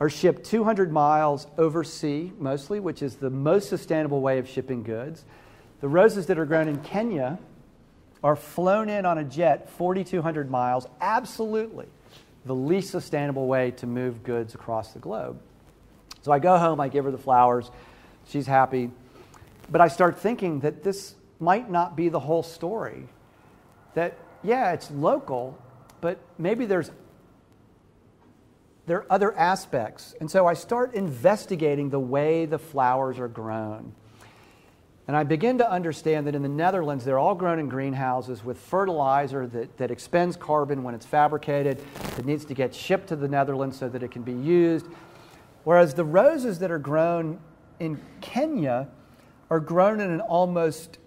[0.00, 4.82] are shipped 200 miles over sea, mostly, which is the most sustainable way of shipping
[4.82, 5.24] goods.
[5.80, 7.38] The roses that are grown in Kenya
[8.22, 11.86] are flown in on a jet 4,200 miles, absolutely
[12.46, 15.38] the least sustainable way to move goods across the globe.
[16.22, 17.70] So I go home, I give her the flowers,
[18.28, 18.90] she's happy.
[19.70, 23.08] But I start thinking that this might not be the whole story.
[23.94, 25.58] That, yeah, it's local,
[26.00, 26.90] but maybe there's
[28.86, 30.14] there are other aspects.
[30.20, 33.92] And so I start investigating the way the flowers are grown.
[35.08, 38.58] And I begin to understand that in the Netherlands, they're all grown in greenhouses with
[38.58, 41.80] fertilizer that, that expends carbon when it's fabricated.
[42.18, 44.86] It needs to get shipped to the Netherlands so that it can be used.
[45.64, 47.38] Whereas the roses that are grown
[47.78, 48.88] in Kenya
[49.50, 50.98] are grown in an almost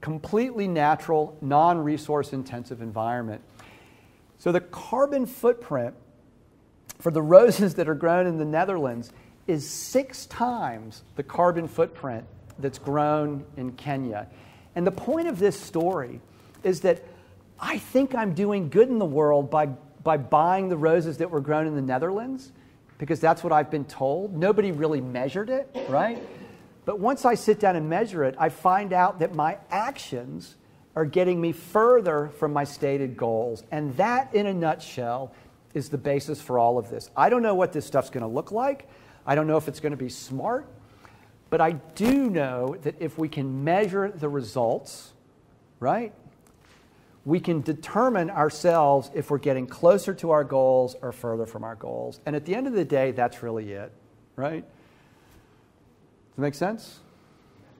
[0.00, 3.42] completely natural, non resource intensive environment.
[4.38, 5.94] So the carbon footprint
[6.98, 9.12] for the roses that are grown in the Netherlands
[9.46, 12.24] is six times the carbon footprint
[12.58, 14.28] that's grown in Kenya.
[14.74, 16.20] And the point of this story
[16.62, 17.02] is that
[17.58, 21.40] I think I'm doing good in the world by, by buying the roses that were
[21.40, 22.52] grown in the Netherlands
[22.98, 24.36] because that's what I've been told.
[24.36, 26.22] Nobody really measured it, right?
[26.86, 30.56] But once I sit down and measure it, I find out that my actions
[30.94, 33.64] are getting me further from my stated goals.
[33.70, 35.34] And that, in a nutshell,
[35.74, 37.10] is the basis for all of this.
[37.14, 38.88] I don't know what this stuff's going to look like.
[39.26, 40.66] I don't know if it's going to be smart.
[41.50, 45.12] But I do know that if we can measure the results,
[45.80, 46.12] right,
[47.24, 51.74] we can determine ourselves if we're getting closer to our goals or further from our
[51.74, 52.20] goals.
[52.26, 53.92] And at the end of the day, that's really it,
[54.36, 54.64] right?
[56.36, 57.00] Does that make sense?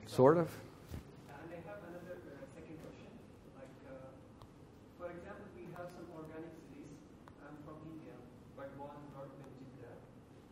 [0.09, 0.49] Sort of.
[1.29, 3.13] And I have another uh, second question.
[3.53, 4.09] Like, uh,
[4.97, 6.97] for example, we have some organic cities.
[7.45, 8.17] I'm from India,
[8.57, 10.01] but born and brought up in Jeddah.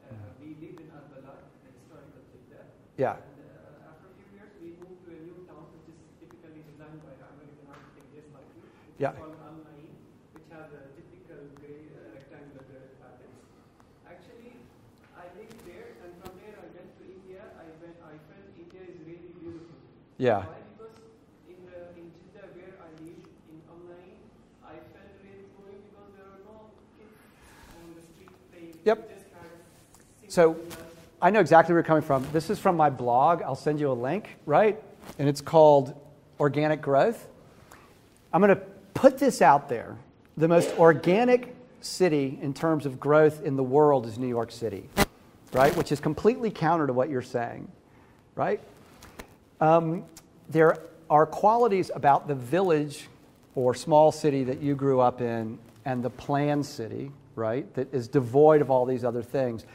[0.06, 2.70] Uh, we live in Al-Balad, the historical Jeddah.
[2.94, 3.18] Yeah.
[3.18, 6.62] And uh, after a few years, we moved to a new town, which is typically
[6.62, 8.70] designed by American architect just like you.
[9.02, 9.18] Yeah.
[9.18, 9.90] called Al Naim,
[10.38, 13.42] which has a typical gray uh, rectangular gray patterns.
[14.06, 14.62] Actually,
[15.18, 17.42] I lived there, and from there I went to India.
[17.58, 17.98] I went.
[18.06, 19.76] I felt India is really beautiful.
[20.18, 20.38] Yeah.
[20.38, 20.46] Why?
[20.78, 20.96] Because
[21.50, 23.20] in the in Jeddah where I live
[23.52, 24.16] in online,
[24.64, 27.12] I felt really boring because there are no kids
[27.76, 28.80] on the street playing.
[28.86, 29.10] Yep.
[29.10, 29.46] We Just kind
[30.28, 30.56] of So-
[31.22, 32.26] I know exactly where you're coming from.
[32.34, 33.42] This is from my blog.
[33.42, 34.82] I'll send you a link, right?
[35.18, 36.00] And it's called
[36.40, 37.28] Organic Growth.
[38.34, 38.62] I'm going to
[38.94, 39.98] put this out there.
[40.38, 44.90] The most organic city in terms of growth in the world is New York City,
[45.54, 45.76] right?
[45.78, 47.72] Which is completely counter to what you're saying,
[48.36, 48.60] right?
[49.62, 50.04] Um,
[50.50, 50.80] there
[51.10, 53.08] are qualities about the village
[53.56, 58.08] or small city that you grew up in and the planned city, right, that is
[58.08, 59.66] devoid of all these other things.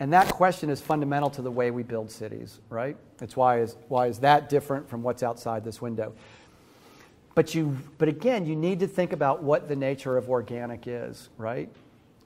[0.00, 2.96] And that question is fundamental to the way we build cities, right?
[3.20, 6.12] It's why is, why is that different from what's outside this window?
[7.34, 11.28] But, you, but again, you need to think about what the nature of organic is,
[11.36, 11.68] right?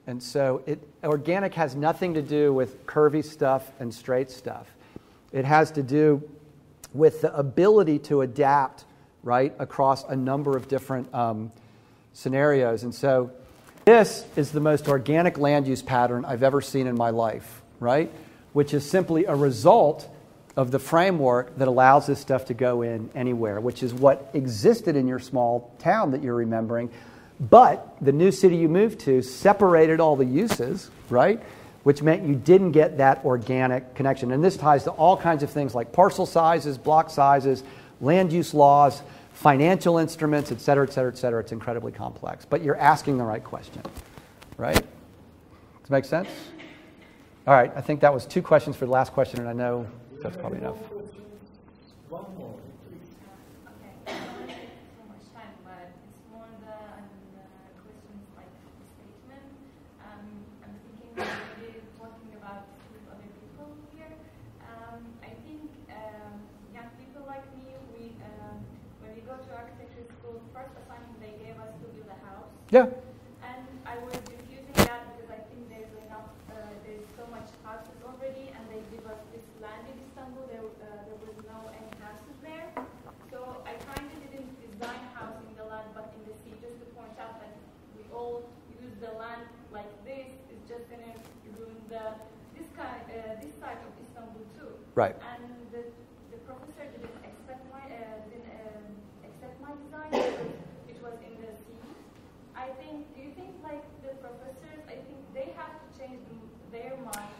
[0.07, 4.67] And so it, organic has nothing to do with curvy stuff and straight stuff.
[5.33, 6.23] It has to do
[6.95, 8.85] with the ability to adapt,
[9.23, 11.53] right, across a number of different um,
[12.13, 12.83] scenarios.
[12.83, 13.31] And so
[13.85, 18.11] this is the most organic land use pattern I've ever seen in my life, right?
[18.53, 20.09] Which is simply a result
[20.57, 24.97] of the framework that allows this stuff to go in anywhere, which is what existed
[24.97, 26.91] in your small town that you're remembering.
[27.41, 31.43] But the new city you moved to separated all the uses, right?
[31.83, 34.33] Which meant you didn't get that organic connection.
[34.33, 37.65] And this ties to all kinds of things like parcel sizes, block sizes,
[38.01, 39.03] land use laws,
[39.33, 41.41] financial instruments, et cetera, et cetera, et cetera.
[41.41, 42.45] It's incredibly complex.
[42.45, 43.83] But you're asking the right question,
[44.57, 44.75] right?
[44.75, 44.85] Does
[45.85, 46.29] it make sense?
[47.47, 49.87] All right, I think that was two questions for the last question, and I know
[50.23, 50.77] that's probably enough.
[52.09, 52.55] One more,
[52.87, 53.17] please.
[53.67, 57.03] Okay, I don't want to take too much time, but it's more the um,
[57.35, 59.43] uh, questions like the statement.
[60.07, 60.23] Um,
[60.63, 64.11] I'm thinking maybe talking about with other people here.
[64.67, 66.35] Um, I think um,
[66.75, 68.59] young people like me, we um,
[68.99, 72.51] when we go to architecture school, first assignment they gave us to build a house.
[72.75, 72.91] Yeah.
[73.47, 77.99] And I was refusing that because I think there's enough, uh, there's so much houses
[78.03, 80.43] already, and they give us this land in Istanbul.
[80.51, 82.67] There, uh, there was no any houses there,
[83.31, 86.55] so I kind of didn't design a house in the land, but in the sea,
[86.59, 87.55] just to point out that
[87.95, 88.43] we all
[88.83, 90.27] use the land like this.
[90.51, 91.15] It's just gonna
[91.59, 92.15] ruin the
[92.55, 94.73] this kind, uh, this side of Istanbul too.
[94.95, 95.17] Right.
[95.17, 95.83] And the,
[96.31, 98.85] the professor didn't accept my uh, didn't um,
[99.25, 100.53] accept my design because
[100.89, 101.81] it was in the sea.
[102.55, 103.09] I think.
[103.17, 104.85] Do you think like the professors?
[104.87, 106.21] I think they have to change
[106.71, 107.33] their mind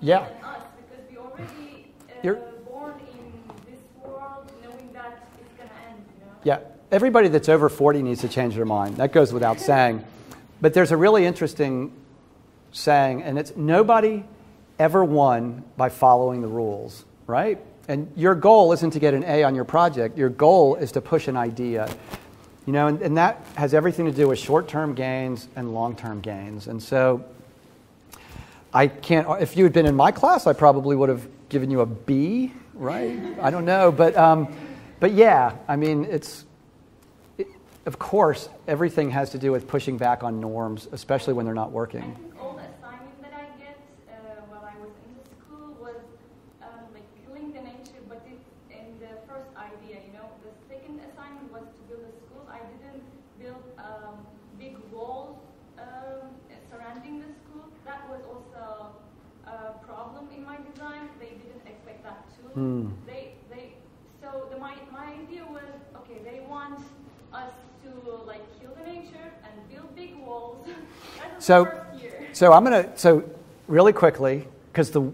[0.00, 0.24] Yeah.
[0.28, 3.32] than us because we already uh, born in
[3.70, 6.00] this world knowing that it's gonna end.
[6.18, 6.32] You know.
[6.44, 6.58] Yeah,
[6.90, 8.96] everybody that's over 40 needs to change their mind.
[8.96, 10.02] That goes without saying.
[10.62, 11.92] But there's a really interesting
[12.72, 14.24] saying, and it's nobody
[14.78, 17.58] ever won by following the rules, right?
[17.88, 21.00] And your goal isn't to get an A on your project, your goal is to
[21.00, 21.88] push an idea.
[22.66, 25.96] You know, and, and that has everything to do with short term gains and long
[25.96, 26.66] term gains.
[26.66, 27.24] And so
[28.72, 31.80] I can't, if you had been in my class, I probably would have given you
[31.82, 33.38] a B, right?
[33.40, 33.92] I don't know.
[33.92, 34.52] But, um,
[35.00, 36.44] but yeah, I mean, it's,
[37.38, 37.46] it,
[37.86, 41.72] of course, everything has to do with pushing back on norms, especially when they're not
[41.72, 42.02] working.
[42.02, 43.78] think all the assignment that I get
[44.08, 46.00] uh, while I was in the school was
[46.62, 48.40] um, like killing the nature, but it
[48.72, 50.26] in the first idea, you know.
[50.42, 52.48] The second assignment was to build a school.
[52.50, 53.04] I didn't
[53.38, 54.24] build um,
[54.58, 55.38] big walls
[55.78, 56.32] um,
[56.72, 57.68] surrounding the school.
[57.84, 58.96] That was also
[59.44, 61.12] a problem in my design.
[61.20, 62.06] They didn't expect
[62.54, 62.88] Hmm.
[63.06, 63.72] They they
[64.20, 65.62] so the, my my idea was
[65.96, 66.20] okay.
[66.24, 66.78] They want
[67.32, 67.50] us
[67.84, 70.66] to like kill the nature and build big walls.
[71.38, 72.28] So- the first year.
[72.32, 73.22] So I'm going to, so
[73.68, 75.12] really quickly, because the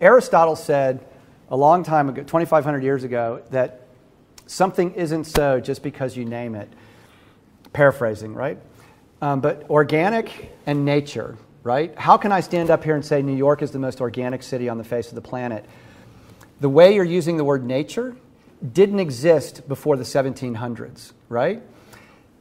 [0.00, 1.04] Aristotle said
[1.50, 3.86] a long time ago, 2,500 years ago, that
[4.46, 6.68] something isn't so just because you name it.
[7.72, 8.58] Paraphrasing, right?
[9.22, 11.96] Um, but organic and nature, right?
[11.98, 14.68] How can I stand up here and say New York is the most organic city
[14.68, 15.64] on the face of the planet?
[16.60, 18.16] The way you're using the word nature
[18.72, 21.62] didn't exist before the 1700s, right?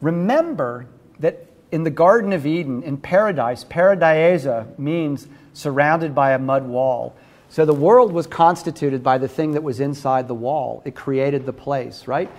[0.01, 0.87] Remember
[1.19, 7.15] that in the Garden of Eden, in paradise, paradiesa means surrounded by a mud wall.
[7.49, 10.81] So the world was constituted by the thing that was inside the wall.
[10.85, 12.29] It created the place, right?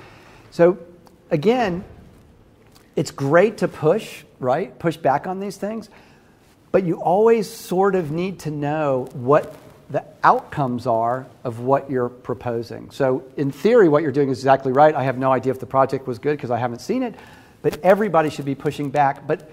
[0.51, 0.79] So
[1.31, 1.85] again,
[2.97, 4.77] it's great to push, right?
[4.79, 5.89] Push back on these things.
[6.73, 9.55] But you always sort of need to know what
[9.91, 12.91] the outcomes are of what you're proposing.
[12.91, 14.95] So, in theory, what you're doing is exactly right.
[14.95, 17.15] I have no idea if the project was good because I haven't seen it,
[17.63, 19.27] but everybody should be pushing back.
[19.27, 19.51] But,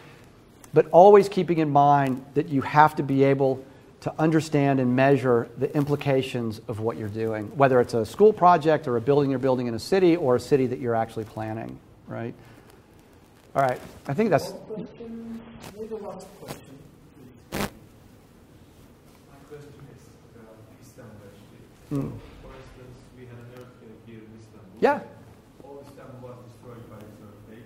[0.73, 3.65] but always keeping in mind that you have to be able
[4.01, 8.88] to understand and measure the implications of what you're doing, whether it's a school project
[8.88, 11.80] or a building you're building in a city or a city that you're actually planning,
[12.07, 12.34] right?
[13.55, 14.51] All right, I think that's.
[14.51, 15.41] Question,
[15.76, 16.61] maybe the last question.
[17.51, 17.68] My
[19.49, 20.03] question is
[20.35, 20.93] about Istanbul actually.
[21.91, 22.11] Mm.
[22.41, 24.77] For instance, we had an earthquake here in Istanbul.
[24.79, 24.99] Yeah.
[25.63, 27.65] All Istanbul was destroyed by this earthquake.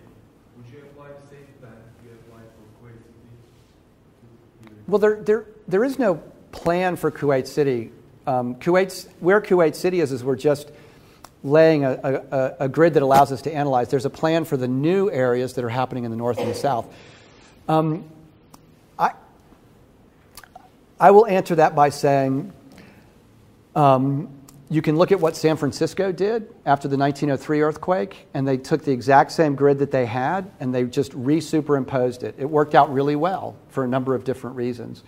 [0.57, 1.73] Would you apply the same plan
[2.05, 4.75] you applied for Kuwait City?
[4.87, 7.91] Well, there, there, there is no plan for Kuwait City.
[8.27, 10.69] Um, Kuwait's, where Kuwait City is, is we're just
[11.43, 13.89] laying a, a, a- a grid that allows us to analyze.
[13.89, 16.53] There's a plan for the new areas that are happening in the north and the
[16.53, 16.85] south.
[17.67, 18.05] Um,
[18.99, 19.13] I,
[20.99, 22.53] I will answer that by saying
[23.75, 24.29] um,
[24.71, 28.85] you can look at what San Francisco did after the 1903 earthquake, and they took
[28.85, 32.35] the exact same grid that they had and they just re-superimposed it.
[32.37, 35.03] It worked out really well for a number of different reasons.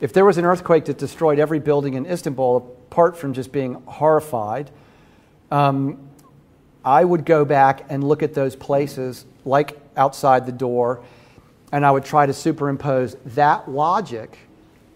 [0.00, 2.56] If there was an earthquake that destroyed every building in Istanbul,
[2.90, 4.70] apart from just being horrified,
[5.50, 6.08] um,
[6.82, 11.02] I would go back and look at those places, like outside the door,
[11.72, 14.38] and I would try to superimpose that logic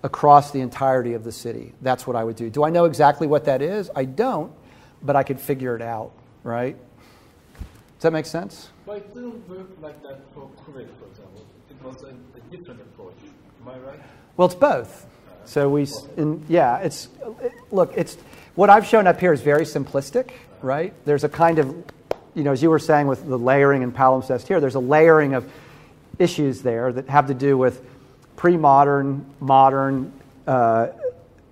[0.02, 1.72] across the entirety of the city.
[1.80, 2.50] That's what I would do.
[2.50, 3.90] Do I know exactly what that is?
[3.94, 4.52] I don't,
[5.02, 6.12] but I could figure it out,
[6.42, 6.76] right?
[7.56, 8.70] Does that make sense?
[8.84, 11.46] But it didn't work like that for Kuwait, for example.
[11.70, 13.14] It was a, a different approach.
[13.62, 14.00] Am I right?
[14.36, 15.06] Well, it's both.
[15.44, 17.08] So we, in, yeah, it's
[17.40, 18.16] it, look, it's
[18.54, 20.30] what I've shown up here is very simplistic,
[20.62, 20.92] right?
[21.04, 21.68] There's a kind of,
[22.34, 25.34] you know, as you were saying with the layering and palimpsest here, there's a layering
[25.34, 25.50] of
[26.18, 27.84] issues there that have to do with
[28.36, 30.12] pre-modern, modern
[30.46, 30.88] uh,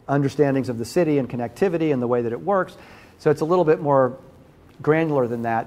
[0.08, 2.76] understandings of the city and connectivity and the way that it works.
[3.18, 4.16] So it's a little bit more
[4.82, 5.66] granular than that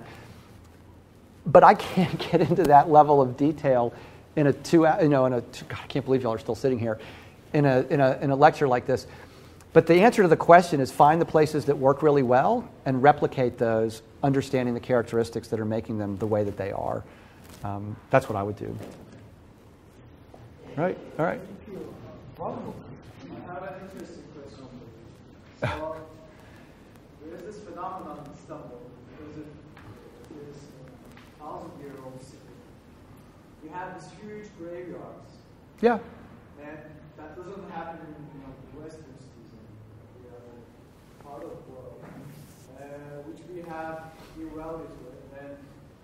[1.45, 3.93] but I can't get into that level of detail
[4.35, 6.79] in a two, you know, in a, God, I can't believe y'all are still sitting
[6.79, 6.99] here,
[7.53, 9.05] in a, in a, in a lecture like this.
[9.73, 13.01] But the answer to the question is find the places that work really well and
[13.01, 17.03] replicate those, understanding the characteristics that are making them the way that they are.
[17.63, 18.77] Um, that's what I would do.
[20.75, 20.97] Right?
[21.19, 21.39] All right.
[22.39, 22.43] I
[23.53, 24.67] have an interesting question.
[25.61, 25.95] So,
[27.21, 28.81] there is this phenomenon in Istanbul,
[29.11, 29.47] because it
[30.49, 32.37] is a thousand year old city.
[33.61, 35.37] We have these huge graveyards,
[35.81, 35.99] Yeah.
[36.59, 36.77] and
[37.17, 39.53] that doesn't happen in you know, the Western cities
[40.23, 40.57] the other
[41.23, 42.01] part of the world,
[42.79, 42.83] uh,
[43.29, 44.05] which we have
[44.39, 45.39] irrelevant with.
[45.39, 45.57] And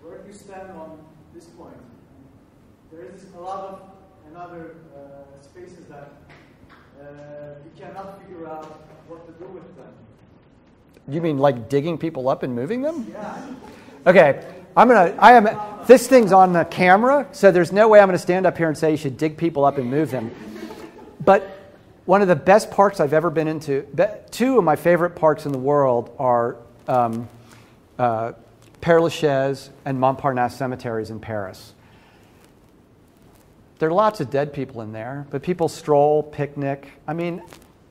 [0.04, 1.00] where do you stand on
[1.34, 1.76] this point,
[2.92, 3.99] there is a lot of
[4.32, 6.12] another uh, spaces that
[7.02, 7.06] uh,
[7.64, 8.66] we cannot figure out
[9.08, 9.94] what to do with them.
[11.08, 13.08] You mean like digging people up and moving them?
[13.12, 13.48] Yeah.
[14.06, 14.46] Okay,
[14.78, 15.16] I'm gonna.
[15.20, 15.50] I am.
[15.88, 18.78] This thing's on the camera, so there's no way I'm gonna stand up here and
[18.78, 20.32] say you should dig people up and move them.
[21.26, 21.60] But
[22.06, 23.86] one of the best parks I've ever been into.
[24.32, 26.58] Two of my favorite parks in the world are
[26.88, 27.28] um,
[27.98, 28.34] uh,
[28.82, 31.74] Père Lachaise and Montparnasse cemeteries in Paris.
[33.80, 36.92] There are lots of dead people in there, but people stroll, picnic.
[37.08, 37.42] I mean,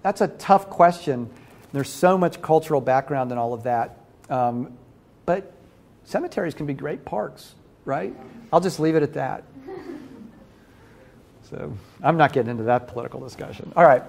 [0.03, 1.31] that's a tough question.
[1.73, 3.99] There's so much cultural background and all of that.
[4.29, 4.77] Um,
[5.25, 5.53] but
[6.05, 7.55] cemeteries can be great parks,
[7.87, 8.15] right?
[8.53, 9.45] I'll just leave it at that.
[11.49, 13.73] So I'm not getting into that political discussion.
[13.75, 14.03] All right.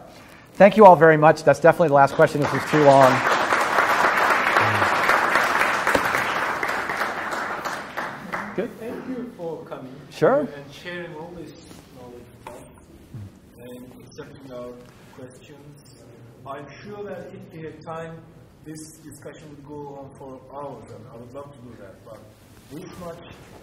[0.53, 1.43] Thank you all very much.
[1.43, 2.41] That's definitely the last question.
[2.41, 3.11] This was too long.
[8.57, 8.77] Good.
[8.77, 9.95] Thank you for coming.
[10.09, 10.39] Sure.
[10.41, 11.53] And sharing all this
[11.95, 12.63] knowledge with us
[13.57, 14.73] and accepting our
[15.15, 16.03] questions.
[16.49, 18.21] I'm sure that if we had time,
[18.65, 22.03] this discussion would go on for hours, and I would love to do that.
[22.03, 22.19] But
[22.71, 23.19] this much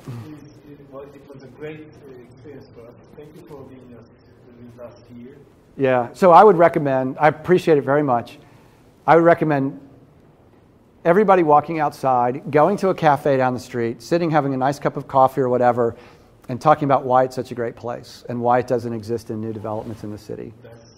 [0.07, 2.95] is, it, was, it was a great uh, experience for us.
[3.17, 4.07] Thank you for being us,
[4.47, 5.37] with us here.
[5.77, 6.11] Yeah.
[6.13, 8.39] So I would recommend, I appreciate it very much.
[9.07, 9.81] I would recommend
[11.05, 14.97] everybody walking outside, going to a cafe down the street, sitting, having a nice cup
[14.97, 15.97] of coffee or whatever,
[16.49, 19.41] and talking about why it's such a great place and why it doesn't exist in
[19.41, 20.55] new developments in the city.
[20.63, 20.93] That's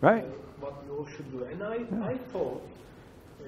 [0.00, 0.24] Right?
[1.00, 1.44] All should do.
[1.44, 1.76] And I,
[2.12, 2.62] I thought
[3.40, 3.44] uh,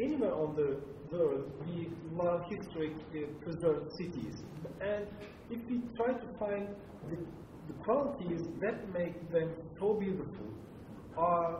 [0.00, 0.76] anywhere on the
[1.10, 4.42] world we love historic uh, preserved cities.
[4.80, 5.06] And
[5.50, 6.68] if we try to find
[7.08, 7.16] the,
[7.68, 10.46] the qualities that make them so beautiful
[11.16, 11.58] are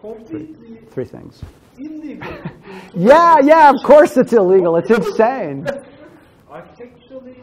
[0.00, 1.42] completely Three things.
[1.78, 2.32] illegal.
[2.94, 4.76] Yeah, yeah, of course it's illegal.
[4.76, 5.66] It's insane.
[6.50, 7.42] Architecturally,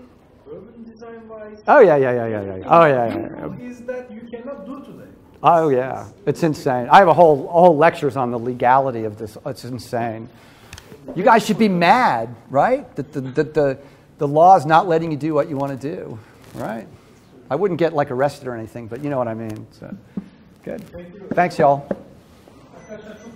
[0.52, 2.56] urban design wise, Oh, yeah, yeah, yeah, yeah, yeah.
[2.58, 2.64] yeah.
[2.68, 3.30] Oh, yeah, yeah,
[3.60, 3.70] yeah.
[3.70, 5.12] is that you cannot do today.
[5.48, 6.08] Oh, yeah.
[6.26, 6.90] It's insane.
[6.90, 9.38] I have a whole, whole lectures on the legality of this.
[9.46, 10.28] It's insane.
[11.16, 12.94] You guys should be mad, right?
[12.96, 13.78] That the, that the,
[14.18, 16.18] the law is not letting you do what you want to do,
[16.56, 16.88] right?
[17.48, 19.68] I wouldn't get like arrested or anything, but you know what I mean.
[19.70, 19.96] So,
[20.64, 20.82] good.
[21.36, 21.88] Thanks, y'all.
[22.90, 23.36] Arkadaşlar çok